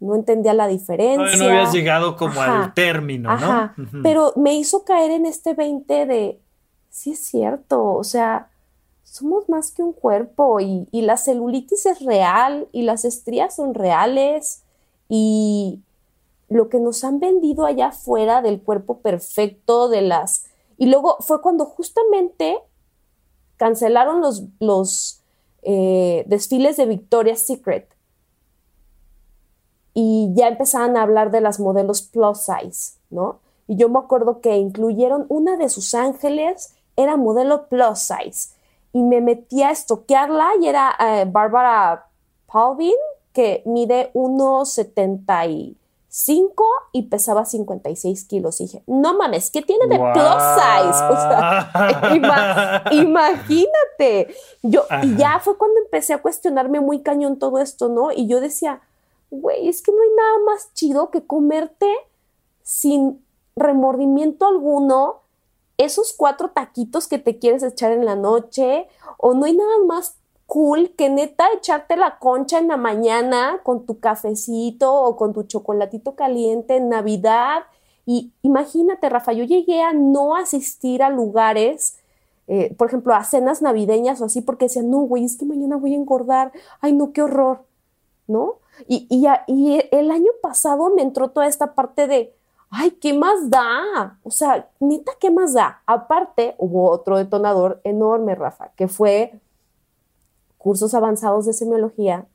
no 0.00 0.14
entendía 0.14 0.54
la 0.54 0.68
diferencia. 0.68 1.36
No, 1.38 1.44
habías 1.46 1.72
llegado 1.72 2.16
como 2.16 2.40
al 2.40 2.72
término, 2.74 3.36
¿no? 3.38 3.72
Pero 4.02 4.32
me 4.36 4.54
hizo 4.54 4.84
caer 4.84 5.10
en 5.10 5.26
este 5.26 5.54
20 5.54 6.06
de, 6.06 6.40
sí 6.90 7.12
es 7.12 7.24
cierto, 7.24 7.94
o 7.94 8.04
sea, 8.04 8.50
somos 9.02 9.48
más 9.48 9.72
que 9.72 9.82
un 9.82 9.92
cuerpo 9.92 10.60
y, 10.60 10.86
y 10.92 11.02
la 11.02 11.16
celulitis 11.16 11.86
es 11.86 12.04
real 12.04 12.68
y 12.72 12.82
las 12.82 13.04
estrías 13.04 13.56
son 13.56 13.74
reales 13.74 14.62
y 15.08 15.80
lo 16.48 16.68
que 16.68 16.78
nos 16.78 17.04
han 17.04 17.20
vendido 17.20 17.66
allá 17.66 17.88
afuera 17.88 18.42
del 18.42 18.60
cuerpo 18.60 18.98
perfecto, 18.98 19.88
de 19.88 20.02
las... 20.02 20.46
Y 20.76 20.86
luego 20.86 21.16
fue 21.20 21.42
cuando 21.42 21.64
justamente 21.64 22.58
cancelaron 23.56 24.20
los, 24.20 24.44
los 24.60 25.22
eh, 25.62 26.24
desfiles 26.26 26.76
de 26.76 26.86
Victoria's 26.86 27.44
Secret 27.44 27.88
y 30.00 30.30
ya 30.32 30.46
empezaban 30.46 30.96
a 30.96 31.02
hablar 31.02 31.32
de 31.32 31.40
las 31.40 31.58
modelos 31.58 32.02
plus 32.02 32.38
size, 32.38 32.92
¿no? 33.10 33.40
Y 33.66 33.74
yo 33.74 33.88
me 33.88 33.98
acuerdo 33.98 34.40
que 34.40 34.56
incluyeron 34.56 35.26
una 35.28 35.56
de 35.56 35.68
sus 35.68 35.92
ángeles, 35.92 36.76
era 36.94 37.16
modelo 37.16 37.66
plus 37.66 37.98
size, 37.98 38.54
y 38.92 39.02
me 39.02 39.20
metí 39.20 39.64
a 39.64 39.72
estoquearla 39.72 40.50
y 40.60 40.68
era 40.68 40.94
eh, 41.00 41.24
Bárbara 41.28 42.06
Palvin, 42.46 42.94
que 43.32 43.64
mide 43.66 44.12
1,70 44.14 45.74
5 46.10 46.64
y 46.92 47.02
pesaba 47.08 47.44
56 47.44 48.24
kilos. 48.24 48.60
Y 48.60 48.64
dije, 48.64 48.82
no 48.86 49.18
mames, 49.18 49.50
¿qué 49.50 49.62
tiene 49.62 49.88
de 49.88 49.98
plus 49.98 50.42
size? 50.54 51.04
O 51.10 51.16
sea, 51.16 52.84
imagínate. 52.92 54.34
Yo, 54.62 54.84
y 55.02 55.16
ya 55.16 55.40
fue 55.40 55.58
cuando 55.58 55.80
empecé 55.80 56.14
a 56.14 56.22
cuestionarme 56.22 56.80
muy 56.80 57.02
cañón 57.02 57.40
todo 57.40 57.58
esto, 57.58 57.88
¿no? 57.88 58.12
Y 58.12 58.28
yo 58.28 58.40
decía, 58.40 58.80
güey, 59.30 59.68
es 59.68 59.82
que 59.82 59.92
no 59.92 60.00
hay 60.00 60.10
nada 60.16 60.38
más 60.46 60.72
chido 60.74 61.10
que 61.10 61.26
comerte 61.26 61.86
sin 62.62 63.24
remordimiento 63.56 64.46
alguno 64.46 65.22
esos 65.78 66.12
cuatro 66.12 66.50
taquitos 66.50 67.06
que 67.06 67.18
te 67.18 67.38
quieres 67.38 67.62
echar 67.62 67.92
en 67.92 68.04
la 68.04 68.16
noche, 68.16 68.88
o 69.16 69.32
no 69.34 69.46
hay 69.46 69.56
nada 69.56 69.78
más 69.86 70.16
cool 70.46 70.90
que 70.96 71.08
neta 71.08 71.46
echarte 71.54 71.96
la 71.96 72.18
concha 72.18 72.58
en 72.58 72.68
la 72.68 72.76
mañana 72.76 73.60
con 73.62 73.86
tu 73.86 74.00
cafecito 74.00 74.92
o 74.92 75.14
con 75.14 75.32
tu 75.32 75.44
chocolatito 75.44 76.16
caliente 76.16 76.76
en 76.76 76.88
Navidad. 76.88 77.64
Y 78.06 78.32
imagínate, 78.42 79.08
Rafa, 79.08 79.32
yo 79.34 79.44
llegué 79.44 79.82
a 79.82 79.92
no 79.92 80.34
asistir 80.34 81.02
a 81.02 81.10
lugares, 81.10 81.98
eh, 82.48 82.74
por 82.76 82.88
ejemplo, 82.88 83.14
a 83.14 83.22
cenas 83.22 83.60
navideñas 83.60 84.20
o 84.20 84.24
así, 84.24 84.40
porque 84.40 84.64
decían, 84.64 84.90
no, 84.90 85.00
güey, 85.00 85.24
es 85.24 85.36
que 85.36 85.44
mañana 85.44 85.76
voy 85.76 85.92
a 85.92 85.98
engordar. 85.98 86.50
Ay, 86.80 86.94
no, 86.94 87.12
qué 87.12 87.22
horror, 87.22 87.64
¿no? 88.26 88.56
Y, 88.86 89.06
y, 89.10 89.80
el 89.90 90.10
año 90.10 90.30
pasado 90.42 90.90
me 90.94 91.02
entró 91.02 91.30
toda 91.30 91.46
esta 91.46 91.74
parte 91.74 92.06
de, 92.06 92.34
ay, 92.70 92.92
¿qué 92.92 93.12
más 93.12 93.50
da? 93.50 94.18
O 94.22 94.30
sea, 94.30 94.68
neta, 94.80 95.12
¿qué 95.18 95.30
más 95.30 95.54
da? 95.54 95.82
Aparte, 95.86 96.54
hubo 96.58 96.90
otro 96.90 97.16
detonador 97.16 97.80
enorme, 97.84 98.34
Rafa, 98.34 98.70
que 98.76 98.88
fue 98.88 99.40
cursos 100.58 100.94
avanzados 100.94 101.46
de 101.46 101.52
semiología, 101.52 102.26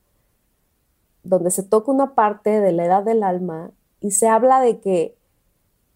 donde 1.22 1.50
se 1.50 1.62
toca 1.62 1.90
una 1.90 2.14
parte 2.14 2.60
de 2.60 2.72
la 2.72 2.84
edad 2.84 3.02
del 3.02 3.22
alma 3.22 3.70
y 4.00 4.10
se 4.10 4.28
habla 4.28 4.60
de 4.60 4.80
que 4.80 5.16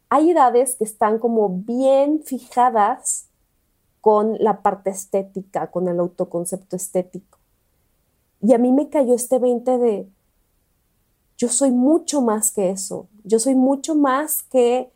hay 0.08 0.30
edades 0.30 0.76
que 0.76 0.84
están 0.84 1.18
como 1.18 1.50
bien 1.50 2.22
fijadas 2.24 3.28
con 4.00 4.36
la 4.38 4.62
parte 4.62 4.90
estética, 4.90 5.70
con 5.70 5.88
el 5.88 6.00
autoconcepto 6.00 6.76
estético. 6.76 7.38
Y 8.40 8.54
a 8.54 8.58
mí 8.58 8.72
me 8.72 8.88
cayó 8.88 9.14
este 9.14 9.38
20 9.38 9.78
de, 9.78 10.08
yo 11.38 11.48
soy 11.48 11.70
mucho 11.70 12.20
más 12.20 12.50
que 12.50 12.70
eso, 12.70 13.06
yo 13.24 13.38
soy 13.38 13.54
mucho 13.54 13.94
más 13.94 14.42
que 14.42 14.90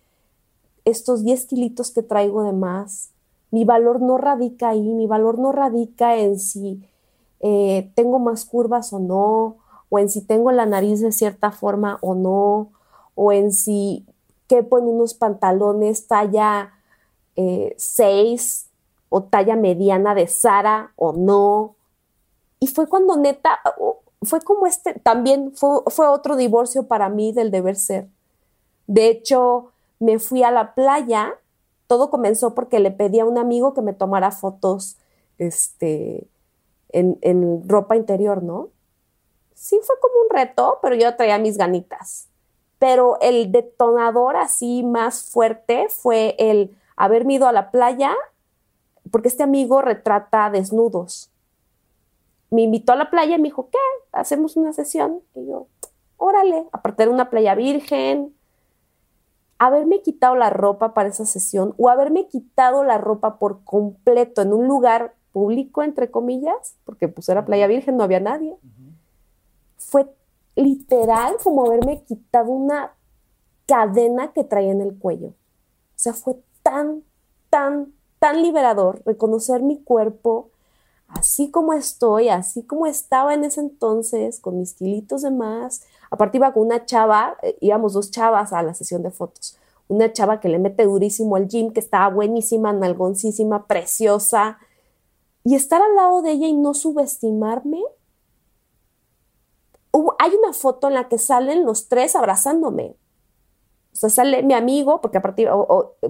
estos 0.85 1.25
10 1.25 1.47
kilitos 1.47 1.93
que 1.93 2.03
traigo 2.03 2.43
de 2.43 2.53
más. 2.53 3.11
Mi 3.53 3.65
valor 3.65 4.01
no 4.01 4.19
radica 4.19 4.71
ahí, 4.71 4.83
mi 4.83 5.07
valor 5.07 5.39
no 5.39 5.53
radica 5.53 6.17
en 6.17 6.41
si 6.41 6.83
eh, 7.41 7.93
tengo 7.95 8.19
más 8.19 8.45
curvas 8.45 8.93
o 8.93 8.99
no, 8.99 9.57
o 9.89 9.99
en 9.99 10.09
si 10.09 10.23
tengo 10.23 10.51
la 10.51 10.67
nariz 10.67 11.01
de 11.01 11.13
cierta 11.13 11.53
forma 11.53 11.99
o 12.01 12.15
no, 12.15 12.73
o 13.15 13.31
en 13.31 13.53
si 13.53 14.05
quepo 14.49 14.79
en 14.79 14.87
unos 14.87 15.15
pantalones 15.15 16.09
talla 16.09 16.73
6 17.37 17.37
eh, 17.37 18.69
o 19.09 19.23
talla 19.23 19.55
mediana 19.55 20.15
de 20.15 20.27
Sara 20.27 20.93
o 20.97 21.13
no. 21.13 21.77
Y 22.59 22.67
fue 22.69 22.89
cuando 22.89 23.17
neta, 23.17 23.61
fue 24.23 24.41
como 24.41 24.67
este, 24.67 24.95
también 24.95 25.53
fue, 25.55 26.07
otro 26.09 26.37
divorcio 26.37 26.87
para 26.87 27.09
mí 27.09 27.33
del 27.33 27.51
deber 27.51 27.77
ser. 27.77 28.09
De 28.87 29.09
hecho, 29.09 29.73
me 29.99 30.19
fui 30.19 30.43
a 30.43 30.51
la 30.51 30.75
playa, 30.75 31.35
todo 31.87 32.11
comenzó 32.11 32.55
porque 32.55 32.79
le 32.79 32.91
pedí 32.91 33.21
a 33.21 33.25
un 33.25 33.39
amigo 33.39 33.75
que 33.75 33.83
me 33.83 33.93
tomara 33.93 34.31
fotos, 34.31 34.97
este, 35.39 36.27
en, 36.91 37.69
ropa 37.69 37.97
interior, 37.97 38.43
¿no? 38.43 38.69
Sí 39.55 39.79
fue 39.83 39.97
como 40.01 40.15
un 40.23 40.31
reto, 40.31 40.79
pero 40.83 40.95
yo 40.95 41.15
traía 41.17 41.39
mis 41.39 41.57
ganitas. 41.57 42.29
Pero 42.79 43.19
el 43.21 43.53
detonador 43.53 44.37
así 44.37 44.83
más 44.83 45.25
fuerte 45.31 45.87
fue 45.89 46.35
el 46.39 46.77
haberme 46.97 47.35
ido 47.35 47.47
a 47.47 47.53
la 47.53 47.71
playa, 47.71 48.15
porque 49.11 49.29
este 49.29 49.43
amigo 49.43 49.83
retrata 49.83 50.51
desnudos. 50.51 51.32
Me 52.53 52.63
invitó 52.63 52.93
a 52.93 52.97
la 52.97 53.11
playa 53.11 53.37
y 53.37 53.39
me 53.39 53.49
dijo, 53.49 53.69
¿qué? 53.71 53.79
¿Hacemos 54.13 54.57
una 54.57 54.73
sesión? 54.73 55.23
Y 55.35 55.47
yo, 55.47 55.69
órale, 56.19 56.69
aparte 56.71 57.05
de 57.05 57.09
una 57.09 57.31
playa 57.31 57.55
virgen, 57.55 58.35
haberme 59.59 60.03
quitado 60.03 60.37
la 60.37 60.51
ropa 60.51 60.93
para 60.93 61.09
esa 61.09 61.25
sesión 61.25 61.75
o 61.79 61.89
haberme 61.89 62.27
quitado 62.29 62.85
la 62.85 62.99
ropa 62.99 63.39
por 63.39 63.65
completo 63.65 64.43
en 64.43 64.53
un 64.53 64.67
lugar 64.67 65.15
público, 65.33 65.83
entre 65.83 66.11
comillas, 66.11 66.77
porque 66.85 67.09
pues 67.09 67.29
era 67.29 67.45
playa 67.45 67.67
virgen, 67.67 67.97
no 67.97 68.05
había 68.05 68.21
nadie. 68.21 68.57
Fue 69.79 70.07
literal 70.55 71.37
como 71.43 71.65
haberme 71.67 72.03
quitado 72.03 72.51
una 72.53 72.93
cadena 73.67 74.33
que 74.33 74.45
traía 74.45 74.73
en 74.73 74.81
el 74.81 74.99
cuello. 74.99 75.29
O 75.29 75.35
sea, 75.97 76.13
fue 76.13 76.37
tan, 76.63 77.03
tan, 77.49 77.93
tan 78.19 78.43
liberador 78.43 79.03
reconocer 79.07 79.63
mi 79.63 79.83
cuerpo 79.83 80.51
así 81.15 81.51
como 81.51 81.73
estoy, 81.73 82.29
así 82.29 82.65
como 82.65 82.87
estaba 82.87 83.35
en 83.35 83.45
ese 83.45 83.61
entonces, 83.61 84.41
con 84.41 84.59
mis 84.59 84.75
kilitos 84.75 85.23
de 85.23 85.31
más. 85.31 85.83
Aparte 86.11 86.39
iba 86.39 86.53
con 86.53 86.65
una 86.65 86.85
chava, 86.85 87.37
eh, 87.43 87.57
íbamos 87.61 87.93
dos 87.93 88.11
chavas 88.11 88.53
a 88.53 88.63
la 88.63 88.75
sesión 88.75 89.03
de 89.03 89.11
fotos. 89.11 89.59
Una 89.89 90.13
chava 90.13 90.41
que 90.41 90.49
le 90.49 90.59
mete 90.59 90.85
durísimo 90.85 91.37
al 91.37 91.49
gym, 91.49 91.73
que 91.73 91.81
estaba 91.81 92.09
buenísima, 92.15 92.73
nalgoncísima, 92.73 93.67
preciosa, 93.67 94.59
y 95.45 95.55
estar 95.55 95.83
al 95.83 95.97
lado 95.97 96.23
de 96.23 96.33
ella 96.33 96.47
y 96.47 96.55
no 96.55 96.75
subestimarme. 96.75 97.83
hay 100.19 100.35
una 100.35 100.53
foto 100.53 100.89
en 100.89 100.95
la 100.95 101.09
que 101.09 101.19
salen 101.19 101.65
los 101.65 101.89
tres 101.89 102.17
abrazándome. 102.17 102.97
O 103.93 103.97
sea, 103.97 104.09
sale 104.09 104.43
mi 104.43 104.55
amigo, 104.55 105.01
porque 105.01 105.19
aparte 105.19 105.47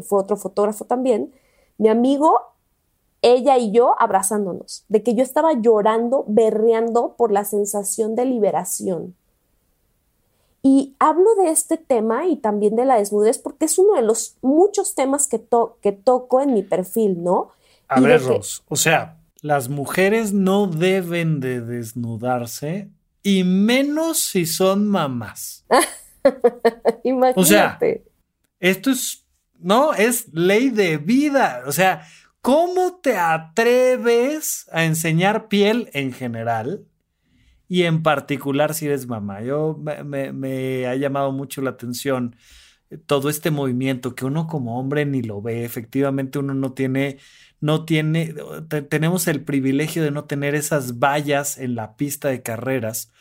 fue 0.03 0.20
otro 0.20 0.36
fotógrafo 0.36 0.84
también, 0.84 1.34
mi 1.78 1.88
amigo, 1.88 2.51
ella 3.23 3.57
y 3.57 3.70
yo 3.70 3.95
abrazándonos, 3.99 4.85
de 4.89 5.03
que 5.03 5.14
yo 5.14 5.23
estaba 5.23 5.53
llorando, 5.55 6.25
berreando 6.29 7.14
por 7.16 7.33
la 7.33 7.45
sensación 7.45 8.14
de 8.14 8.27
liberación. 8.27 9.14
Y 10.62 10.95
hablo 10.99 11.35
de 11.37 11.51
este 11.51 11.77
tema 11.77 12.27
y 12.27 12.37
también 12.37 12.77
de 12.77 12.85
la 12.85 12.97
desnudez 12.97 13.39
porque 13.39 13.64
es 13.64 13.79
uno 13.79 13.95
de 13.95 14.03
los 14.03 14.37
muchos 14.43 14.95
temas 14.95 15.27
que, 15.27 15.43
que 15.81 15.93
toco 15.93 16.41
en 16.41 16.53
mi 16.53 16.62
perfil, 16.62 17.23
¿no? 17.23 17.51
A 17.89 18.01
ver, 18.01 18.23
Ros, 18.23 18.62
o 18.68 18.77
sea, 18.77 19.18
las 19.41 19.68
mujeres 19.68 20.33
no 20.33 20.68
deben 20.68 21.41
de 21.41 21.61
desnudarse 21.61 22.91
y 23.23 23.45
menos 23.45 24.18
si 24.18 24.47
son 24.47 24.87
mamás. 24.87 25.64
Imagínate. 27.05 27.41
O 27.41 27.45
sea, 27.45 27.79
esto 28.61 28.91
es, 28.91 29.27
no, 29.59 29.93
es 29.95 30.33
ley 30.33 30.70
de 30.70 30.97
vida. 30.97 31.64
O 31.66 31.73
sea, 31.73 32.07
¿cómo 32.43 33.01
te 33.03 33.16
atreves 33.16 34.68
a 34.70 34.84
enseñar 34.84 35.49
piel 35.49 35.88
en 35.95 36.12
general? 36.12 36.84
Y 37.68 37.84
en 37.84 38.03
particular 38.03 38.74
si 38.74 38.86
eres 38.86 39.07
mamá. 39.07 39.40
Yo 39.43 39.80
me, 39.82 40.86
ha 40.86 40.95
llamado 40.95 41.32
mucho 41.32 41.62
la 41.62 41.70
atención 41.70 42.36
todo 43.07 43.30
este 43.30 43.51
movimiento 43.51 44.14
que 44.14 44.26
uno 44.26 44.47
como 44.47 44.78
hombre 44.78 45.07
ni 45.07 45.22
lo 45.22 45.40
ve. 45.40 45.64
Efectivamente, 45.64 46.38
uno 46.38 46.53
no 46.53 46.74
tiene 46.74 47.18
no 47.61 47.84
tiene, 47.84 48.34
tenemos 48.90 49.28
el 49.28 49.45
privilegio 49.45 50.03
de 50.03 50.11
no 50.11 50.24
tener 50.24 50.57
esas 50.57 50.99
vallas 50.99 51.59
en 51.59 51.76
la 51.76 51.97
pista 51.97 52.28
de 52.28 52.43
carreras 52.43 53.12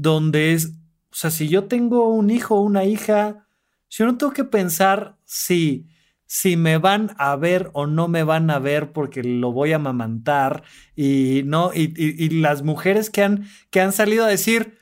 donde 0.00 0.54
es, 0.54 0.72
o 1.10 1.14
sea, 1.14 1.30
si 1.30 1.48
yo 1.48 1.64
tengo 1.64 2.08
un 2.08 2.30
hijo 2.30 2.54
o 2.54 2.62
una 2.62 2.84
hija, 2.84 3.46
yo 3.90 4.06
no 4.06 4.16
tengo 4.16 4.32
que 4.32 4.44
pensar 4.44 5.18
si, 5.26 5.88
si 6.32 6.56
me 6.56 6.78
van 6.78 7.10
a 7.18 7.34
ver 7.34 7.70
o 7.72 7.88
no 7.88 8.06
me 8.06 8.22
van 8.22 8.50
a 8.50 8.60
ver 8.60 8.92
porque 8.92 9.24
lo 9.24 9.50
voy 9.50 9.72
a 9.72 9.76
amamantar 9.76 10.62
y 10.94 11.42
no, 11.44 11.72
y, 11.74 11.92
y, 11.96 12.28
las 12.40 12.62
mujeres 12.62 13.10
que 13.10 13.24
han, 13.24 13.48
que 13.70 13.80
han 13.80 13.92
salido 13.92 14.24
a 14.24 14.28
decir, 14.28 14.78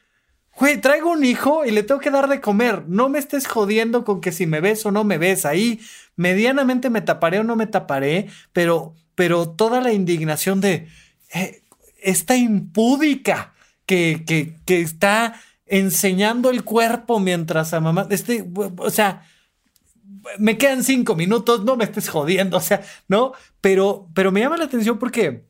güey, 0.59 0.79
traigo 0.79 1.11
un 1.11 1.25
hijo 1.25 1.65
y 1.65 1.71
le 1.71 1.83
tengo 1.85 2.03
que 2.03 2.11
dar 2.11 2.29
de 2.29 2.43
comer, 2.43 2.85
no 2.87 3.09
me 3.09 3.19
estés 3.19 3.47
jodiendo 3.47 4.05
con 4.05 4.21
que 4.21 4.31
si 4.31 4.47
me 4.47 4.61
ves 4.61 4.85
o 4.85 4.91
no 4.91 5.05
me 5.05 5.17
ves, 5.17 5.47
ahí 5.47 5.81
medianamente 6.17 6.91
me 6.91 7.01
taparé 7.01 7.39
o 7.39 7.45
no 7.45 7.57
me 7.57 7.67
taparé, 7.67 8.27
pero, 8.53 8.93
pero 9.15 9.49
toda 9.49 9.81
la 9.81 9.95
indignación 9.95 10.61
de 10.61 10.89
eh, 11.33 11.63
esta 12.03 12.37
impúdica 12.37 13.55
que, 13.87 14.23
que, 14.27 14.59
que 14.67 14.83
está 14.83 15.41
enseñando 15.65 16.51
el 16.51 16.63
cuerpo 16.63 17.21
mientras 17.21 17.73
a 17.73 17.81
mamá, 17.81 18.07
este, 18.11 18.47
o 18.77 18.91
sea, 18.91 19.23
me 20.39 20.59
quedan 20.59 20.85
cinco 20.85 21.15
minutos, 21.15 21.65
no 21.65 21.77
me 21.77 21.85
estés 21.85 22.09
jodiendo, 22.09 22.57
o 22.57 22.61
sea, 22.61 22.83
¿no? 23.09 23.33
Pero, 23.61 24.09
pero 24.15 24.33
me 24.33 24.41
llama 24.41 24.57
la 24.57 24.65
atención 24.65 24.99
porque 24.99 25.47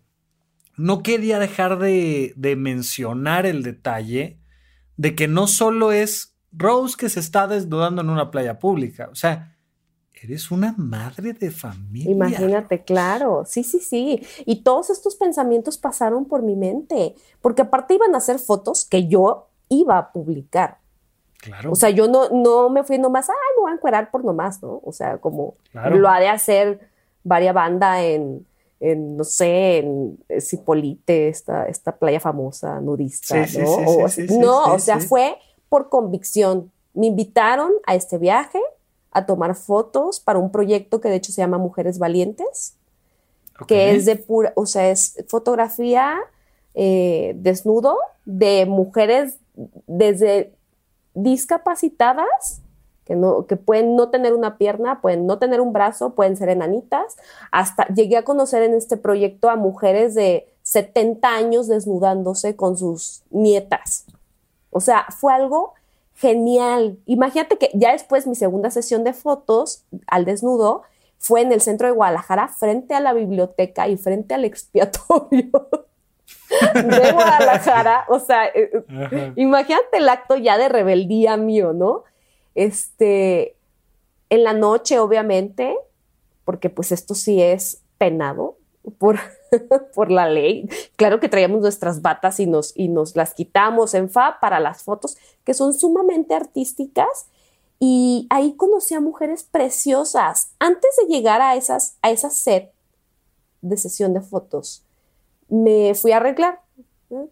no 0.76 1.02
quería 1.02 1.38
dejar 1.38 1.78
de, 1.78 2.32
de 2.36 2.56
mencionar 2.56 3.46
el 3.46 3.62
detalle 3.62 4.40
de 4.96 5.14
que 5.14 5.28
no 5.28 5.46
solo 5.46 5.92
es 5.92 6.36
Rose 6.52 6.96
que 6.96 7.08
se 7.08 7.20
está 7.20 7.46
desnudando 7.46 8.02
en 8.02 8.10
una 8.10 8.30
playa 8.30 8.58
pública, 8.58 9.08
o 9.12 9.14
sea, 9.14 9.58
Eres 10.22 10.50
una 10.50 10.74
madre 10.76 11.32
de 11.32 11.50
familia. 11.50 12.10
Imagínate, 12.10 12.82
claro. 12.82 13.44
Sí, 13.46 13.62
sí, 13.62 13.78
sí. 13.78 14.20
Y 14.46 14.62
todos 14.62 14.90
estos 14.90 15.14
pensamientos 15.14 15.78
pasaron 15.78 16.24
por 16.24 16.42
mi 16.42 16.56
mente, 16.56 17.14
porque 17.40 17.62
aparte 17.62 17.94
iban 17.94 18.14
a 18.14 18.18
hacer 18.18 18.38
fotos 18.38 18.84
que 18.84 19.06
yo 19.06 19.50
iba 19.68 19.96
a 19.96 20.12
publicar. 20.12 20.80
Claro. 21.38 21.72
O 21.72 21.74
sea, 21.76 21.90
yo 21.90 22.08
no, 22.08 22.28
no 22.30 22.68
me 22.68 22.82
fui 22.82 22.98
nomás, 22.98 23.30
ay, 23.30 23.36
me 23.56 23.62
voy 23.62 23.70
a 23.70 23.74
encuerar 23.74 24.10
por 24.10 24.24
nomás, 24.24 24.62
¿no? 24.62 24.80
O 24.84 24.92
sea, 24.92 25.18
como 25.18 25.54
lo 25.72 26.08
ha 26.08 26.18
de 26.18 26.28
hacer 26.28 26.80
varia 27.22 27.52
banda 27.52 28.02
en, 28.02 28.46
en, 28.80 29.16
no 29.16 29.24
sé, 29.24 29.78
en 29.78 30.18
Cipolite, 30.40 31.28
esta, 31.28 31.66
esta 31.66 31.96
playa 31.96 32.20
famosa 32.20 32.80
nudista, 32.80 33.36
¿no? 33.36 34.08
Sí, 34.08 34.26
o, 34.28 34.38
no, 34.38 34.74
o 34.74 34.78
sea, 34.78 34.98
fue 35.00 35.36
por 35.68 35.88
convicción. 35.88 36.72
Me 36.94 37.06
invitaron 37.06 37.72
a 37.86 37.94
este 37.94 38.18
viaje 38.18 38.60
a 39.12 39.26
tomar 39.26 39.54
fotos 39.54 40.20
para 40.20 40.38
un 40.38 40.50
proyecto 40.50 41.00
que 41.00 41.08
de 41.08 41.16
hecho 41.16 41.32
se 41.32 41.40
llama 41.40 41.58
Mujeres 41.58 41.98
Valientes, 41.98 42.74
que 43.66 43.94
es 43.94 44.04
de 44.04 44.16
pura, 44.16 44.52
o 44.54 44.66
sea, 44.66 44.90
es 44.90 45.24
fotografía 45.26 46.18
eh, 46.74 47.32
desnudo 47.36 47.98
de 48.24 48.66
mujeres 48.66 49.38
desde 49.86 50.52
discapacitadas, 51.22 52.62
que, 53.04 53.16
no, 53.16 53.46
que 53.46 53.56
pueden 53.56 53.96
no 53.96 54.10
tener 54.10 54.34
una 54.34 54.58
pierna, 54.58 55.00
pueden 55.00 55.26
no 55.26 55.38
tener 55.38 55.60
un 55.60 55.72
brazo, 55.72 56.14
pueden 56.14 56.36
ser 56.36 56.50
enanitas, 56.50 57.16
hasta 57.50 57.86
llegué 57.88 58.16
a 58.16 58.24
conocer 58.24 58.62
en 58.62 58.74
este 58.74 58.96
proyecto 58.96 59.48
a 59.48 59.56
mujeres 59.56 60.14
de 60.14 60.52
70 60.62 61.28
años 61.28 61.66
desnudándose 61.68 62.54
con 62.54 62.76
sus 62.76 63.22
nietas. 63.30 64.04
O 64.70 64.80
sea, 64.80 65.06
fue 65.18 65.32
algo 65.32 65.74
genial. 66.14 66.98
Imagínate 67.06 67.56
que 67.56 67.70
ya 67.74 67.92
después 67.92 68.26
mi 68.26 68.34
segunda 68.34 68.70
sesión 68.70 69.04
de 69.04 69.14
fotos 69.14 69.84
al 70.06 70.24
desnudo 70.24 70.82
fue 71.18 71.40
en 71.40 71.52
el 71.52 71.60
centro 71.60 71.88
de 71.88 71.94
Guadalajara, 71.94 72.48
frente 72.48 72.94
a 72.94 73.00
la 73.00 73.12
biblioteca 73.12 73.88
y 73.88 73.96
frente 73.96 74.34
al 74.34 74.44
expiatorio 74.44 75.50
de 76.74 77.12
Guadalajara. 77.12 78.04
O 78.08 78.18
sea, 78.18 78.46
eh, 78.46 78.70
eh, 79.12 79.32
imagínate 79.36 79.98
el 79.98 80.08
acto 80.08 80.36
ya 80.36 80.58
de 80.58 80.68
rebeldía 80.68 81.36
mío, 81.36 81.72
¿no? 81.72 82.04
Este, 82.54 83.56
en 84.30 84.44
la 84.44 84.52
noche, 84.52 84.98
obviamente, 84.98 85.76
porque 86.44 86.70
pues 86.70 86.92
esto 86.92 87.14
sí 87.14 87.42
es 87.42 87.82
penado 87.98 88.56
por, 88.98 89.18
por 89.94 90.10
la 90.10 90.28
ley. 90.28 90.68
Claro 90.96 91.20
que 91.20 91.28
traíamos 91.28 91.60
nuestras 91.60 92.02
batas 92.02 92.40
y 92.40 92.46
nos, 92.46 92.72
y 92.76 92.88
nos 92.88 93.16
las 93.16 93.34
quitamos 93.34 93.94
en 93.94 94.08
fa 94.10 94.38
para 94.40 94.60
las 94.60 94.82
fotos, 94.82 95.16
que 95.44 95.54
son 95.54 95.74
sumamente 95.74 96.34
artísticas. 96.34 97.26
Y 97.80 98.26
ahí 98.30 98.54
conocí 98.54 98.94
a 98.94 99.00
mujeres 99.00 99.44
preciosas. 99.44 100.50
Antes 100.58 100.90
de 100.96 101.14
llegar 101.14 101.40
a, 101.40 101.54
esas, 101.54 101.96
a 102.02 102.10
esa 102.10 102.30
set 102.30 102.72
de 103.60 103.76
sesión 103.76 104.14
de 104.14 104.20
fotos, 104.20 104.84
me 105.48 105.94
fui 105.94 106.12
a 106.12 106.18
arreglar, 106.18 106.60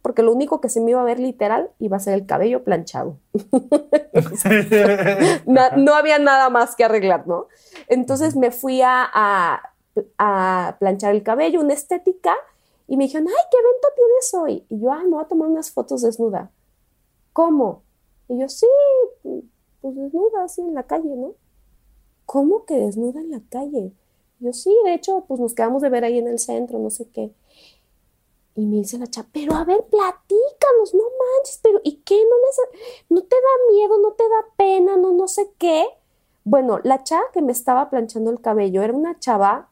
porque 0.02 0.22
lo 0.22 0.32
único 0.32 0.60
que 0.60 0.68
se 0.68 0.80
me 0.80 0.92
iba 0.92 1.00
a 1.00 1.04
ver 1.04 1.18
literal 1.18 1.70
iba 1.78 1.96
a 1.96 2.00
ser 2.00 2.14
el 2.14 2.26
cabello 2.26 2.64
planchado. 2.64 3.18
no, 5.46 5.94
había 5.94 6.18
nada 6.18 6.50
más 6.50 6.76
que 6.76 6.84
arreglar, 6.84 7.26
¿no? 7.26 7.46
Entonces 7.88 8.36
me 8.36 8.50
fui 8.50 8.82
a 8.82 9.62
a 10.18 10.76
planchar 10.78 11.14
el 11.14 11.22
cabello, 11.22 11.60
una 11.60 11.74
estética, 11.74 12.34
y 12.88 12.96
me 12.96 13.04
dijeron, 13.04 13.28
ay, 13.28 13.34
¿qué 13.50 13.58
evento 13.58 13.88
tienes 13.94 14.34
hoy? 14.34 14.64
Y 14.68 14.80
yo, 14.80 14.92
ah, 14.92 15.02
me 15.02 15.10
voy 15.10 15.24
a 15.24 15.28
tomar 15.28 15.48
unas 15.48 15.70
fotos 15.70 16.02
desnuda. 16.02 16.50
¿Cómo? 17.32 17.82
Y 18.28 18.38
yo, 18.38 18.48
sí, 18.48 18.66
pues 19.80 19.96
desnuda, 19.96 20.44
así 20.44 20.60
en 20.60 20.74
la 20.74 20.84
calle, 20.84 21.08
¿no? 21.08 21.34
¿Cómo 22.24 22.64
que 22.64 22.74
desnuda 22.74 23.20
en 23.20 23.30
la 23.30 23.40
calle? 23.48 23.92
Y 24.40 24.44
yo, 24.44 24.52
sí, 24.52 24.74
de 24.84 24.94
hecho, 24.94 25.24
pues 25.26 25.40
nos 25.40 25.54
quedamos 25.54 25.82
de 25.82 25.88
ver 25.88 26.04
ahí 26.04 26.18
en 26.18 26.28
el 26.28 26.38
centro, 26.38 26.78
no 26.78 26.90
sé 26.90 27.08
qué. 27.08 27.32
Y 28.56 28.66
me 28.66 28.76
dice 28.78 28.98
la 28.98 29.06
chava, 29.06 29.28
pero 29.32 29.54
a 29.54 29.64
ver, 29.64 29.84
platícanos, 29.90 30.94
no 30.94 31.04
manches, 31.04 31.60
pero 31.62 31.80
¿y 31.84 31.98
qué? 31.98 32.16
¿No, 32.16 32.36
les, 32.46 33.04
¿No 33.10 33.22
te 33.22 33.36
da 33.36 33.72
miedo? 33.72 33.98
¿No 33.98 34.12
te 34.12 34.24
da 34.24 34.46
pena? 34.56 34.96
¿No, 34.96 35.12
no 35.12 35.28
sé 35.28 35.52
qué? 35.58 35.86
Bueno, 36.42 36.80
la 36.82 37.04
chava 37.04 37.24
que 37.32 37.42
me 37.42 37.52
estaba 37.52 37.90
planchando 37.90 38.30
el 38.30 38.40
cabello 38.40 38.82
era 38.82 38.92
una 38.92 39.18
chava 39.18 39.68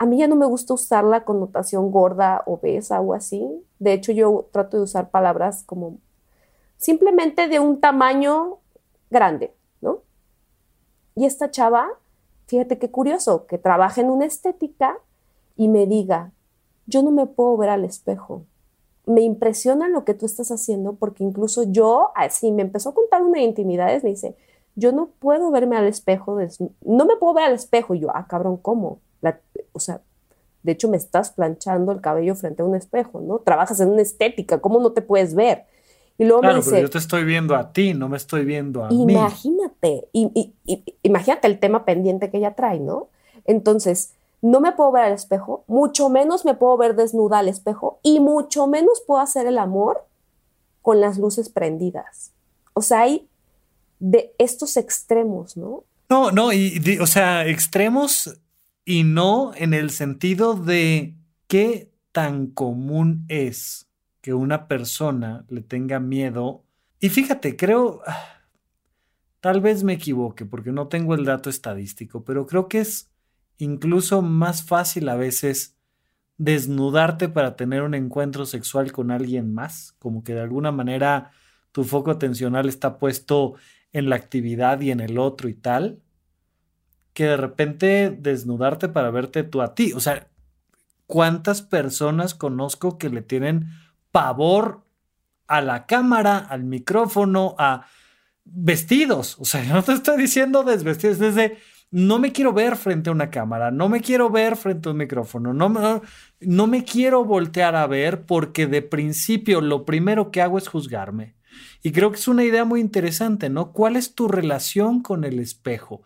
a 0.00 0.06
mí 0.06 0.16
ya 0.16 0.28
no 0.28 0.34
me 0.34 0.46
gusta 0.46 0.72
usar 0.72 1.04
la 1.04 1.26
connotación 1.26 1.90
gorda, 1.90 2.42
obesa 2.46 3.02
o 3.02 3.12
así. 3.12 3.46
De 3.78 3.92
hecho, 3.92 4.12
yo 4.12 4.48
trato 4.50 4.78
de 4.78 4.84
usar 4.84 5.10
palabras 5.10 5.62
como 5.62 5.98
simplemente 6.78 7.48
de 7.48 7.60
un 7.60 7.82
tamaño 7.82 8.60
grande, 9.10 9.54
¿no? 9.82 10.00
Y 11.14 11.26
esta 11.26 11.50
chava, 11.50 11.86
fíjate 12.46 12.78
qué 12.78 12.90
curioso, 12.90 13.44
que 13.46 13.58
trabaja 13.58 14.00
en 14.00 14.08
una 14.08 14.24
estética 14.24 14.96
y 15.54 15.68
me 15.68 15.84
diga, 15.84 16.32
yo 16.90 17.02
no 17.02 17.10
me 17.10 17.26
puedo 17.26 17.56
ver 17.56 17.70
al 17.70 17.84
espejo. 17.84 18.44
Me 19.06 19.22
impresiona 19.22 19.88
lo 19.88 20.04
que 20.04 20.14
tú 20.14 20.26
estás 20.26 20.50
haciendo 20.50 20.94
porque 20.94 21.24
incluso 21.24 21.62
yo, 21.64 22.10
así 22.14 22.52
me 22.52 22.62
empezó 22.62 22.90
a 22.90 22.94
contar 22.94 23.22
una 23.22 23.40
intimidad, 23.40 24.02
me 24.02 24.10
dice, 24.10 24.36
yo 24.74 24.92
no 24.92 25.10
puedo 25.18 25.50
verme 25.50 25.76
al 25.76 25.86
espejo, 25.86 26.38
no 26.84 27.04
me 27.06 27.16
puedo 27.16 27.34
ver 27.34 27.44
al 27.44 27.54
espejo. 27.54 27.94
Y 27.94 28.00
yo, 28.00 28.10
ah, 28.14 28.26
cabrón, 28.28 28.56
¿cómo? 28.56 29.00
o 29.72 29.78
sea, 29.78 30.00
de 30.62 30.72
hecho 30.72 30.88
me 30.88 30.96
estás 30.96 31.30
planchando 31.30 31.92
el 31.92 32.00
cabello 32.00 32.34
frente 32.34 32.62
a 32.62 32.64
un 32.64 32.74
espejo, 32.74 33.20
¿no? 33.20 33.38
Trabajas 33.38 33.80
en 33.80 33.88
una 33.88 34.02
estética, 34.02 34.58
¿cómo 34.58 34.80
no 34.80 34.92
te 34.92 35.02
puedes 35.02 35.34
ver? 35.34 35.64
Y 36.18 36.24
luego 36.24 36.42
me 36.42 36.54
dice, 36.54 36.70
pero 36.70 36.82
yo 36.82 36.90
te 36.90 36.98
estoy 36.98 37.24
viendo 37.24 37.54
a 37.56 37.72
ti, 37.72 37.94
no 37.94 38.08
me 38.08 38.18
estoy 38.18 38.44
viendo 38.44 38.84
a 38.84 38.92
imagínate, 38.92 40.08
mí. 40.12 40.54
Y, 40.66 40.84
imagínate 41.02 41.46
el 41.46 41.58
tema 41.58 41.84
pendiente 41.86 42.30
que 42.30 42.38
ella 42.38 42.54
trae, 42.54 42.78
¿no? 42.78 43.08
Entonces, 43.46 44.14
no 44.42 44.60
me 44.60 44.72
puedo 44.72 44.92
ver 44.92 45.04
al 45.04 45.12
espejo, 45.12 45.64
mucho 45.66 46.08
menos 46.08 46.44
me 46.44 46.54
puedo 46.54 46.76
ver 46.76 46.96
desnuda 46.96 47.38
al 47.38 47.48
espejo 47.48 48.00
y 48.02 48.20
mucho 48.20 48.66
menos 48.66 49.02
puedo 49.06 49.20
hacer 49.20 49.46
el 49.46 49.58
amor 49.58 50.06
con 50.82 51.00
las 51.00 51.18
luces 51.18 51.48
prendidas. 51.48 52.32
O 52.72 52.82
sea, 52.82 53.00
hay 53.00 53.28
de 53.98 54.34
estos 54.38 54.76
extremos, 54.76 55.56
¿no? 55.56 55.84
No, 56.08 56.32
no, 56.32 56.52
y, 56.52 56.98
o 57.00 57.06
sea, 57.06 57.46
extremos 57.46 58.40
y 58.84 59.04
no 59.04 59.52
en 59.54 59.74
el 59.74 59.90
sentido 59.90 60.54
de 60.54 61.14
qué 61.46 61.92
tan 62.12 62.48
común 62.48 63.26
es 63.28 63.88
que 64.20 64.34
una 64.34 64.66
persona 64.66 65.44
le 65.48 65.60
tenga 65.60 66.00
miedo. 66.00 66.64
Y 66.98 67.10
fíjate, 67.10 67.56
creo, 67.56 68.00
tal 69.40 69.60
vez 69.60 69.84
me 69.84 69.92
equivoque 69.92 70.44
porque 70.44 70.72
no 70.72 70.88
tengo 70.88 71.14
el 71.14 71.24
dato 71.24 71.50
estadístico, 71.50 72.24
pero 72.24 72.46
creo 72.46 72.68
que 72.68 72.80
es 72.80 73.09
incluso 73.60 74.22
más 74.22 74.62
fácil 74.62 75.08
a 75.08 75.16
veces 75.16 75.76
desnudarte 76.38 77.28
para 77.28 77.54
tener 77.54 77.82
un 77.82 77.94
encuentro 77.94 78.46
sexual 78.46 78.92
con 78.92 79.10
alguien 79.10 79.52
más, 79.52 79.94
como 79.98 80.24
que 80.24 80.34
de 80.34 80.40
alguna 80.40 80.72
manera 80.72 81.32
tu 81.70 81.84
foco 81.84 82.10
atencional 82.10 82.68
está 82.68 82.98
puesto 82.98 83.54
en 83.92 84.08
la 84.08 84.16
actividad 84.16 84.80
y 84.80 84.90
en 84.90 85.00
el 85.00 85.18
otro 85.18 85.48
y 85.48 85.54
tal, 85.54 86.00
que 87.12 87.24
de 87.24 87.36
repente 87.36 88.10
desnudarte 88.10 88.88
para 88.88 89.10
verte 89.10 89.42
tú 89.42 89.60
a 89.60 89.74
ti. 89.74 89.92
O 89.92 90.00
sea, 90.00 90.28
¿cuántas 91.06 91.60
personas 91.60 92.34
conozco 92.34 92.96
que 92.96 93.10
le 93.10 93.20
tienen 93.20 93.68
pavor 94.10 94.84
a 95.46 95.60
la 95.60 95.86
cámara, 95.86 96.38
al 96.38 96.64
micrófono, 96.64 97.54
a 97.58 97.86
vestidos? 98.44 99.36
O 99.38 99.44
sea, 99.44 99.62
no 99.74 99.82
te 99.82 99.92
estoy 99.92 100.16
diciendo 100.16 100.62
desvestidos, 100.62 101.18
desde 101.18 101.58
no 101.90 102.18
me 102.18 102.32
quiero 102.32 102.52
ver 102.52 102.76
frente 102.76 103.10
a 103.10 103.12
una 103.12 103.30
cámara, 103.30 103.70
no 103.70 103.88
me 103.88 104.00
quiero 104.00 104.30
ver 104.30 104.56
frente 104.56 104.88
a 104.88 104.92
un 104.92 104.98
micrófono, 104.98 105.52
no, 105.52 106.66
me 106.66 106.84
quiero 106.84 107.24
voltear 107.24 107.74
a 107.74 107.86
ver 107.86 108.22
porque 108.26 108.66
de 108.66 108.82
principio 108.82 109.60
lo 109.60 109.84
primero 109.84 110.30
que 110.30 110.40
hago 110.40 110.58
es 110.58 110.68
juzgarme. 110.68 111.34
Y 111.82 111.90
creo 111.90 112.12
que 112.12 112.18
es 112.18 112.28
una 112.28 112.44
idea 112.44 112.64
muy 112.64 112.80
interesante, 112.80 113.50
¿no? 113.50 113.72
¿Cuál 113.72 113.96
es 113.96 114.14
tu 114.14 114.28
relación 114.28 115.02
con 115.02 115.24
el 115.24 115.40
espejo? 115.40 116.02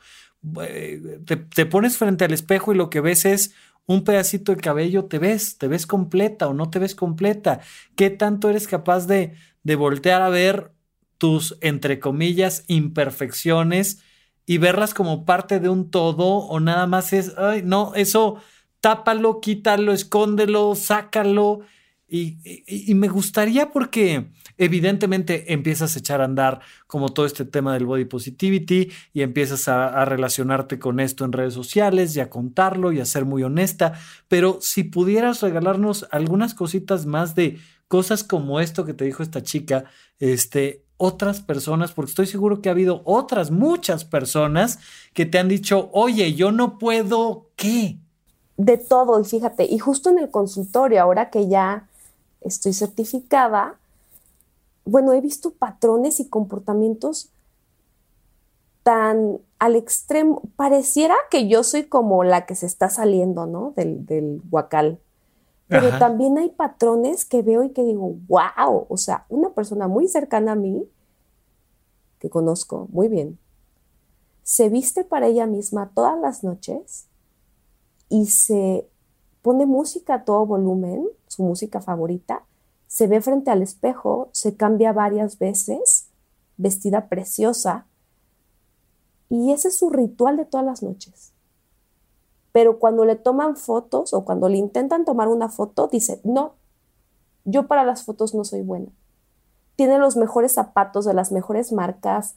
Eh, 0.63 1.21
te, 1.27 1.67
pones 1.67 1.99
frente 1.99 2.25
al 2.25 2.33
espejo 2.33 2.73
y 2.73 2.77
lo 2.77 2.89
que 2.89 3.01
ves 3.01 3.25
es 3.27 3.55
un 3.87 4.05
pedacito 4.05 4.55
de 4.55 4.61
cabello, 4.61 5.05
te 5.05 5.19
ves, 5.19 5.59
te 5.59 5.69
ves 5.69 5.87
completa 5.87 6.49
o 6.49 6.55
no 6.55 6.71
te 6.71 6.79
ves 6.79 6.95
completa. 6.95 7.61
¿Qué 7.95 8.09
tanto 8.09 8.49
eres 8.49 8.67
capaz 8.67 9.07
de, 9.07 9.35
de 9.65 9.77
voltear 9.77 10.23
a 10.23 10.31
ver 10.31 10.73
tus, 11.19 11.59
entre 11.61 12.01
comillas, 12.01 12.65
imperfecciones 12.69 14.03
y 14.47 14.59
verlas 14.59 14.95
como 14.95 15.25
parte 15.25 15.61
de 15.61 15.69
un 15.69 15.91
todo 15.91 16.27
o 16.27 16.61
nada 16.61 16.87
más 16.87 17.13
es, 17.13 17.33
ay, 17.39 17.63
no, 17.65 17.93
eso 17.95 18.41
tápalo, 18.81 19.41
quítalo, 19.41 19.93
escóndelo, 19.93 20.75
sácalo. 20.75 21.61
Y, 22.07 22.95
me 22.95 23.09
gustaría 23.09 23.73
porque 23.73 24.31
evidentemente 24.59 25.53
empiezas 25.55 25.97
a 25.97 25.99
echar 25.99 26.21
a 26.21 26.27
andar 26.27 26.61
como 26.87 27.09
todo 27.09 27.25
este 27.25 27.47
tema 27.47 27.73
del 27.73 27.87
body 27.87 28.05
positivity 28.05 28.93
y 29.15 29.23
empiezas 29.23 29.69
a, 29.69 30.05
relacionarte 30.05 30.79
con 30.79 31.01
esto 31.01 31.25
en 31.25 31.33
redes 31.33 31.55
sociales 31.55 32.15
y 32.15 32.21
a 32.21 32.29
contarlo 32.29 32.93
y 32.93 33.01
a 33.01 33.07
ser 33.07 33.25
muy 33.25 33.43
honesta, 33.43 33.95
pero 34.29 34.59
si 34.61 34.85
pudieras 34.85 35.41
regalarnos 35.41 36.07
algunas 36.11 36.55
cositas 36.55 37.07
más 37.07 37.35
de 37.35 37.59
cosas 37.89 38.23
como 38.23 38.61
esto 38.61 38.85
que 38.85 38.95
te 38.95 39.07
dijo 39.07 39.23
esta 39.23 39.43
chica, 39.43 39.85
este, 40.19 40.84
otras 41.05 41.41
personas, 41.41 41.93
porque 41.93 42.11
estoy 42.11 42.27
seguro 42.27 42.63
que 42.63 42.69
ha 42.69 42.73
habido 42.73 43.03
otras 43.05 43.51
muchas 43.51 44.05
personas 44.05 44.79
que 45.13 45.27
te 45.27 45.39
han 45.39 45.49
dicho, 45.49 45.91
oye, 45.93 46.35
yo 46.35 46.51
no 46.51 46.79
puedo, 46.79 47.49
¿qué? 47.57 47.99
De 48.57 48.79
todo, 48.79 49.21
y 49.21 49.25
fíjate, 49.25 49.65
y 49.65 49.79
justo 49.79 50.09
en 50.09 50.19
el 50.19 50.31
consultorio, 50.31 51.03
ahora 51.03 51.29
que 51.29 51.49
ya 51.49 51.89
estoy 52.41 52.73
certificada, 52.73 53.77
bueno, 54.87 55.13
he 55.13 55.21
visto 55.21 55.51
patrones 55.51 56.21
y 56.21 56.29
comportamientos 56.29 57.29
tan 58.83 59.39
al 59.59 59.77
extremo, 59.77 60.43
pareciera 60.57 61.15
que 61.31 61.49
yo 61.49 61.65
soy 61.65 61.85
como 61.85 62.25
la 62.25 62.47
que 62.47 62.55
se 62.55 62.67
está 62.67 62.89
saliendo, 62.89 63.47
¿no? 63.47 63.73
Del, 63.77 64.07
del 64.07 64.43
guacal. 64.51 64.99
Pero 65.69 65.99
también 65.99 66.37
hay 66.39 66.51
patrones 66.51 67.25
que 67.25 67.43
veo 67.43 67.65
y 67.65 67.71
que 67.71 67.83
digo, 67.83 68.15
wow, 68.29 68.87
o 68.89 68.97
sea, 68.97 69.25
una 69.29 69.51
persona 69.51 69.89
muy 69.89 70.07
cercana 70.09 70.53
a 70.53 70.55
mí, 70.57 70.87
que 72.25 72.31
conozco 72.31 72.89
muy 72.91 73.09
bien, 73.09 73.39
se 74.45 74.71
viste 74.71 75.05
para 75.05 75.27
ella 75.27 75.47
misma 75.47 75.91
todas 75.95 76.19
las 76.19 76.43
noches 76.43 77.05
y 78.09 78.29
se 78.29 78.89
pone 79.43 79.67
música 79.67 80.15
a 80.15 80.25
todo 80.25 80.47
volumen, 80.47 81.07
su 81.27 81.43
música 81.43 81.83
favorita, 81.83 82.47
se 82.87 83.09
ve 83.09 83.21
frente 83.21 83.51
al 83.51 83.61
espejo, 83.61 84.31
se 84.33 84.57
cambia 84.57 84.95
varias 84.95 85.39
veces, 85.39 86.09
vestida 86.57 87.11
preciosa, 87.11 87.87
y 89.29 89.53
ese 89.53 89.69
es 89.69 89.77
su 89.77 89.91
ritual 89.91 90.39
de 90.39 90.47
todas 90.47 90.65
las 90.65 90.83
noches. 90.83 91.35
Pero 92.53 92.79
cuando 92.79 93.05
le 93.05 93.17
toman 93.17 93.55
fotos 93.55 94.15
o 94.15 94.25
cuando 94.25 94.49
le 94.49 94.57
intentan 94.57 95.05
tomar 95.05 95.29
una 95.29 95.51
foto, 95.51 95.89
dice, 95.89 96.23
no, 96.25 96.55
yo 97.45 97.67
para 97.67 97.85
las 97.85 98.05
fotos 98.05 98.35
no 98.35 98.45
soy 98.45 98.63
buena. 98.63 98.89
Tiene 99.77 99.99
los 99.99 100.17
mejores 100.17 100.53
zapatos 100.53 101.05
de 101.05 101.15
las 101.15 101.33
mejores 101.33 101.73
marcas, 101.73 102.37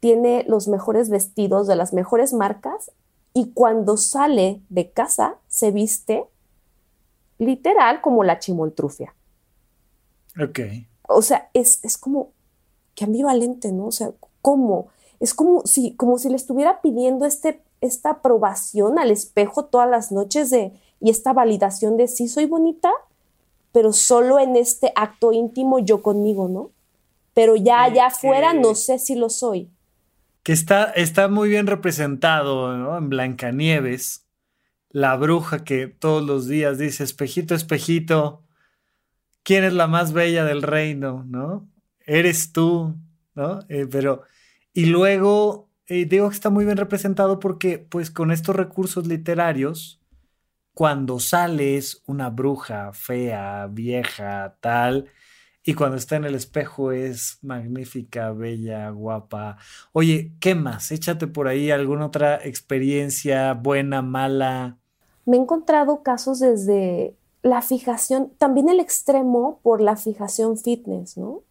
tiene 0.00 0.44
los 0.48 0.68
mejores 0.68 1.08
vestidos 1.08 1.66
de 1.66 1.76
las 1.76 1.92
mejores 1.92 2.32
marcas 2.32 2.92
y 3.32 3.52
cuando 3.52 3.96
sale 3.96 4.60
de 4.68 4.90
casa 4.90 5.36
se 5.48 5.70
viste 5.70 6.24
literal 7.38 8.00
como 8.00 8.22
la 8.22 8.38
chimoltrufia. 8.38 9.14
Ok. 10.40 10.60
O 11.08 11.22
sea, 11.22 11.50
es, 11.52 11.80
como 11.98 12.32
que 12.94 13.04
ambivalente, 13.04 13.72
¿no? 13.72 13.86
O 13.86 13.92
sea, 13.92 14.12
¿cómo? 14.40 14.88
Es 15.20 15.34
como 15.34 15.66
si, 15.66 15.94
como 15.96 16.18
si 16.18 16.28
le 16.28 16.36
estuviera 16.36 16.80
pidiendo 16.80 17.26
este, 17.26 17.62
esta 17.80 18.10
aprobación 18.10 18.98
al 18.98 19.10
espejo 19.10 19.66
todas 19.66 19.88
las 19.88 20.12
noches 20.12 20.50
de, 20.50 20.72
y 21.00 21.10
esta 21.10 21.32
validación 21.32 21.96
de 21.96 22.08
sí 22.08 22.28
soy 22.28 22.46
bonita, 22.46 22.90
pero 23.74 23.92
solo 23.92 24.38
en 24.38 24.54
este 24.54 24.92
acto 24.94 25.32
íntimo 25.32 25.80
yo 25.80 26.00
conmigo, 26.00 26.48
¿no? 26.48 26.70
Pero 27.34 27.56
ya 27.56 27.82
allá 27.82 28.06
afuera 28.06 28.54
no 28.54 28.76
sé 28.76 29.00
si 29.00 29.16
lo 29.16 29.28
soy. 29.28 29.68
Que 30.44 30.52
está, 30.52 30.84
está 30.92 31.26
muy 31.26 31.48
bien 31.48 31.66
representado 31.66 32.76
¿no? 32.76 32.96
en 32.96 33.08
Blancanieves, 33.08 34.28
la 34.90 35.16
bruja 35.16 35.64
que 35.64 35.88
todos 35.88 36.22
los 36.22 36.46
días 36.46 36.78
dice, 36.78 37.02
espejito, 37.02 37.56
espejito, 37.56 38.44
¿quién 39.42 39.64
es 39.64 39.72
la 39.72 39.88
más 39.88 40.12
bella 40.12 40.44
del 40.44 40.62
reino? 40.62 41.24
¿No? 41.26 41.68
Eres 42.06 42.52
tú, 42.52 42.94
¿no? 43.34 43.58
Eh, 43.68 43.88
pero, 43.90 44.22
y 44.72 44.86
luego, 44.86 45.68
eh, 45.88 46.04
digo 46.04 46.28
que 46.28 46.36
está 46.36 46.48
muy 46.48 46.64
bien 46.64 46.76
representado 46.76 47.40
porque, 47.40 47.78
pues, 47.78 48.12
con 48.12 48.30
estos 48.30 48.54
recursos 48.54 49.08
literarios, 49.08 50.03
cuando 50.74 51.20
sales 51.20 52.02
una 52.06 52.30
bruja 52.30 52.92
fea, 52.92 53.68
vieja, 53.70 54.56
tal, 54.60 55.08
y 55.62 55.74
cuando 55.74 55.96
está 55.96 56.16
en 56.16 56.24
el 56.24 56.34
espejo 56.34 56.92
es 56.92 57.38
magnífica, 57.42 58.32
bella, 58.32 58.90
guapa. 58.90 59.56
Oye, 59.92 60.32
¿qué 60.40 60.54
más? 60.54 60.90
Échate 60.90 61.26
por 61.26 61.48
ahí 61.48 61.70
alguna 61.70 62.06
otra 62.06 62.36
experiencia 62.44 63.54
buena, 63.54 64.02
mala 64.02 64.78
me 65.26 65.36
he 65.36 65.40
encontrado 65.40 66.02
casos 66.02 66.40
desde 66.40 67.16
la 67.42 67.62
fijación, 67.62 68.32
también 68.38 68.68
el 68.68 68.80
extremo 68.80 69.60
por 69.62 69.80
la 69.80 69.96
fijación 69.96 70.56
fitness, 70.56 71.16
¿no? 71.16 71.42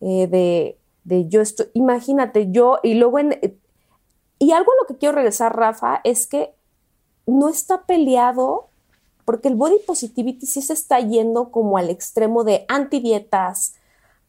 Eh, 0.00 0.26
de, 0.26 0.78
de, 1.04 1.28
yo 1.28 1.40
estoy, 1.40 1.66
imagínate, 1.74 2.50
yo, 2.50 2.78
y 2.82 2.94
luego 2.94 3.18
en, 3.18 3.38
y 4.38 4.52
algo 4.52 4.72
a 4.72 4.82
lo 4.82 4.86
que 4.86 4.98
quiero 4.98 5.14
regresar, 5.14 5.56
Rafa, 5.56 6.00
es 6.04 6.26
que 6.26 6.54
no 7.30 7.48
está 7.48 7.82
peleado, 7.82 8.68
porque 9.24 9.48
el 9.48 9.54
body 9.54 9.78
positivity 9.86 10.46
sí 10.46 10.62
se 10.62 10.72
está 10.72 11.00
yendo 11.00 11.50
como 11.50 11.78
al 11.78 11.90
extremo 11.90 12.44
de 12.44 12.64
anti-dietas, 12.68 13.74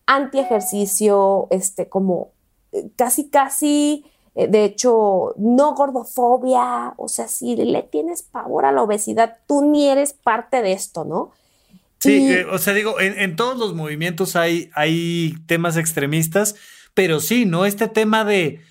anti-ejercicio, 0.05 1.47
este, 1.49 1.89
como 1.89 2.31
eh, 2.71 2.89
casi, 2.95 3.29
casi 3.29 4.05
eh, 4.35 4.47
de 4.47 4.63
hecho, 4.63 5.33
no 5.37 5.73
gordofobia, 5.73 6.93
o 6.97 7.07
sea, 7.09 7.27
si 7.27 7.55
le 7.55 7.83
tienes 7.83 8.21
pavor 8.21 8.65
a 8.65 8.71
la 8.71 8.81
obesidad, 8.81 9.39
tú 9.45 9.61
ni 9.65 9.89
eres 9.89 10.13
parte 10.13 10.61
de 10.61 10.71
esto, 10.71 11.03
¿no? 11.03 11.31
Sí, 11.99 12.31
eh, 12.31 12.45
o 12.45 12.57
sea, 12.57 12.73
digo, 12.73 12.99
en, 12.99 13.35
todos 13.35 13.57
los 13.57 13.75
movimientos 13.75 14.35
hay, 14.35 14.71
hay 14.73 15.35
temas 15.47 15.77
extremistas, 15.77 16.55
pero 16.93 17.19
sí, 17.19 17.45
¿no? 17.45 17.65
Este 17.65 17.87
tema 17.87 18.23
de 18.23 18.61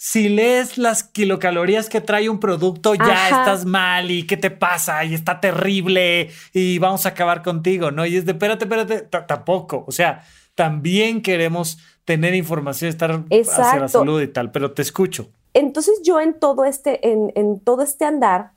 si 0.00 0.28
lees 0.28 0.78
las 0.78 1.02
kilocalorías 1.02 1.88
que 1.88 2.00
trae 2.00 2.28
un 2.28 2.38
producto, 2.38 2.94
ya 2.94 3.30
estás 3.30 3.64
mal 3.64 4.12
y 4.12 4.28
qué 4.28 4.36
te 4.36 4.48
pasa 4.48 5.04
y 5.04 5.12
está 5.12 5.40
terrible 5.40 6.30
y 6.52 6.78
vamos 6.78 7.04
a 7.04 7.08
acabar 7.08 7.42
contigo, 7.42 7.90
¿no? 7.90 8.06
Y 8.06 8.16
es 8.16 8.24
de, 8.24 8.30
espérate, 8.30 8.64
espérate, 8.64 9.00
tampoco, 9.26 9.84
o 9.88 9.90
sea, 9.90 10.24
también 10.54 11.20
queremos 11.20 11.78
tener 12.04 12.36
información, 12.36 12.90
estar 12.90 13.24
hacia 13.28 13.80
la 13.80 13.88
salud 13.88 14.22
y 14.22 14.28
tal, 14.28 14.52
pero 14.52 14.70
te 14.70 14.82
escucho. 14.82 15.30
Entonces 15.52 16.00
yo 16.04 16.20
en 16.20 16.38
todo 16.38 16.64
este, 16.64 17.00
en, 17.02 17.58
todo 17.58 17.82
este 17.82 18.04
andar, 18.04 18.52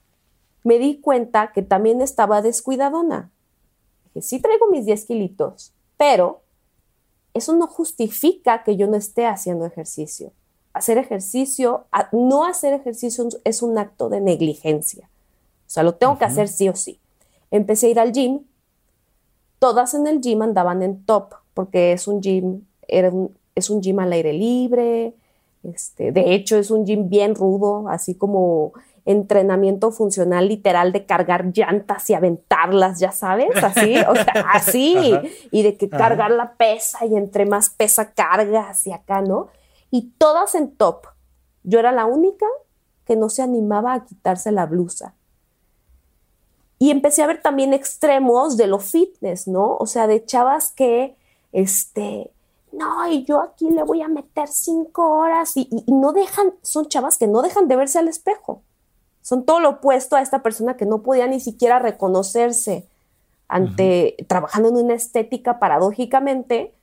me 0.63 0.77
di 0.77 1.01
cuenta 1.01 1.51
que 1.53 1.63
también 1.63 2.01
estaba 2.01 2.43
descuidadona. 2.43 3.31
Que 4.13 4.21
sí 4.21 4.39
traigo 4.39 4.69
mis 4.69 4.85
10 4.85 5.05
kilitos, 5.05 5.73
pero 5.97 6.43
eso 7.33 7.55
no 7.55 7.65
justifica 7.65 8.61
que 8.63 8.77
yo 8.77 8.85
no 8.85 8.95
esté 8.95 9.25
haciendo 9.25 9.65
ejercicio. 9.65 10.33
Hacer 10.73 10.97
ejercicio, 10.97 11.85
no 12.11 12.45
hacer 12.45 12.73
ejercicio 12.73 13.27
es 13.43 13.61
un 13.61 13.77
acto 13.77 14.09
de 14.09 14.21
negligencia. 14.21 15.09
O 15.67 15.69
sea, 15.73 15.83
lo 15.83 15.95
tengo 15.95 16.17
que 16.17 16.25
hacer 16.25 16.47
sí 16.47 16.69
o 16.69 16.75
sí. 16.75 16.99
Empecé 17.49 17.87
a 17.87 17.89
ir 17.89 17.99
al 17.99 18.11
gym. 18.11 18.41
Todas 19.59 19.93
en 19.93 20.07
el 20.07 20.21
gym 20.21 20.41
andaban 20.41 20.81
en 20.81 21.03
top, 21.05 21.33
porque 21.53 21.91
es 21.91 22.07
un 22.07 22.21
gym, 22.21 22.61
era 22.87 23.09
un, 23.09 23.35
es 23.55 23.69
un 23.69 23.81
gym 23.81 23.99
al 23.99 24.13
aire 24.13 24.33
libre, 24.33 25.13
este, 25.63 26.11
de 26.11 26.33
hecho 26.33 26.57
es 26.57 26.71
un 26.71 26.85
gym 26.85 27.09
bien 27.09 27.35
rudo, 27.35 27.87
así 27.87 28.15
como 28.15 28.73
entrenamiento 29.05 29.91
funcional 29.91 30.47
literal 30.47 30.91
de 30.91 31.05
cargar 31.05 31.51
llantas 31.53 32.09
y 32.09 32.13
aventarlas, 32.13 32.99
ya 32.99 33.11
sabes, 33.11 33.51
así, 33.63 33.97
o 33.97 34.15
sea, 34.15 34.33
así, 34.53 35.13
y 35.51 35.63
de 35.63 35.75
que 35.75 35.89
cargar 35.89 36.31
la 36.31 36.53
pesa 36.53 37.05
y 37.05 37.15
entre 37.15 37.45
más 37.45 37.69
pesa 37.69 38.11
cargas 38.13 38.85
y 38.87 38.91
acá, 38.91 39.21
¿no? 39.21 39.47
Y 39.91 40.13
todas 40.17 40.55
en 40.55 40.75
top. 40.75 41.05
Yo 41.63 41.79
era 41.79 41.91
la 41.91 42.05
única 42.05 42.45
que 43.05 43.15
no 43.15 43.29
se 43.29 43.41
animaba 43.41 43.93
a 43.93 44.05
quitarse 44.05 44.51
la 44.51 44.65
blusa. 44.65 45.13
Y 46.79 46.89
empecé 46.89 47.21
a 47.21 47.27
ver 47.27 47.41
también 47.41 47.73
extremos 47.73 48.57
de 48.57 48.67
lo 48.67 48.79
fitness, 48.79 49.47
¿no? 49.47 49.77
O 49.77 49.85
sea, 49.85 50.07
de 50.07 50.25
chavas 50.25 50.71
que, 50.71 51.15
este, 51.51 52.31
no, 52.71 53.07
y 53.07 53.23
yo 53.25 53.39
aquí 53.41 53.69
le 53.69 53.83
voy 53.83 54.01
a 54.01 54.07
meter 54.07 54.47
cinco 54.47 55.11
horas 55.11 55.55
y, 55.57 55.69
no 55.85 56.13
dejan, 56.13 56.53
son 56.63 56.87
chavas 56.87 57.17
que 57.19 57.27
no 57.27 57.43
dejan 57.43 57.67
de 57.67 57.75
verse 57.75 57.99
al 57.99 58.07
espejo. 58.07 58.63
Son 59.21 59.43
todo 59.45 59.59
lo 59.59 59.69
opuesto 59.69 60.15
a 60.15 60.21
esta 60.21 60.41
persona 60.41 60.77
que 60.77 60.87
no 60.87 61.03
podía 61.03 61.27
ni 61.27 61.39
siquiera 61.39 61.77
reconocerse 61.77 62.87
ante, 63.47 64.15
trabajando 64.27 64.69
en 64.69 64.77
una 64.77 64.95
estética 64.95 65.59
paradójicamente, 65.59 66.73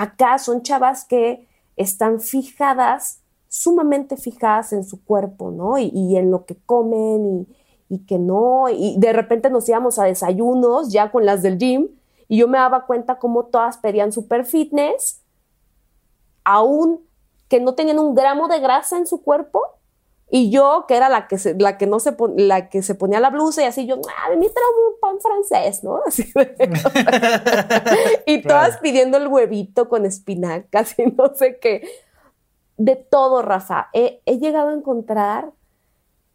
Acá 0.00 0.38
son 0.38 0.62
chavas 0.62 1.04
que 1.04 1.46
están 1.80 2.20
fijadas, 2.20 3.20
sumamente 3.48 4.16
fijadas 4.16 4.72
en 4.72 4.84
su 4.84 5.02
cuerpo, 5.02 5.50
¿no? 5.50 5.78
Y, 5.78 6.16
en 6.16 6.30
lo 6.30 6.44
que 6.44 6.56
comen 6.66 7.46
y, 7.88 7.94
y, 7.94 7.98
que 8.00 8.18
no. 8.18 8.68
Y 8.68 8.96
de 8.98 9.12
repente 9.12 9.50
nos 9.50 9.68
íbamos 9.68 9.98
a 9.98 10.04
desayunos 10.04 10.92
ya 10.92 11.10
con 11.10 11.24
las 11.24 11.42
del 11.42 11.58
gym 11.58 11.88
y 12.28 12.36
yo 12.38 12.48
me 12.48 12.58
daba 12.58 12.86
cuenta 12.86 13.18
cómo 13.18 13.46
todas 13.46 13.78
pedían 13.78 14.12
super 14.12 14.44
fitness, 14.44 15.20
aún 16.44 17.00
que 17.48 17.60
no 17.60 17.74
tenían 17.74 17.98
un 17.98 18.14
gramo 18.14 18.46
de 18.46 18.60
grasa 18.60 18.98
en 18.98 19.06
su 19.06 19.22
cuerpo 19.22 19.60
y 20.32 20.50
yo, 20.50 20.84
que 20.86 20.96
era 20.96 21.08
la 21.08 21.26
que, 21.26 21.38
se, 21.38 21.54
la 21.58 21.76
que 21.76 21.88
no 21.88 21.98
se 21.98 22.14
la 22.36 22.68
que 22.68 22.82
se 22.82 22.94
ponía 22.94 23.18
la 23.18 23.30
blusa 23.30 23.62
y 23.62 23.64
así, 23.64 23.86
yo, 23.86 23.96
ah, 23.96 24.30
de 24.30 24.36
mí 24.36 24.46
traigo 24.46 24.88
un 24.92 25.00
pan 25.00 25.20
francés, 25.20 25.82
¿no? 25.82 26.00
Así 26.06 26.32
y 28.26 28.42
todas 28.42 28.78
pidiendo 28.78 29.16
el 29.16 29.26
huevito 29.26 29.88
con 29.88 30.06
espinacas 30.06 30.96
y 30.98 31.06
no 31.06 31.34
sé 31.34 31.58
qué. 31.58 31.82
De 32.76 32.94
todo, 32.94 33.42
Rafa. 33.42 33.88
He, 33.92 34.22
he 34.24 34.38
llegado 34.38 34.70
a 34.70 34.74
encontrar 34.74 35.50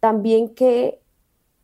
también 0.02 0.54
que 0.54 1.02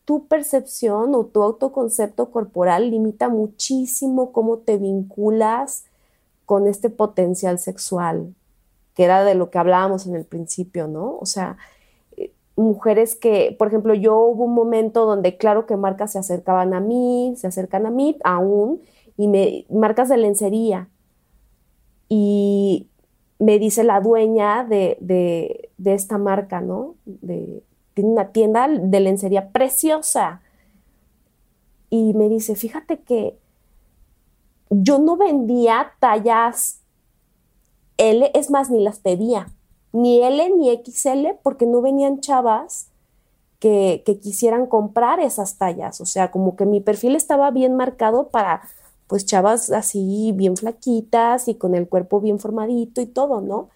tu 0.05 0.27
percepción 0.27 1.13
o 1.13 1.25
tu 1.25 1.43
autoconcepto 1.43 2.31
corporal 2.31 2.91
limita 2.91 3.27
muchísimo 3.27 4.31
cómo 4.31 4.59
te 4.59 4.77
vinculas 4.77 5.83
con 6.45 6.67
este 6.67 6.89
potencial 6.89 7.59
sexual, 7.59 8.33
que 8.95 9.03
era 9.03 9.23
de 9.25 9.35
lo 9.35 9.49
que 9.49 9.59
hablábamos 9.59 10.07
en 10.07 10.15
el 10.15 10.25
principio, 10.25 10.87
¿no? 10.87 11.17
O 11.17 11.25
sea, 11.25 11.57
mujeres 12.61 13.15
que, 13.15 13.55
por 13.57 13.67
ejemplo, 13.67 13.93
yo 13.93 14.17
hubo 14.19 14.45
un 14.45 14.53
momento 14.53 15.05
donde 15.05 15.37
claro 15.37 15.65
que 15.65 15.75
marcas 15.75 16.13
se 16.13 16.19
acercaban 16.19 16.73
a 16.73 16.79
mí, 16.79 17.33
se 17.37 17.47
acercan 17.47 17.85
a 17.85 17.91
mí 17.91 18.17
aún, 18.23 18.81
y 19.17 19.27
me, 19.27 19.65
marcas 19.69 20.09
de 20.09 20.17
lencería. 20.17 20.89
Y 22.09 22.87
me 23.39 23.59
dice 23.59 23.83
la 23.83 24.01
dueña 24.01 24.63
de, 24.63 24.97
de, 24.99 25.93
esta 25.93 26.17
marca, 26.17 26.61
¿no? 26.61 26.95
De, 27.05 27.63
tiene 27.93 28.11
una 28.11 28.31
tienda 28.31 28.67
de 28.67 28.99
lencería 28.99 29.49
preciosa. 29.49 30.41
Y 31.89 32.13
me 32.13 32.29
dice, 32.29 32.55
fíjate 32.55 32.99
que 32.99 33.37
yo 34.69 34.99
no 34.99 35.17
vendía 35.17 35.93
tallas 35.99 36.81
L, 37.97 38.31
es 38.33 38.49
más, 38.49 38.69
ni 38.71 38.83
las 38.83 38.99
pedía 38.99 39.47
ni 39.93 40.21
L 40.21 40.49
ni 40.57 40.69
XL 40.75 41.27
porque 41.43 41.65
no 41.65 41.81
venían 41.81 42.19
chavas 42.19 42.87
que, 43.59 44.03
quisieran 44.21 44.65
comprar 44.65 45.19
esas 45.19 45.57
tallas. 45.57 46.01
O 46.01 46.05
sea, 46.05 46.31
como 46.31 46.55
que 46.55 46.65
mi 46.65 46.81
perfil 46.81 47.15
estaba 47.15 47.51
bien 47.51 47.75
marcado 47.75 48.29
para 48.29 48.61
pues 49.07 49.25
chavas 49.25 49.71
así 49.71 50.31
bien 50.33 50.55
flaquitas 50.55 51.47
y 51.47 51.55
con 51.55 51.75
el 51.75 51.87
cuerpo 51.87 52.21
bien 52.21 52.39
formadito 52.39 53.01
y 53.01 53.05
todo, 53.05 53.41
¿no? 53.41 53.69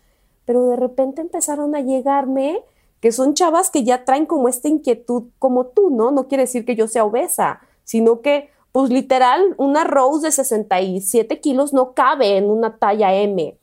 Pero 0.45 0.67
de 0.67 0.77
repente 0.77 1.21
empezaron 1.21 1.75
a 1.75 1.81
llegarme 1.81 2.61
que 3.01 3.11
son 3.11 3.33
chavas 3.33 3.69
que 3.69 3.83
ya 3.83 4.05
traen 4.05 4.25
como 4.25 4.47
esta 4.47 4.69
inquietud 4.69 5.25
como 5.37 5.67
tú, 5.67 5.89
¿no? 5.89 6.11
No 6.11 6.27
quiere 6.27 6.43
decir 6.43 6.65
que 6.65 6.75
yo 6.75 6.87
sea 6.87 7.03
obesa, 7.03 7.59
sino 7.83 8.21
que 8.21 8.49
pues 8.71 8.89
literal 8.89 9.55
una 9.57 9.83
Rose 9.83 10.25
de 10.25 10.31
67 10.31 11.39
kilos 11.41 11.73
no 11.73 11.93
cabe 11.93 12.37
en 12.37 12.49
una 12.49 12.77
talla 12.77 13.13
M. 13.13 13.57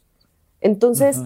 Entonces 0.61 1.22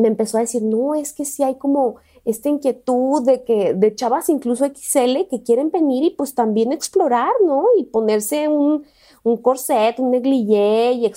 me 0.00 0.08
empezó 0.08 0.38
a 0.38 0.40
decir, 0.40 0.62
no, 0.62 0.94
es 0.94 1.12
que 1.12 1.24
sí 1.24 1.42
hay 1.42 1.56
como 1.56 1.96
esta 2.24 2.48
inquietud 2.48 3.24
de 3.24 3.44
que 3.44 3.74
de 3.74 3.94
chavas 3.94 4.28
incluso 4.28 4.66
XL 4.66 5.28
que 5.30 5.42
quieren 5.44 5.70
venir 5.70 6.04
y 6.04 6.10
pues 6.10 6.34
también 6.34 6.72
explorar, 6.72 7.32
¿no? 7.44 7.66
Y 7.78 7.84
ponerse 7.84 8.48
un, 8.48 8.84
un 9.22 9.36
corset, 9.36 9.98
un 9.98 10.10
negligé 10.10 10.92
y, 10.92 11.12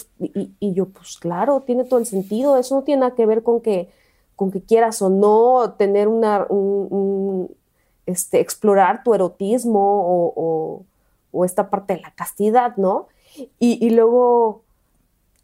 y, 0.59 0.73
yo 0.73 0.85
pues 0.85 1.17
claro, 1.17 1.61
tiene 1.65 1.83
todo 1.83 1.99
el 1.99 2.05
sentido, 2.05 2.57
eso 2.57 2.75
no 2.75 2.83
tiene 2.83 3.01
nada 3.01 3.15
que 3.15 3.25
ver 3.25 3.43
con 3.43 3.61
que, 3.61 3.89
con 4.35 4.51
que 4.51 4.61
quieras 4.61 5.01
o 5.01 5.09
no 5.09 5.73
tener 5.77 6.07
una, 6.07 6.45
un, 6.49 7.49
este, 8.05 8.39
explorar 8.39 9.03
tu 9.03 9.13
erotismo 9.13 9.79
o, 9.79 10.33
o, 10.35 10.85
o, 11.31 11.45
esta 11.45 11.69
parte 11.69 11.95
de 11.95 12.01
la 12.01 12.11
castidad, 12.11 12.75
¿no? 12.77 13.07
Y, 13.59 13.85
y 13.85 13.89
luego 13.89 14.61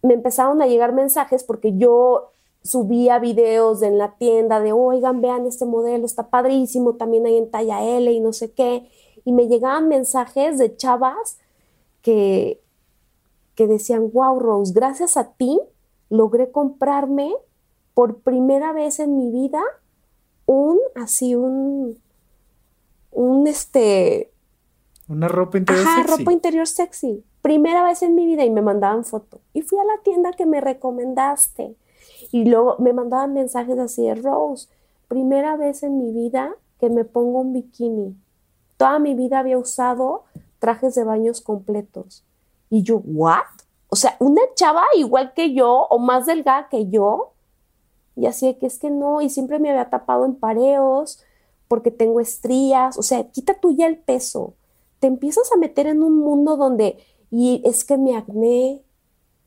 me 0.02 0.14
empezaron 0.14 0.62
a 0.62 0.68
llegar 0.68 0.94
mensajes 0.94 1.44
porque 1.44 1.78
yo 1.78 2.32
subía 2.70 3.18
videos 3.18 3.82
en 3.82 3.98
la 3.98 4.16
tienda 4.16 4.60
de, 4.60 4.72
oigan, 4.72 5.22
vean 5.22 5.48
este 5.48 5.66
modelo, 5.66 6.06
está 6.06 6.30
padrísimo, 6.30 6.96
también 6.96 7.26
hay 7.26 7.38
en 7.38 7.50
talla 7.50 7.84
L 7.84 8.12
y 8.12 8.20
no 8.20 8.32
sé 8.32 8.52
qué. 8.52 8.88
Y 9.26 9.32
me 9.32 9.48
llegaban 9.48 9.88
mensajes 9.88 10.60
de 10.60 10.76
chavas 10.78 11.40
que, 12.04 12.62
que 13.56 13.66
decían, 13.66 14.12
wow, 14.12 14.40
Rose, 14.40 14.72
gracias 14.74 15.18
a 15.18 15.34
ti 15.34 15.60
logré 16.10 16.52
comprarme 16.52 17.34
por 17.96 18.20
primera 18.20 18.72
vez 18.72 19.00
en 19.00 19.18
mi 19.18 19.32
vida 19.32 19.62
un, 20.46 20.80
así, 20.96 21.34
un, 21.36 22.00
un, 23.12 23.48
este... 23.48 24.32
Una 25.08 25.28
ropa 25.28 25.58
interior 25.58 25.88
ajá, 25.88 26.04
ropa 26.04 26.32
interior 26.32 26.68
sexy. 26.68 27.24
Primera 27.42 27.84
vez 27.84 28.04
en 28.04 28.14
mi 28.14 28.28
vida 28.28 28.46
y 28.46 28.52
me 28.52 28.62
mandaban 28.62 29.06
foto. 29.06 29.42
Y 29.54 29.64
fui 29.64 29.80
a 29.80 29.84
la 29.84 30.04
tienda 30.04 30.34
que 30.34 30.46
me 30.46 30.62
recomendaste 30.62 31.76
y 32.32 32.46
luego 32.46 32.76
me 32.80 32.94
mandaban 32.94 33.34
mensajes 33.34 33.78
así 33.80 34.06
de 34.06 34.16
Rose, 34.16 34.68
primera 35.08 35.58
vez 35.58 35.84
en 35.84 35.98
mi 35.98 36.12
vida 36.12 36.56
que 36.80 36.90
me 36.90 37.04
pongo 37.04 37.40
un 37.40 37.54
bikini. 37.54 38.16
Toda 38.78 39.00
mi 39.00 39.16
vida 39.16 39.40
había 39.40 39.58
usado 39.58 40.24
trajes 40.60 40.96
de 40.96 41.04
baños 41.04 41.42
completos. 41.42 42.24
Y 42.70 42.84
yo, 42.84 43.02
¿what? 43.06 43.44
O 43.90 43.96
sea, 43.96 44.16
una 44.20 44.42
chava 44.56 44.84
igual 44.96 45.34
que 45.34 45.54
yo 45.54 45.88
o 45.90 46.00
más 46.00 46.28
delgada 46.28 46.70
que 46.70 46.90
yo. 46.90 47.32
Y 48.16 48.28
así 48.28 48.54
que 48.56 48.68
es 48.68 48.78
que 48.78 48.92
no, 48.92 49.22
y 49.22 49.30
siempre 49.30 49.60
me 49.60 49.72
había 49.72 49.90
tapado 49.90 50.26
en 50.26 50.36
pareos 50.36 51.24
porque 51.68 51.92
tengo 51.92 52.20
estrías. 52.20 52.98
O 52.98 53.02
sea, 53.02 53.24
quita 53.24 53.56
tú 53.56 53.76
ya 53.76 53.88
el 53.88 53.98
peso. 53.98 54.54
Te 55.00 55.08
empiezas 55.08 55.52
a 55.52 55.58
meter 55.58 55.88
en 55.88 56.04
un 56.04 56.18
mundo 56.18 56.56
donde, 56.56 57.00
y 57.32 57.62
es 57.66 57.84
que 57.84 57.98
me 57.98 58.16
acné, 58.16 58.82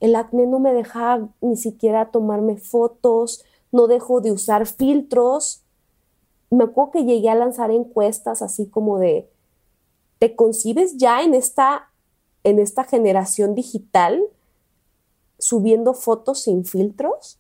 el 0.03 0.17
acné 0.17 0.49
no 0.49 0.59
me 0.59 0.75
deja 0.75 1.29
ni 1.41 1.57
siquiera 1.57 2.11
tomarme 2.11 2.57
fotos, 2.57 3.45
no 3.71 3.87
dejo 3.87 4.21
de 4.21 4.33
usar 4.33 4.67
filtros. 4.67 5.63
Me 6.51 6.65
acuerdo 6.65 6.91
que 6.91 7.05
llegué 7.05 7.31
a 7.31 7.37
lanzar 7.37 7.71
encuestas 7.71 8.43
así 8.43 8.67
como 8.67 8.99
de, 8.99 9.31
¿te 10.19 10.35
concibes 10.35 10.97
ya 10.97 11.23
en 11.23 11.35
esta, 11.35 11.93
en 12.43 12.59
esta 12.59 12.83
generación 12.83 13.55
digital 13.55 14.21
subiendo 15.39 15.95
fotos 15.95 16.43
sin 16.43 16.65
filtros? 16.65 17.39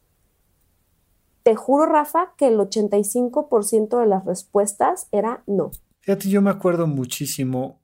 Te 1.43 1.57
juro, 1.57 1.87
Rafa, 1.87 2.33
que 2.37 2.47
el 2.47 2.59
85% 2.59 3.99
de 3.99 4.07
las 4.07 4.25
respuestas 4.25 5.09
era 5.11 5.43
no. 5.49 5.73
Fíjate, 5.99 6.29
yo 6.29 6.41
me 6.41 6.51
acuerdo 6.51 6.87
muchísimo 6.87 7.82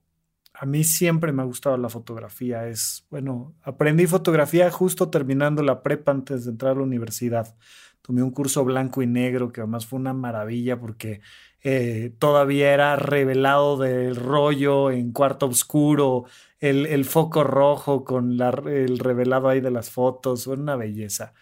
a 0.61 0.65
mí 0.65 0.83
siempre 0.83 1.31
me 1.31 1.41
ha 1.41 1.45
gustado 1.45 1.77
la 1.77 1.87
fotografía. 1.87 2.67
Es, 2.67 3.05
bueno, 3.09 3.55
aprendí 3.61 4.07
fotografía 4.07 4.69
justo 4.69 5.09
terminando 5.09 5.63
la 5.63 5.81
prepa 5.81 6.11
antes 6.11 6.43
de 6.43 6.51
entrar 6.51 6.73
a 6.73 6.75
la 6.75 6.83
universidad. 6.83 7.55
Tomé 8.01 8.23
un 8.23 8.31
curso 8.31 8.65
blanco 8.65 9.01
y 9.01 9.07
negro 9.07 9.53
que 9.53 9.61
además 9.61 9.85
fue 9.85 9.99
una 9.99 10.13
maravilla 10.13 10.77
porque 10.77 11.21
eh, 11.63 12.13
todavía 12.19 12.73
era 12.73 12.97
revelado 12.97 13.77
del 13.77 14.17
rollo 14.17 14.91
en 14.91 15.13
cuarto 15.13 15.45
oscuro, 15.45 16.25
el, 16.59 17.05
foco 17.05 17.45
rojo 17.45 18.03
con 18.03 18.37
el 18.67 18.99
revelado 18.99 19.47
ahí 19.47 19.61
de 19.61 19.71
las 19.71 19.89
fotos, 19.89 20.43
fue 20.43 20.55
una 20.55 20.75
belleza. 20.75 21.33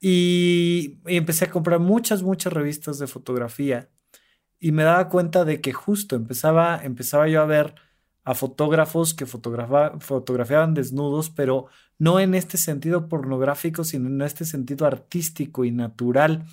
Y, 0.00 1.00
y 1.04 1.16
empecé 1.16 1.46
a 1.46 1.50
comprar 1.50 1.80
muchas, 1.80 2.22
muchas 2.22 2.52
revistas 2.52 3.00
de 3.00 3.08
fotografía 3.08 3.88
y 4.60 4.70
me 4.70 4.84
daba 4.84 5.08
cuenta 5.08 5.44
de 5.44 5.60
que 5.60 5.72
justo 5.72 6.14
empezaba, 6.14 6.80
empezaba 6.84 7.26
yo 7.26 7.42
a 7.42 7.46
ver 7.46 7.74
a 8.26 8.34
fotógrafos 8.34 9.14
que 9.14 9.24
fotografiaban 9.24 10.74
desnudos, 10.74 11.30
pero 11.30 11.66
no 11.96 12.18
en 12.18 12.34
este 12.34 12.58
sentido 12.58 13.08
pornográfico, 13.08 13.84
sino 13.84 14.08
en 14.08 14.20
este 14.20 14.44
sentido 14.44 14.84
artístico 14.84 15.64
y 15.64 15.70
natural. 15.70 16.44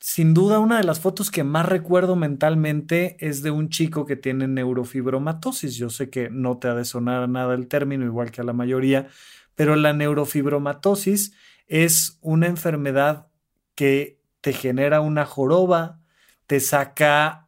Sin 0.00 0.34
duda, 0.34 0.58
una 0.58 0.78
de 0.78 0.84
las 0.84 0.98
fotos 0.98 1.30
que 1.30 1.44
más 1.44 1.64
recuerdo 1.64 2.16
mentalmente 2.16 3.16
es 3.20 3.44
de 3.44 3.52
un 3.52 3.68
chico 3.68 4.04
que 4.04 4.16
tiene 4.16 4.48
neurofibromatosis. 4.48 5.76
Yo 5.76 5.90
sé 5.90 6.10
que 6.10 6.28
no 6.28 6.58
te 6.58 6.66
ha 6.66 6.74
de 6.74 6.84
sonar 6.84 7.28
nada 7.28 7.54
el 7.54 7.68
término, 7.68 8.04
igual 8.04 8.32
que 8.32 8.40
a 8.40 8.44
la 8.44 8.52
mayoría, 8.52 9.06
pero 9.54 9.76
la 9.76 9.92
neurofibromatosis 9.92 11.34
es 11.68 12.18
una 12.20 12.48
enfermedad 12.48 13.28
que 13.76 14.20
te 14.40 14.52
genera 14.52 15.00
una 15.00 15.24
joroba, 15.24 16.00
te 16.48 16.58
saca 16.58 17.43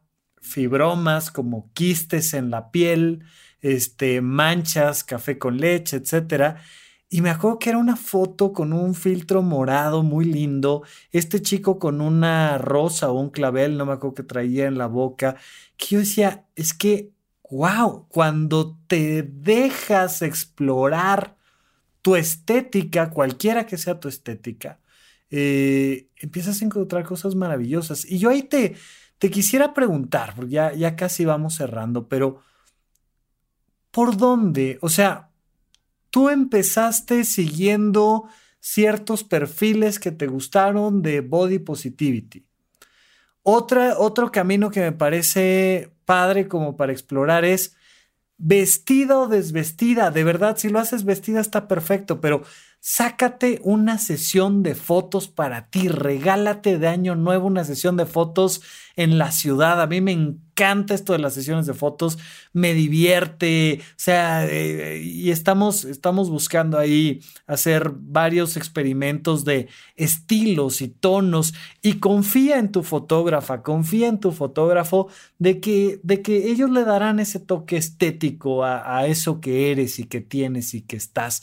fibromas 0.47 1.31
como 1.31 1.71
quistes 1.73 2.33
en 2.33 2.49
la 2.49 2.71
piel, 2.71 3.23
este, 3.61 4.21
manchas, 4.21 5.03
café 5.03 5.37
con 5.37 5.57
leche, 5.57 5.97
etcétera. 5.97 6.61
Y 7.09 7.21
me 7.21 7.29
acuerdo 7.29 7.59
que 7.59 7.69
era 7.69 7.77
una 7.77 7.95
foto 7.95 8.51
con 8.51 8.73
un 8.73 8.93
filtro 8.93 9.41
morado 9.41 10.03
muy 10.03 10.25
lindo, 10.25 10.83
este 11.11 11.41
chico 11.41 11.79
con 11.79 12.01
una 12.01 12.57
rosa 12.57 13.09
o 13.11 13.19
un 13.19 13.29
clavel, 13.29 13.77
no 13.77 13.85
me 13.85 13.93
acuerdo 13.93 14.15
que 14.15 14.23
traía 14.23 14.67
en 14.67 14.77
la 14.77 14.87
boca, 14.87 15.37
que 15.77 15.87
yo 15.87 15.99
decía, 15.99 16.45
es 16.55 16.73
que, 16.73 17.11
wow, 17.49 18.07
cuando 18.09 18.77
te 18.87 19.23
dejas 19.23 20.21
explorar 20.21 21.37
tu 22.01 22.15
estética, 22.17 23.09
cualquiera 23.09 23.65
que 23.65 23.77
sea 23.77 23.99
tu 23.99 24.09
estética, 24.09 24.79
eh, 25.29 26.07
empiezas 26.17 26.61
a 26.61 26.65
encontrar 26.65 27.05
cosas 27.05 27.35
maravillosas. 27.35 28.05
Y 28.05 28.17
yo 28.17 28.29
ahí 28.29 28.43
te, 28.43 28.75
te 29.17 29.31
quisiera 29.31 29.73
preguntar, 29.73 30.33
porque 30.35 30.51
ya, 30.51 30.73
ya 30.73 30.95
casi 30.95 31.25
vamos 31.25 31.55
cerrando, 31.55 32.07
pero 32.07 32.41
¿por 33.91 34.17
dónde? 34.17 34.77
O 34.81 34.89
sea, 34.89 35.31
tú 36.09 36.29
empezaste 36.29 37.23
siguiendo 37.23 38.29
ciertos 38.59 39.23
perfiles 39.23 39.99
que 39.99 40.11
te 40.11 40.27
gustaron 40.27 41.01
de 41.01 41.21
body 41.21 41.59
positivity. 41.59 42.45
Otra, 43.43 43.97
otro 43.97 44.31
camino 44.31 44.69
que 44.69 44.81
me 44.81 44.91
parece 44.91 45.93
padre 46.05 46.47
como 46.47 46.75
para 46.75 46.91
explorar 46.91 47.45
es 47.45 47.75
vestida 48.37 49.17
o 49.19 49.27
desvestida. 49.27 50.11
De 50.11 50.23
verdad, 50.23 50.57
si 50.57 50.69
lo 50.69 50.79
haces 50.79 51.05
vestida 51.05 51.39
está 51.39 51.67
perfecto, 51.67 52.19
pero 52.19 52.43
sácate 52.89 53.59
una 53.63 53.97
sesión 53.97 54.63
de 54.63 54.73
fotos 54.73 55.27
para 55.27 55.67
ti, 55.69 55.89
regálate 55.89 56.79
de 56.79 56.87
año 56.87 57.15
nuevo 57.15 57.45
una 57.45 57.65
sesión 57.65 57.97
de 57.97 58.05
fotos 58.05 58.61
en 58.95 59.17
la 59.17 59.33
ciudad. 59.33 59.81
A 59.81 59.87
mí 59.87 59.99
me 59.99 60.13
encanta 60.13 60.93
esto 60.93 61.11
de 61.11 61.19
las 61.19 61.33
sesiones 61.33 61.65
de 61.65 61.73
fotos, 61.73 62.17
me 62.53 62.73
divierte, 62.73 63.81
o 63.81 63.93
sea, 63.97 64.47
eh, 64.47 65.01
y 65.03 65.31
estamos, 65.31 65.83
estamos 65.83 66.29
buscando 66.29 66.79
ahí 66.79 67.19
hacer 67.45 67.91
varios 67.93 68.55
experimentos 68.55 69.43
de 69.43 69.67
estilos 69.97 70.79
y 70.81 70.87
tonos 70.87 71.55
y 71.81 71.95
confía 71.95 72.57
en 72.57 72.71
tu 72.71 72.83
fotógrafa, 72.83 73.63
confía 73.63 74.07
en 74.07 74.21
tu 74.21 74.31
fotógrafo 74.31 75.09
de 75.39 75.59
que, 75.59 75.99
de 76.03 76.21
que 76.21 76.49
ellos 76.49 76.69
le 76.69 76.85
darán 76.85 77.19
ese 77.19 77.41
toque 77.41 77.75
estético 77.75 78.63
a, 78.63 78.97
a 78.97 79.07
eso 79.07 79.41
que 79.41 79.71
eres 79.71 79.99
y 79.99 80.05
que 80.05 80.21
tienes 80.21 80.73
y 80.73 80.83
que 80.83 80.95
estás. 80.95 81.41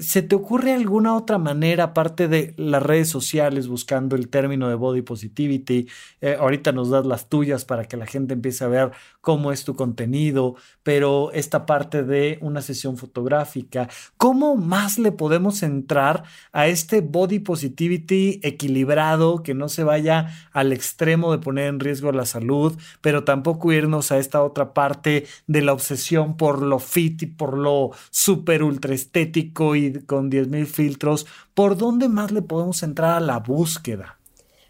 ¿Se 0.00 0.22
te 0.22 0.34
ocurre 0.34 0.72
alguna 0.72 1.14
otra 1.16 1.38
manera, 1.38 1.84
aparte 1.84 2.28
de 2.28 2.54
las 2.56 2.82
redes 2.82 3.08
sociales, 3.08 3.68
buscando 3.68 4.16
el 4.16 4.28
término 4.28 4.68
de 4.68 4.74
body 4.74 5.02
positivity? 5.02 5.88
Eh, 6.20 6.36
ahorita 6.38 6.72
nos 6.72 6.90
das 6.90 7.04
las 7.06 7.28
tuyas 7.28 7.64
para 7.64 7.84
que 7.84 7.96
la 7.96 8.06
gente 8.06 8.34
empiece 8.34 8.64
a 8.64 8.68
ver 8.68 8.92
cómo 9.20 9.52
es 9.52 9.64
tu 9.64 9.74
contenido, 9.74 10.56
pero 10.82 11.30
esta 11.32 11.66
parte 11.66 12.02
de 12.02 12.38
una 12.40 12.62
sesión 12.62 12.96
fotográfica, 12.96 13.88
¿cómo 14.16 14.56
más 14.56 14.98
le 14.98 15.12
podemos 15.12 15.62
entrar 15.62 16.24
a 16.52 16.66
este 16.66 17.00
body 17.00 17.38
positivity 17.38 18.40
equilibrado, 18.42 19.42
que 19.42 19.54
no 19.54 19.68
se 19.68 19.84
vaya 19.84 20.28
al 20.52 20.72
extremo 20.72 21.32
de 21.32 21.38
poner 21.38 21.68
en 21.68 21.80
riesgo 21.80 22.12
la 22.12 22.26
salud, 22.26 22.76
pero 23.00 23.24
tampoco 23.24 23.72
irnos 23.72 24.12
a 24.12 24.18
esta 24.18 24.42
otra 24.42 24.74
parte 24.74 25.26
de 25.46 25.62
la 25.62 25.72
obsesión 25.72 26.36
por 26.36 26.62
lo 26.62 26.78
fit 26.78 27.22
y 27.22 27.26
por 27.26 27.56
lo 27.56 27.90
súper 28.10 28.62
ultra 28.62 28.94
estético 28.94 29.76
y 29.76 29.81
con 30.06 30.30
10.000 30.30 30.66
filtros, 30.66 31.26
¿por 31.54 31.76
dónde 31.76 32.08
más 32.08 32.32
le 32.32 32.42
podemos 32.42 32.82
entrar 32.82 33.14
a 33.14 33.20
la 33.20 33.38
búsqueda? 33.38 34.18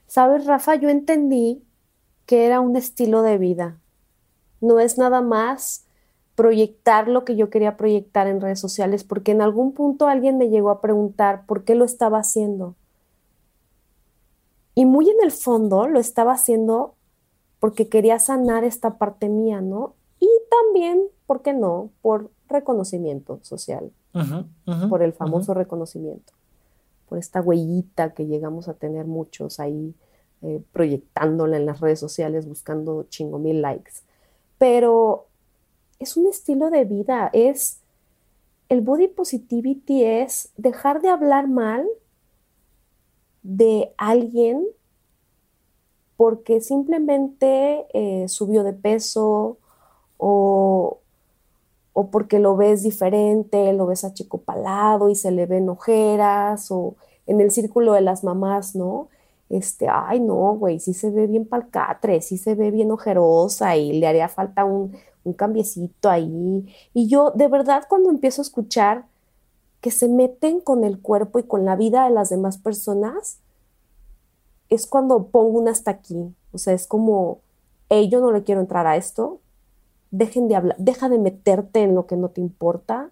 Sabes, 0.06 0.46
Rafa, 0.46 0.74
yo 0.74 0.88
entendí 0.88 1.62
que 2.26 2.46
era 2.46 2.60
un 2.60 2.76
estilo 2.76 3.22
de 3.22 3.38
vida. 3.38 3.78
No 4.60 4.78
es 4.78 4.98
nada 4.98 5.20
más 5.20 5.86
proyectar 6.34 7.08
lo 7.08 7.24
que 7.24 7.36
yo 7.36 7.50
quería 7.50 7.76
proyectar 7.76 8.26
en 8.26 8.40
redes 8.40 8.60
sociales, 8.60 9.04
porque 9.04 9.32
en 9.32 9.42
algún 9.42 9.72
punto 9.72 10.06
alguien 10.06 10.38
me 10.38 10.48
llegó 10.48 10.70
a 10.70 10.80
preguntar 10.80 11.46
por 11.46 11.64
qué 11.64 11.74
lo 11.74 11.84
estaba 11.84 12.18
haciendo. 12.18 12.74
Y 14.74 14.86
muy 14.86 15.10
en 15.10 15.16
el 15.22 15.30
fondo 15.30 15.86
lo 15.88 16.00
estaba 16.00 16.32
haciendo 16.32 16.94
porque 17.60 17.88
quería 17.88 18.18
sanar 18.18 18.64
esta 18.64 18.98
parte 18.98 19.28
mía, 19.28 19.60
¿no? 19.60 19.94
Y 20.18 20.28
también, 20.50 21.02
¿por 21.26 21.42
qué 21.42 21.52
no? 21.52 21.90
Por 22.00 22.30
reconocimiento 22.48 23.38
social 23.42 23.92
por 24.88 25.02
el 25.02 25.12
famoso 25.12 25.54
reconocimiento, 25.54 26.32
por 27.08 27.18
esta 27.18 27.40
huellita 27.40 28.14
que 28.14 28.26
llegamos 28.26 28.68
a 28.68 28.74
tener 28.74 29.06
muchos 29.06 29.60
ahí 29.60 29.94
eh, 30.42 30.62
proyectándola 30.72 31.56
en 31.56 31.66
las 31.66 31.80
redes 31.80 32.00
sociales 32.00 32.46
buscando 32.46 33.04
chingo 33.04 33.38
mil 33.38 33.62
likes. 33.62 33.92
Pero 34.58 35.26
es 35.98 36.16
un 36.16 36.26
estilo 36.26 36.70
de 36.70 36.84
vida, 36.84 37.30
es 37.32 37.82
el 38.72 38.80
body 38.80 39.08
positivity 39.08 40.02
es 40.02 40.50
dejar 40.56 41.02
de 41.02 41.10
hablar 41.10 41.46
mal 41.46 41.86
de 43.42 43.92
alguien 43.98 44.66
porque 46.16 46.62
simplemente 46.62 47.86
eh, 47.92 48.28
subió 48.28 48.64
de 48.64 48.72
peso 48.72 49.58
o, 50.16 51.00
o 51.92 52.10
porque 52.10 52.38
lo 52.38 52.56
ves 52.56 52.82
diferente, 52.82 53.72
lo 53.72 53.86
ves 53.86 54.04
achicopalado 54.04 55.08
y 55.08 55.14
se 55.14 55.30
le 55.30 55.46
ven 55.46 55.68
ojeras, 55.68 56.70
o 56.70 56.96
en 57.26 57.40
el 57.40 57.50
círculo 57.50 57.92
de 57.92 58.00
las 58.00 58.24
mamás, 58.24 58.74
¿no? 58.74 59.08
Este, 59.48 59.86
ay, 59.88 60.20
no, 60.20 60.54
güey, 60.54 60.80
sí 60.80 60.94
se 60.94 61.10
ve 61.10 61.26
bien 61.26 61.46
palcatre, 61.46 62.22
sí 62.22 62.38
se 62.38 62.54
ve 62.54 62.70
bien 62.70 62.90
ojerosa 62.90 63.76
y 63.76 63.92
le 64.00 64.06
haría 64.06 64.28
falta 64.28 64.64
un, 64.64 64.92
un 65.24 65.32
cambiecito 65.34 66.08
ahí. 66.08 66.66
Y 66.94 67.08
yo, 67.08 67.32
de 67.32 67.48
verdad, 67.48 67.84
cuando 67.88 68.10
empiezo 68.10 68.40
a 68.40 68.44
escuchar 68.44 69.04
que 69.82 69.90
se 69.90 70.08
meten 70.08 70.60
con 70.60 70.84
el 70.84 71.00
cuerpo 71.00 71.38
y 71.38 71.42
con 71.42 71.64
la 71.64 71.76
vida 71.76 72.04
de 72.04 72.10
las 72.10 72.30
demás 72.30 72.56
personas, 72.56 73.38
es 74.70 74.86
cuando 74.86 75.26
pongo 75.26 75.58
un 75.58 75.68
hasta 75.68 75.90
aquí. 75.90 76.34
O 76.52 76.58
sea, 76.58 76.72
es 76.72 76.86
como, 76.86 77.40
hey, 77.90 78.08
yo 78.08 78.20
no 78.20 78.32
le 78.32 78.42
quiero 78.42 78.62
entrar 78.62 78.86
a 78.86 78.96
esto, 78.96 79.40
dejen 80.12 80.46
de 80.46 80.54
hablar, 80.54 80.76
deja 80.78 81.08
de 81.08 81.18
meterte 81.18 81.80
en 81.80 81.96
lo 81.96 82.06
que 82.06 82.16
no 82.16 82.28
te 82.28 82.40
importa. 82.40 83.10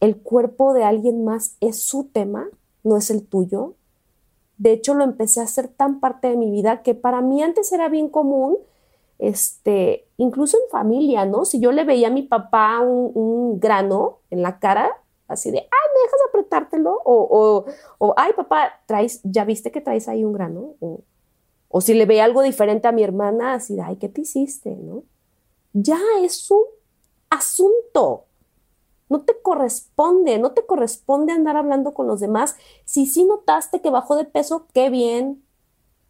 El 0.00 0.16
cuerpo 0.16 0.74
de 0.74 0.82
alguien 0.82 1.24
más 1.24 1.56
es 1.60 1.82
su 1.82 2.04
tema, 2.04 2.48
no 2.82 2.96
es 2.96 3.10
el 3.10 3.24
tuyo. 3.24 3.74
De 4.56 4.72
hecho, 4.72 4.94
lo 4.94 5.04
empecé 5.04 5.40
a 5.40 5.44
hacer 5.44 5.68
tan 5.68 6.00
parte 6.00 6.28
de 6.28 6.36
mi 6.36 6.50
vida 6.50 6.82
que 6.82 6.94
para 6.94 7.20
mí 7.20 7.42
antes 7.42 7.72
era 7.72 7.88
bien 7.88 8.08
común, 8.08 8.56
este, 9.18 10.06
incluso 10.16 10.56
en 10.56 10.70
familia, 10.70 11.26
¿no? 11.26 11.44
Si 11.44 11.60
yo 11.60 11.70
le 11.70 11.84
veía 11.84 12.08
a 12.08 12.12
mi 12.12 12.22
papá 12.22 12.80
un, 12.80 13.60
grano 13.60 14.18
en 14.30 14.42
la 14.42 14.58
cara, 14.58 14.90
así 15.26 15.50
de, 15.50 15.58
ay, 15.58 15.64
¿me 15.94 16.02
dejas 16.02 16.20
apretártelo? 16.28 17.00
O, 17.04 17.64
o, 17.98 18.14
ay, 18.16 18.32
papá, 18.34 18.80
traes, 18.86 19.20
¿ya 19.22 19.44
viste 19.44 19.70
que 19.70 19.80
traes 19.80 20.08
ahí 20.08 20.24
un 20.24 20.32
grano? 20.32 20.76
O, 20.80 21.00
o 21.68 21.80
si 21.80 21.94
le 21.94 22.06
veía 22.06 22.24
algo 22.24 22.42
diferente 22.42 22.88
a 22.88 22.92
mi 22.92 23.02
hermana, 23.02 23.54
así 23.54 23.74
de, 23.74 23.82
ay, 23.82 23.96
¿qué 23.96 24.08
te 24.08 24.22
hiciste? 24.22 24.70
¿No? 24.70 25.02
Ya 25.82 25.98
es 26.22 26.50
un 26.50 26.64
asunto. 27.30 28.24
No 29.08 29.22
te 29.22 29.40
corresponde, 29.40 30.38
no 30.38 30.52
te 30.52 30.66
corresponde 30.66 31.32
andar 31.32 31.56
hablando 31.56 31.94
con 31.94 32.06
los 32.06 32.20
demás. 32.20 32.56
Si 32.84 33.06
sí 33.06 33.24
notaste 33.24 33.80
que 33.80 33.90
bajó 33.90 34.16
de 34.16 34.24
peso, 34.24 34.66
qué 34.74 34.90
bien. 34.90 35.42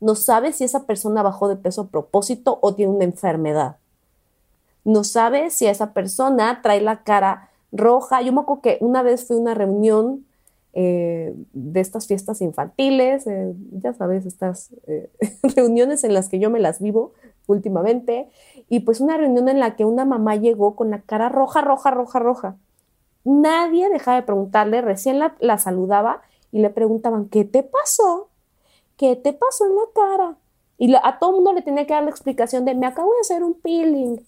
No 0.01 0.15
sabes 0.15 0.57
si 0.57 0.65
esa 0.65 0.85
persona 0.87 1.23
bajó 1.23 1.49
de 1.49 1.57
peso 1.57 1.83
a 1.83 1.89
propósito 1.89 2.59
o 2.61 2.75
tiene 2.75 2.93
una 2.93 3.05
enfermedad. 3.05 3.77
No 4.85 5.05
sabes 5.05 5.55
si 5.55 5.67
esa 5.67 5.93
persona 5.93 6.61
trae 6.63 6.81
la 6.81 7.05
cara 7.05 7.51
roja. 7.73 8.23
Yo 8.23 8.33
me 8.33 8.41
acuerdo 8.41 8.63
que 8.63 8.79
una 8.81 9.03
vez 9.03 9.27
fui 9.27 9.37
a 9.37 9.41
una 9.41 9.55
reunión 9.55 10.27
eh, 10.73 11.35
de 11.53 11.81
estas 11.81 12.07
fiestas 12.07 12.41
infantiles, 12.41 13.27
eh, 13.27 13.53
ya 13.73 13.93
sabes, 13.95 14.27
estas 14.27 14.71
eh, 14.87 15.11
reuniones 15.57 16.05
en 16.05 16.15
las 16.15 16.29
que 16.29 16.39
yo 16.39 16.51
me 16.51 16.61
las 16.61 16.81
vivo 16.81 17.13
últimamente, 17.49 18.31
y 18.69 18.81
pues 18.81 19.01
una 19.01 19.17
reunión 19.17 19.49
en 19.49 19.59
la 19.59 19.75
que 19.75 19.85
una 19.85 20.05
mamá 20.05 20.37
llegó 20.37 20.77
con 20.77 20.91
la 20.91 21.01
cara 21.01 21.29
roja, 21.29 21.63
roja, 21.63 21.91
roja, 21.91 22.19
roja. 22.21 22.57
Nadie 23.25 23.89
dejaba 23.89 24.19
de 24.19 24.23
preguntarle, 24.23 24.81
recién 24.81 25.19
la, 25.19 25.59
saludaba 25.59 26.23
y 26.53 26.61
le 26.61 26.71
preguntaban, 26.71 27.29
¿qué 27.29 27.45
te 27.45 27.63
pasó? 27.63 28.29
¿Qué 28.97 29.17
te 29.17 29.33
pasó 29.33 29.67
en 29.67 29.75
la 29.75 29.83
cara? 29.95 30.37
Y 30.77 30.95
a 30.95 31.19
todo 31.19 31.33
mundo 31.33 31.53
le 31.53 31.63
tenía 31.63 31.87
que 31.87 31.95
dar 31.95 32.05
la 32.05 32.11
explicación 32.11 32.65
de, 32.65 32.75
me 32.75 32.87
acabo 32.87 33.13
de 33.15 33.21
hacer 33.21 33.43
un 33.43 33.55
peeling 33.55 34.21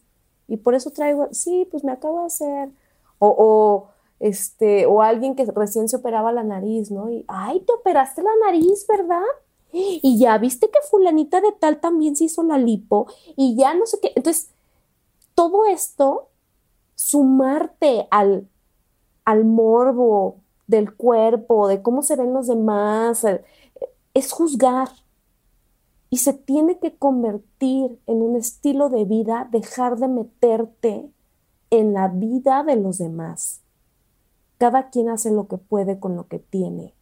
y 0.49 0.57
por 0.57 0.75
eso 0.75 0.91
traigo, 0.91 1.29
sí, 1.31 1.69
pues 1.71 1.85
me 1.85 1.93
acabo 1.93 2.21
de 2.21 2.27
hacer. 2.27 2.71
O, 3.19 3.29
o, 3.29 3.89
este, 4.19 4.87
o 4.87 5.03
alguien 5.03 5.37
que 5.37 5.45
recién 5.55 5.89
se 5.89 5.97
operaba 5.97 6.33
la 6.33 6.43
nariz, 6.43 6.91
¿no? 6.91 7.11
Y, 7.11 7.25
ay, 7.29 7.61
te 7.61 7.73
operaste 7.73 8.23
la 8.23 8.31
nariz, 8.45 8.87
¿verdad? 8.89 9.23
y 10.03 10.19
ya 10.19 10.39
viste 10.39 10.69
que 10.69 10.79
fulanita 10.91 11.41
de 11.41 11.53
tal 11.53 11.81
también 11.81 12.17
se 12.17 12.25
hizo 12.25 12.43
la 12.43 12.59
lipo 12.59 13.07
y 13.37 13.57
ya 13.57 13.75
no 13.75 13.87
sé 13.87 13.99
qué. 14.01 14.13
Entonces, 14.17 14.51
todo 15.35 15.65
esto, 15.67 16.29
sumarte 16.95 18.07
al, 18.11 18.49
al 19.25 19.45
morbo 19.45 20.37
del 20.67 20.95
cuerpo, 20.95 21.67
de 21.67 21.83
cómo 21.83 22.03
se 22.03 22.17
ven 22.17 22.33
los 22.33 22.47
demás, 22.47 23.25
es 24.15 24.33
juzgar. 24.33 24.89
Y 26.13 26.19
se 26.19 26.33
tiene 26.33 26.79
que 26.79 26.97
convertir 26.97 28.01
en 28.07 28.21
un 28.21 28.37
estilo 28.37 28.89
de 28.89 29.05
vida, 29.05 29.49
dejar 29.51 29.99
de 29.99 30.09
meterte 30.09 31.11
en 31.71 31.95
la 31.95 32.09
vida 32.09 32.65
de 32.65 32.77
los 32.77 32.99
demás. 32.99 33.61
Cada 34.59 34.91
quien 34.91 35.09
hace 35.09 35.31
lo 35.31 35.47
que 35.47 35.57
puede 35.57 36.01
con 36.01 36.17
lo 36.17 36.27
que 36.27 36.39
tiene. 36.41 36.95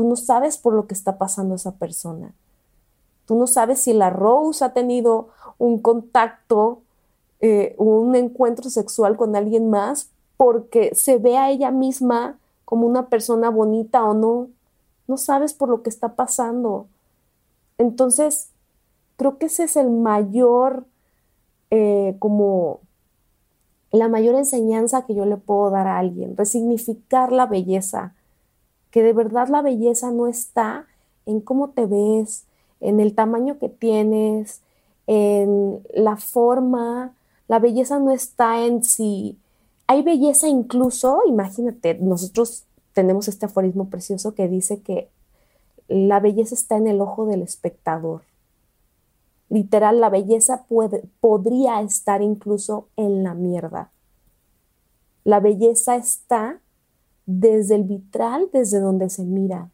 Tú 0.00 0.08
no 0.08 0.16
sabes 0.16 0.56
por 0.56 0.72
lo 0.72 0.86
que 0.86 0.94
está 0.94 1.18
pasando 1.18 1.54
esa 1.54 1.72
persona. 1.72 2.32
Tú 3.26 3.34
no 3.34 3.46
sabes 3.46 3.80
si 3.80 3.92
la 3.92 4.08
Rose 4.08 4.64
ha 4.64 4.72
tenido 4.72 5.28
un 5.58 5.78
contacto, 5.78 6.80
eh, 7.42 7.74
un 7.76 8.16
encuentro 8.16 8.70
sexual 8.70 9.18
con 9.18 9.36
alguien 9.36 9.68
más 9.68 10.08
porque 10.38 10.94
se 10.94 11.18
ve 11.18 11.36
a 11.36 11.50
ella 11.50 11.70
misma 11.70 12.38
como 12.64 12.86
una 12.86 13.10
persona 13.10 13.50
bonita 13.50 14.02
o 14.06 14.14
no. 14.14 14.48
No 15.06 15.18
sabes 15.18 15.52
por 15.52 15.68
lo 15.68 15.82
que 15.82 15.90
está 15.90 16.14
pasando. 16.14 16.86
Entonces, 17.76 18.48
creo 19.18 19.36
que 19.36 19.46
ese 19.46 19.64
es 19.64 19.76
el 19.76 19.90
mayor, 19.90 20.86
eh, 21.70 22.16
como 22.18 22.80
la 23.90 24.08
mayor 24.08 24.34
enseñanza 24.34 25.04
que 25.04 25.14
yo 25.14 25.26
le 25.26 25.36
puedo 25.36 25.68
dar 25.68 25.88
a 25.88 25.98
alguien, 25.98 26.38
resignificar 26.38 27.32
la 27.32 27.44
belleza, 27.44 28.14
que 28.90 29.02
de 29.02 29.12
verdad 29.12 29.48
la 29.48 29.62
belleza 29.62 30.10
no 30.10 30.26
está 30.26 30.86
en 31.26 31.40
cómo 31.40 31.70
te 31.70 31.86
ves, 31.86 32.44
en 32.80 33.00
el 33.00 33.14
tamaño 33.14 33.58
que 33.58 33.68
tienes, 33.68 34.62
en 35.06 35.82
la 35.94 36.16
forma, 36.16 37.14
la 37.48 37.58
belleza 37.58 37.98
no 37.98 38.10
está 38.10 38.64
en 38.64 38.84
si 38.84 39.38
hay 39.86 40.02
belleza 40.02 40.46
incluso, 40.46 41.22
imagínate, 41.26 41.94
nosotros 41.94 42.64
tenemos 42.92 43.26
este 43.26 43.46
aforismo 43.46 43.90
precioso 43.90 44.34
que 44.34 44.46
dice 44.46 44.80
que 44.82 45.08
la 45.88 46.20
belleza 46.20 46.54
está 46.54 46.76
en 46.76 46.86
el 46.86 47.00
ojo 47.00 47.26
del 47.26 47.42
espectador. 47.42 48.22
Literal, 49.48 50.00
la 50.00 50.08
belleza 50.08 50.62
puede, 50.68 51.02
podría 51.20 51.80
estar 51.80 52.22
incluso 52.22 52.86
en 52.96 53.24
la 53.24 53.34
mierda. 53.34 53.90
La 55.24 55.40
belleza 55.40 55.96
está 55.96 56.60
desde 57.38 57.76
el 57.76 57.84
vitral, 57.84 58.48
desde 58.52 58.80
donde 58.80 59.10
se 59.10 59.22
mira. 59.22 59.68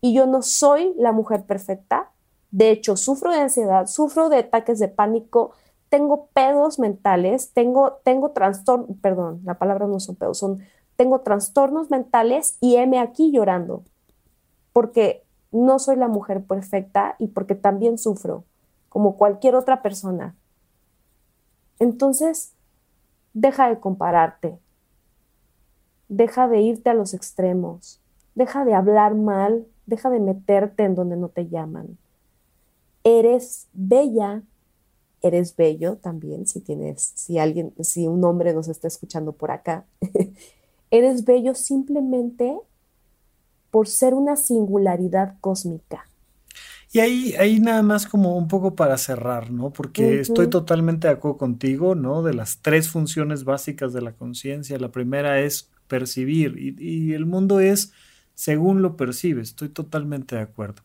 y 0.00 0.12
yo 0.12 0.26
no 0.26 0.42
soy 0.42 0.94
la 0.96 1.12
mujer 1.12 1.44
perfecta. 1.44 2.10
De 2.50 2.70
hecho, 2.70 2.96
sufro 2.96 3.30
de 3.30 3.40
ansiedad, 3.40 3.86
sufro 3.86 4.28
de 4.28 4.38
ataques 4.38 4.78
de 4.78 4.88
pánico, 4.88 5.52
tengo 5.88 6.26
pedos 6.34 6.78
mentales, 6.78 7.52
tengo, 7.52 8.00
tengo 8.04 8.32
perdón, 9.00 9.40
la 9.44 9.58
palabra 9.58 9.86
no 9.86 10.00
son 10.00 10.16
pedos, 10.16 10.38
son, 10.38 10.60
tengo 10.96 11.20
trastornos 11.20 11.90
mentales 11.90 12.56
y 12.60 12.76
heme 12.76 12.98
aquí 12.98 13.30
llorando, 13.30 13.82
porque 14.72 15.24
no 15.50 15.78
soy 15.78 15.96
la 15.96 16.08
mujer 16.08 16.44
perfecta 16.44 17.14
y 17.18 17.28
porque 17.28 17.54
también 17.54 17.98
sufro, 17.98 18.44
como 18.88 19.16
cualquier 19.16 19.54
otra 19.54 19.82
persona. 19.82 20.34
Entonces, 21.78 22.54
deja 23.34 23.68
de 23.68 23.78
compararte, 23.80 24.58
deja 26.12 26.48
de 26.48 26.60
irte 26.60 26.90
a 26.90 26.94
los 26.94 27.14
extremos, 27.14 28.00
deja 28.34 28.64
de 28.64 28.74
hablar 28.74 29.14
mal, 29.14 29.66
deja 29.86 30.10
de 30.10 30.20
meterte 30.20 30.84
en 30.84 30.94
donde 30.94 31.16
no 31.16 31.28
te 31.28 31.48
llaman. 31.48 31.98
Eres 33.04 33.68
bella 33.72 34.42
eres 35.22 35.56
bello 35.56 35.96
también, 35.96 36.46
si 36.46 36.60
tienes, 36.60 37.12
si 37.14 37.38
alguien, 37.38 37.72
si 37.80 38.06
un 38.06 38.24
hombre 38.24 38.52
nos 38.52 38.68
está 38.68 38.88
escuchando 38.88 39.32
por 39.32 39.50
acá, 39.50 39.86
eres 40.90 41.24
bello 41.24 41.54
simplemente 41.54 42.58
por 43.70 43.88
ser 43.88 44.14
una 44.14 44.36
singularidad 44.36 45.36
cósmica. 45.40 46.06
Y 46.92 47.00
ahí, 47.00 47.34
ahí 47.38 47.58
nada 47.58 47.82
más 47.82 48.06
como 48.06 48.36
un 48.36 48.48
poco 48.48 48.74
para 48.74 48.98
cerrar, 48.98 49.50
¿no? 49.50 49.70
Porque 49.70 50.20
estoy 50.20 50.48
totalmente 50.48 51.08
de 51.08 51.14
acuerdo 51.14 51.38
contigo, 51.38 51.94
¿no? 51.94 52.22
De 52.22 52.34
las 52.34 52.58
tres 52.58 52.90
funciones 52.90 53.44
básicas 53.44 53.94
de 53.94 54.02
la 54.02 54.12
conciencia. 54.12 54.78
La 54.78 54.90
primera 54.90 55.40
es 55.40 55.70
percibir 55.88 56.56
y, 56.58 56.76
y, 56.78 57.12
el 57.12 57.26
mundo 57.26 57.60
es 57.60 57.92
según 58.34 58.82
lo 58.82 58.96
percibes. 58.96 59.50
Estoy 59.50 59.68
totalmente 59.68 60.36
de 60.36 60.42
acuerdo. 60.42 60.82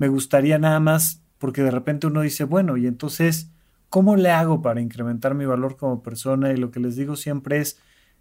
Me 0.00 0.08
gustaría 0.08 0.58
nada 0.58 0.80
más, 0.80 1.22
porque 1.38 1.62
de 1.62 1.70
repente 1.70 2.06
uno 2.06 2.22
dice, 2.22 2.44
bueno, 2.44 2.76
y 2.76 2.86
entonces 2.86 3.50
¿Cómo 3.88 4.16
le 4.16 4.30
hago 4.30 4.60
para 4.60 4.80
incrementar 4.80 5.34
mi 5.34 5.46
valor 5.46 5.76
como 5.76 6.02
persona? 6.02 6.52
Y 6.52 6.56
lo 6.56 6.70
que 6.70 6.80
les 6.80 6.96
digo 6.96 7.16
siempre 7.16 7.58
es, 7.58 7.78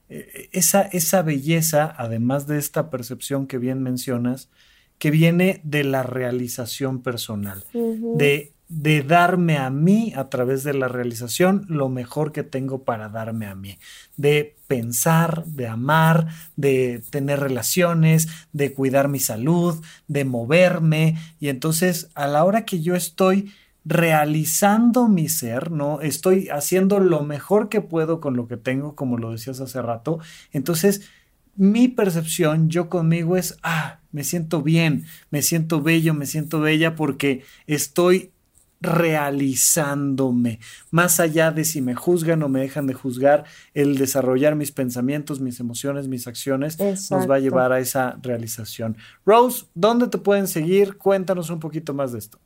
eh, 0.09 0.49
esa, 0.53 0.84
esa 0.84 1.21
belleza, 1.21 1.93
además 1.97 2.47
de 2.47 2.57
esta 2.57 2.89
percepción 2.89 3.47
que 3.47 3.57
bien 3.57 3.84
mencionas, 3.84 4.49
que 4.97 5.11
viene 5.11 5.61
de 5.63 5.84
la 5.84 6.03
realización 6.03 7.03
personal, 7.03 7.63
de, 7.73 8.53
de 8.70 9.01
darme 9.01 9.57
a 9.57 9.70
mí 9.70 10.13
a 10.15 10.30
través 10.30 10.63
de 10.63 10.74
la 10.74 10.88
realización 10.88 11.65
lo 11.70 11.89
mejor 11.89 12.32
que 12.32 12.43
tengo 12.43 12.84
para 12.84 13.09
darme 13.09 13.45
a 13.47 13.55
mí, 13.55 13.78
de 14.18 14.55
pensar, 14.68 15.45
de 15.45 15.68
amar, 15.68 16.28
de 16.55 17.01
tener 17.09 17.39
relaciones, 17.39 18.28
de 18.51 18.74
cuidar 18.74 19.07
mi 19.07 19.20
salud, 19.20 19.82
de 20.07 20.26
moverme. 20.26 21.18
Y 21.39 21.47
entonces 21.49 22.09
a 22.13 22.28
la 22.28 22.43
hora 22.43 22.65
que 22.65 22.82
yo 22.82 22.95
estoy 22.95 23.51
realizando 23.86 25.07
mi 25.07 25.30
ser, 25.30 25.72
¿no? 25.72 26.01
Estoy 26.01 26.49
haciendo 26.49 26.99
lo 26.99 27.24
mejor 27.24 27.70
que 27.70 27.80
puedo 27.80 28.20
con 28.20 28.36
lo 28.36 28.49
que 28.49 28.57
tengo, 28.57 28.95
como 28.95 29.18
lo 29.18 29.32
decías 29.32 29.61
hace 29.61 29.82
rato. 29.82 30.20
Entonces, 30.51 31.09
mi 31.55 31.88
percepción, 31.88 32.70
yo 32.70 32.89
conmigo 32.89 33.38
es, 33.38 33.57
ah, 33.63 34.01
me 34.11 34.26
siento 34.26 34.61
bien, 34.61 35.05
me 35.32 35.41
siento 35.41 35.82
bello, 35.82 36.13
me 36.13 36.26
siento 36.26 36.59
bella 36.59 36.95
porque 36.95 37.43
estoy 37.65 38.32
realizándome. 38.80 40.59
Más 40.91 41.19
allá 41.19 41.51
de 41.51 41.65
si 41.65 41.82
me 41.82 41.95
juzgan 41.95 42.43
o 42.43 42.49
me 42.49 42.61
dejan 42.61 42.88
de 42.88 42.93
juzgar, 42.93 43.45
el 43.73 43.97
desarrollar 43.97 44.55
mis 44.55 44.71
pensamientos, 44.71 45.39
mis 45.39 45.59
emociones, 45.59 46.07
mis 46.07 46.28
acciones 46.28 46.80
nos 46.80 47.30
va 47.30 47.36
a 47.36 47.39
llevar 47.39 47.71
a 47.71 47.80
esa 47.80 48.17
realización. 48.21 48.97
Rose, 49.25 49.65
¿dónde 49.73 50.07
te 50.07 50.17
pueden 50.17 50.47
seguir? 50.47 50.97
Cuéntanos 50.97 51.49
un 51.49 51.59
poquito 51.59 51.93
más 51.93 52.11
de 52.11 52.19
esto. 52.19 52.38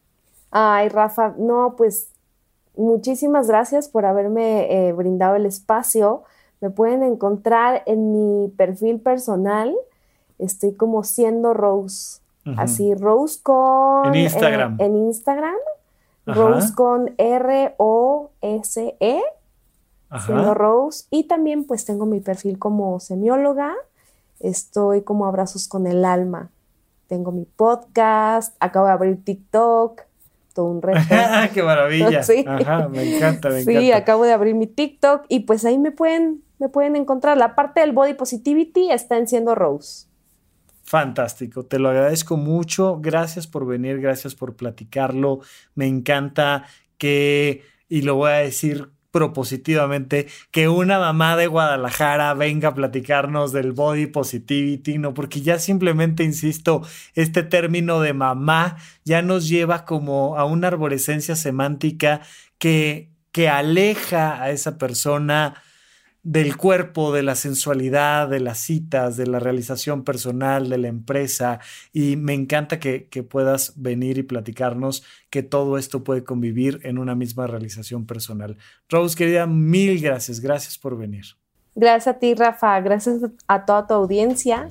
Ay, 0.52 0.90
Rafa, 0.90 1.34
no, 1.38 1.76
pues 1.78 2.10
muchísimas 2.76 3.48
gracias 3.48 3.88
por 3.88 4.06
haberme 4.06 4.88
eh, 4.88 4.94
brindado 4.94 5.36
el 5.36 5.46
espacio. 5.46 6.24
Me 6.60 6.70
pueden 6.70 7.04
encontrar 7.04 7.84
en 7.86 8.12
mi 8.12 8.50
perfil 8.50 9.00
personal. 9.00 9.74
Estoy 10.38 10.74
como 10.76 11.04
siendo 11.04 11.54
Rose. 11.54 12.22
Así, 12.58 12.96
Rose 12.96 13.40
con... 13.44 14.08
En 14.08 14.16
Instagram. 14.16 14.78
en 14.80 14.96
Instagram. 14.96 15.54
Rose 16.26 16.74
con 16.74 17.14
R-O-S-E. 17.18 19.22
Siendo 20.26 20.54
Rose. 20.54 21.06
Y 21.10 21.24
también 21.24 21.66
pues 21.66 21.86
tengo 21.86 22.06
mi 22.06 22.20
perfil 22.20 22.60
como 22.60 23.00
semióloga. 23.00 23.74
Estoy 24.40 25.04
como 25.04 25.26
Abrazos 25.26 25.68
con 25.68 25.88
el 25.88 26.04
Alma. 26.04 26.50
Tengo 27.08 27.32
mi 27.32 27.46
podcast. 27.46 28.56
Acabo 28.60 28.88
de 28.88 28.92
abrir 28.92 29.24
TikTok 29.24 30.02
todo 30.54 30.66
un 30.66 30.82
reto. 30.82 31.00
¡Qué 31.54 31.64
maravilla! 31.64 32.24
sí. 32.24 32.46
Ajá, 32.48 32.88
me 32.88 33.16
encanta, 33.16 33.50
me 33.50 33.62
encanta. 33.62 33.80
Sí, 33.80 33.92
acabo 33.92 34.24
de 34.24 34.34
abrir 34.34 34.56
mi 34.56 34.68
TikTok 34.68 35.26
y 35.28 35.42
pues 35.42 35.66
ahí 35.66 35.78
me 35.78 35.92
pueden, 35.92 36.44
me 36.60 36.70
pueden 36.70 36.96
encontrar. 36.96 37.38
La 37.38 37.56
parte 37.56 37.82
del 37.82 37.92
body 37.92 38.14
positivity 38.14 38.92
está 38.92 39.18
en 39.18 39.28
Siendo 39.28 39.56
Rose. 39.56 40.08
Fantástico, 40.92 41.64
te 41.64 41.80
lo 41.80 41.88
agradezco 41.88 42.36
mucho. 42.36 43.00
Gracias 43.00 43.48
por 43.48 43.66
venir, 43.66 44.02
gracias 44.02 44.36
por 44.36 44.58
platicarlo. 44.58 45.40
Me 45.74 45.88
encanta 45.88 46.66
que, 46.98 47.64
y 47.88 48.02
lo 48.02 48.16
voy 48.16 48.32
a 48.32 48.40
decir 48.40 48.90
propositivamente, 49.10 50.28
que 50.52 50.68
una 50.68 51.00
mamá 51.00 51.38
de 51.38 51.48
Guadalajara 51.48 52.34
venga 52.34 52.68
a 52.68 52.74
platicarnos 52.74 53.54
del 53.54 53.72
body 53.72 54.08
positivity, 54.08 54.98
¿no? 54.98 55.14
Porque 55.14 55.40
ya 55.40 55.60
simplemente, 55.60 56.26
insisto, 56.26 56.82
este 57.16 57.44
término 57.44 58.02
de 58.02 58.12
mamá 58.12 58.76
ya 59.06 59.22
nos 59.22 59.48
lleva 59.48 59.86
como 59.86 60.38
a 60.38 60.44
una 60.44 60.68
arborescencia 60.68 61.38
semántica 61.38 62.20
que, 62.58 63.14
que 63.32 63.48
aleja 63.48 64.44
a 64.44 64.50
esa 64.50 64.78
persona 64.78 65.54
del 66.24 66.56
cuerpo, 66.56 67.12
de 67.12 67.24
la 67.24 67.36
sensualidad, 67.36 68.30
de 68.30 68.40
las 68.40 68.60
citas, 68.60 69.18
de 69.18 69.26
la 69.28 69.40
realización 69.40 70.04
personal, 70.04 70.70
de 70.70 70.78
la 70.78 70.88
empresa. 70.88 71.60
Y 71.92 72.16
me 72.16 72.34
encanta 72.34 72.80
que, 72.80 73.08
puedas 73.30 73.74
venir 73.76 74.18
y 74.18 74.24
platicarnos 74.24 75.04
que 75.30 75.44
todo 75.44 75.78
esto 75.78 76.04
puede 76.04 76.24
convivir 76.24 76.80
en 76.84 76.98
una 76.98 77.16
misma 77.16 77.48
realización 77.48 78.06
personal. 78.06 78.58
Rose, 78.90 79.16
querida, 79.16 79.48
mil 79.48 80.02
gracias. 80.02 80.40
Gracias 80.40 80.78
por 80.78 80.98
venir. 80.98 81.26
Gracias 81.76 82.16
a 82.16 82.20
ti, 82.20 82.36
Rafa. 82.36 82.80
Gracias 82.82 83.22
a 83.48 83.66
toda 83.66 83.88
tu 83.88 83.94
audiencia. 83.94 84.68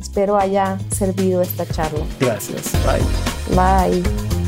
Espero 0.00 0.36
haya 0.36 0.78
servido 0.90 1.42
esta 1.42 1.66
charla. 1.66 2.04
Gracias. 2.18 2.72
Bye. 2.84 3.52
Bye. 3.54 4.39